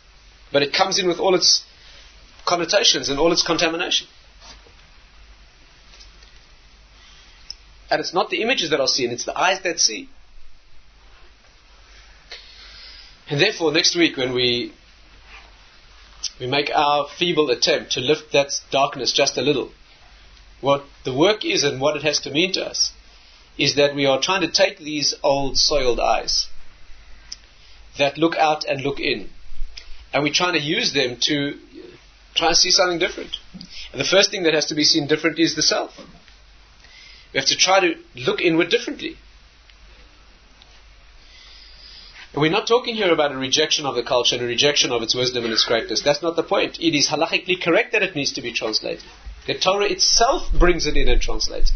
But 0.52 0.62
it 0.62 0.74
comes 0.74 1.00
in 1.00 1.08
with 1.08 1.20
all 1.20 1.36
its 1.36 1.64
connotations 2.46 3.10
and 3.10 3.20
all 3.20 3.32
its 3.32 3.44
contamination. 3.44 4.08
And 7.90 8.00
it's 8.00 8.14
not 8.14 8.30
the 8.30 8.42
images 8.42 8.70
that 8.70 8.80
are 8.80 8.88
seen, 8.88 9.12
it's 9.12 9.26
the 9.26 9.38
eyes 9.38 9.62
that 9.64 9.80
see. 9.80 10.10
And 13.30 13.42
therefore, 13.42 13.72
next 13.72 13.96
week 13.96 14.16
when 14.16 14.34
we 14.34 14.74
we 16.40 16.48
make 16.48 16.70
our 16.74 17.08
feeble 17.18 17.50
attempt 17.50 17.94
to 17.94 18.00
lift 18.00 18.32
that 18.34 18.52
darkness 18.72 19.12
just 19.12 19.38
a 19.38 19.42
little, 19.42 19.72
what 20.62 20.84
the 21.04 21.14
work 21.14 21.46
is 21.46 21.64
and 21.64 21.80
what 21.80 21.96
it 21.96 22.04
has 22.04 22.20
to 22.22 22.32
mean 22.32 22.52
to 22.54 22.66
us 22.66 22.92
is 23.58 23.76
that 23.76 23.96
we 23.96 24.06
are 24.06 24.20
trying 24.22 24.42
to 24.42 24.52
take 24.52 24.78
these 24.78 25.16
old 25.24 25.58
soiled 25.58 26.00
eyes 26.00 26.48
that 27.98 28.18
look 28.18 28.36
out 28.36 28.66
and 28.66 28.82
look 28.82 29.00
in, 29.00 29.30
and 30.14 30.24
we're 30.24 30.34
trying 30.34 30.54
to 30.54 30.60
use 30.60 30.94
them 30.94 31.18
to 31.20 31.58
try 32.36 32.50
and 32.50 32.58
see 32.58 32.70
something 32.70 33.00
different. 33.00 33.36
And 33.92 34.00
the 34.00 34.06
first 34.06 34.30
thing 34.30 34.44
that 34.44 34.54
has 34.54 34.68
to 34.68 34.76
be 34.76 34.84
seen 34.84 35.08
different 35.08 35.40
is 35.40 35.56
the 35.56 35.64
self. 35.64 35.98
We 37.34 37.40
have 37.40 37.48
to 37.48 37.58
try 37.58 37.80
to 37.80 37.96
look 38.16 38.42
inward 38.42 38.70
differently. 38.70 39.18
And 42.34 42.42
we're 42.42 42.52
not 42.52 42.68
talking 42.68 42.96
here 42.96 43.12
about 43.12 43.32
a 43.32 43.38
rejection 43.38 43.86
of 43.86 43.96
the 43.96 44.04
culture 44.04 44.36
and 44.36 44.44
a 44.44 44.48
rejection 44.48 44.92
of 44.92 45.02
its 45.02 45.16
wisdom 45.16 45.44
and 45.44 45.54
its 45.54 45.66
greatness. 45.66 46.04
That's 46.04 46.22
not 46.22 46.36
the 46.36 46.44
point. 46.44 46.80
It 46.80 46.96
is 46.96 47.08
halachically 47.08 47.62
correct 47.62 47.94
that 47.94 48.04
it 48.04 48.16
needs 48.16 48.34
to 48.34 48.42
be 48.42 48.54
translated. 48.54 49.04
The 49.48 49.58
Torah 49.58 49.86
itself 49.86 50.52
brings 50.52 50.86
it 50.86 50.98
in 50.98 51.08
and 51.08 51.22
translates. 51.22 51.72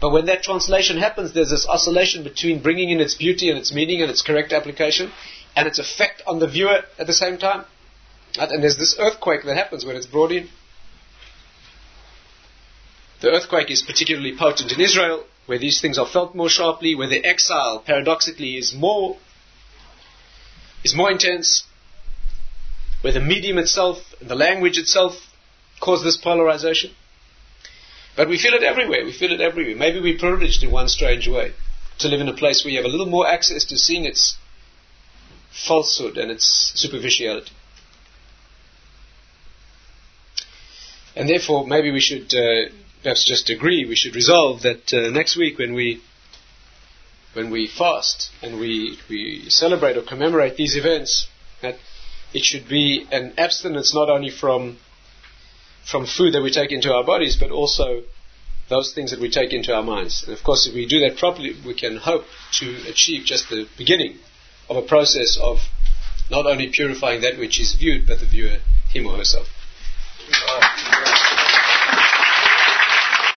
But 0.00 0.10
when 0.10 0.26
that 0.26 0.42
translation 0.42 0.98
happens, 0.98 1.32
there's 1.32 1.50
this 1.50 1.66
oscillation 1.66 2.22
between 2.22 2.60
bringing 2.60 2.90
in 2.90 3.00
its 3.00 3.14
beauty 3.14 3.48
and 3.48 3.58
its 3.58 3.72
meaning 3.72 4.02
and 4.02 4.10
its 4.10 4.22
correct 4.22 4.52
application 4.52 5.10
and 5.56 5.66
its 5.66 5.78
effect 5.78 6.22
on 6.26 6.38
the 6.38 6.46
viewer 6.46 6.82
at 6.98 7.06
the 7.06 7.12
same 7.12 7.38
time. 7.38 7.64
And 8.38 8.62
there's 8.62 8.76
this 8.76 8.96
earthquake 8.98 9.44
that 9.44 9.56
happens 9.56 9.86
when 9.86 9.96
it's 9.96 10.06
brought 10.06 10.32
in. 10.32 10.48
The 13.20 13.30
earthquake 13.30 13.70
is 13.70 13.80
particularly 13.80 14.36
potent 14.36 14.72
in 14.72 14.80
Israel, 14.80 15.24
where 15.46 15.58
these 15.58 15.80
things 15.80 15.98
are 15.98 16.06
felt 16.06 16.34
more 16.34 16.50
sharply, 16.50 16.94
where 16.94 17.08
the 17.08 17.24
exile, 17.24 17.82
paradoxically, 17.86 18.56
is 18.56 18.74
more 18.74 19.16
is 20.82 20.94
more 20.94 21.10
intense, 21.10 21.64
where 23.00 23.14
the 23.14 23.20
medium 23.20 23.56
itself 23.56 24.14
and 24.20 24.28
the 24.28 24.34
language 24.34 24.76
itself 24.76 25.14
cause 25.80 26.02
this 26.04 26.18
polarization. 26.18 26.90
But 28.16 28.28
we 28.28 28.38
feel 28.38 28.54
it 28.54 28.62
everywhere. 28.62 29.04
We 29.04 29.12
feel 29.12 29.32
it 29.32 29.40
everywhere. 29.40 29.76
Maybe 29.76 30.00
we're 30.00 30.18
privileged 30.18 30.62
in 30.62 30.70
one 30.70 30.88
strange 30.88 31.26
way 31.28 31.52
to 31.98 32.08
live 32.08 32.20
in 32.20 32.28
a 32.28 32.34
place 32.34 32.64
where 32.64 32.72
you 32.72 32.78
have 32.78 32.86
a 32.86 32.88
little 32.88 33.06
more 33.06 33.26
access 33.26 33.64
to 33.66 33.78
seeing 33.78 34.04
its 34.04 34.36
falsehood 35.50 36.16
and 36.16 36.30
its 36.30 36.72
superficiality. 36.74 37.52
And 41.16 41.28
therefore, 41.28 41.66
maybe 41.66 41.90
we 41.90 42.00
should 42.00 42.34
uh, 42.34 42.70
perhaps 43.02 43.24
just 43.24 43.50
agree, 43.50 43.84
we 43.84 43.94
should 43.94 44.16
resolve 44.16 44.62
that 44.62 44.92
uh, 44.92 45.10
next 45.10 45.36
week 45.36 45.58
when 45.58 45.74
we 45.74 46.00
when 47.34 47.50
we 47.50 47.66
fast 47.66 48.30
and 48.42 48.60
we, 48.60 48.96
we 49.10 49.44
celebrate 49.48 49.96
or 49.96 50.02
commemorate 50.02 50.56
these 50.56 50.76
events, 50.76 51.26
that 51.62 51.76
it 52.32 52.44
should 52.44 52.68
be 52.68 53.06
an 53.10 53.34
abstinence 53.36 53.92
not 53.92 54.08
only 54.08 54.30
from 54.30 54.78
from 55.84 56.06
food 56.06 56.34
that 56.34 56.42
we 56.42 56.50
take 56.50 56.72
into 56.72 56.92
our 56.92 57.04
bodies, 57.04 57.36
but 57.36 57.50
also 57.50 58.02
those 58.68 58.92
things 58.94 59.10
that 59.10 59.20
we 59.20 59.30
take 59.30 59.52
into 59.52 59.74
our 59.74 59.82
minds. 59.82 60.24
And 60.24 60.32
of 60.36 60.42
course, 60.42 60.66
if 60.66 60.74
we 60.74 60.86
do 60.86 61.00
that 61.00 61.18
properly, 61.18 61.54
we 61.66 61.74
can 61.74 61.96
hope 61.96 62.24
to 62.60 62.76
achieve 62.88 63.24
just 63.24 63.50
the 63.50 63.66
beginning 63.76 64.18
of 64.68 64.76
a 64.76 64.82
process 64.82 65.38
of 65.40 65.58
not 66.30 66.46
only 66.46 66.68
purifying 66.68 67.20
that 67.20 67.38
which 67.38 67.60
is 67.60 67.74
viewed, 67.74 68.06
but 68.06 68.20
the 68.20 68.26
viewer, 68.26 68.58
him 68.90 69.06
or 69.06 69.16
herself. 69.16 69.48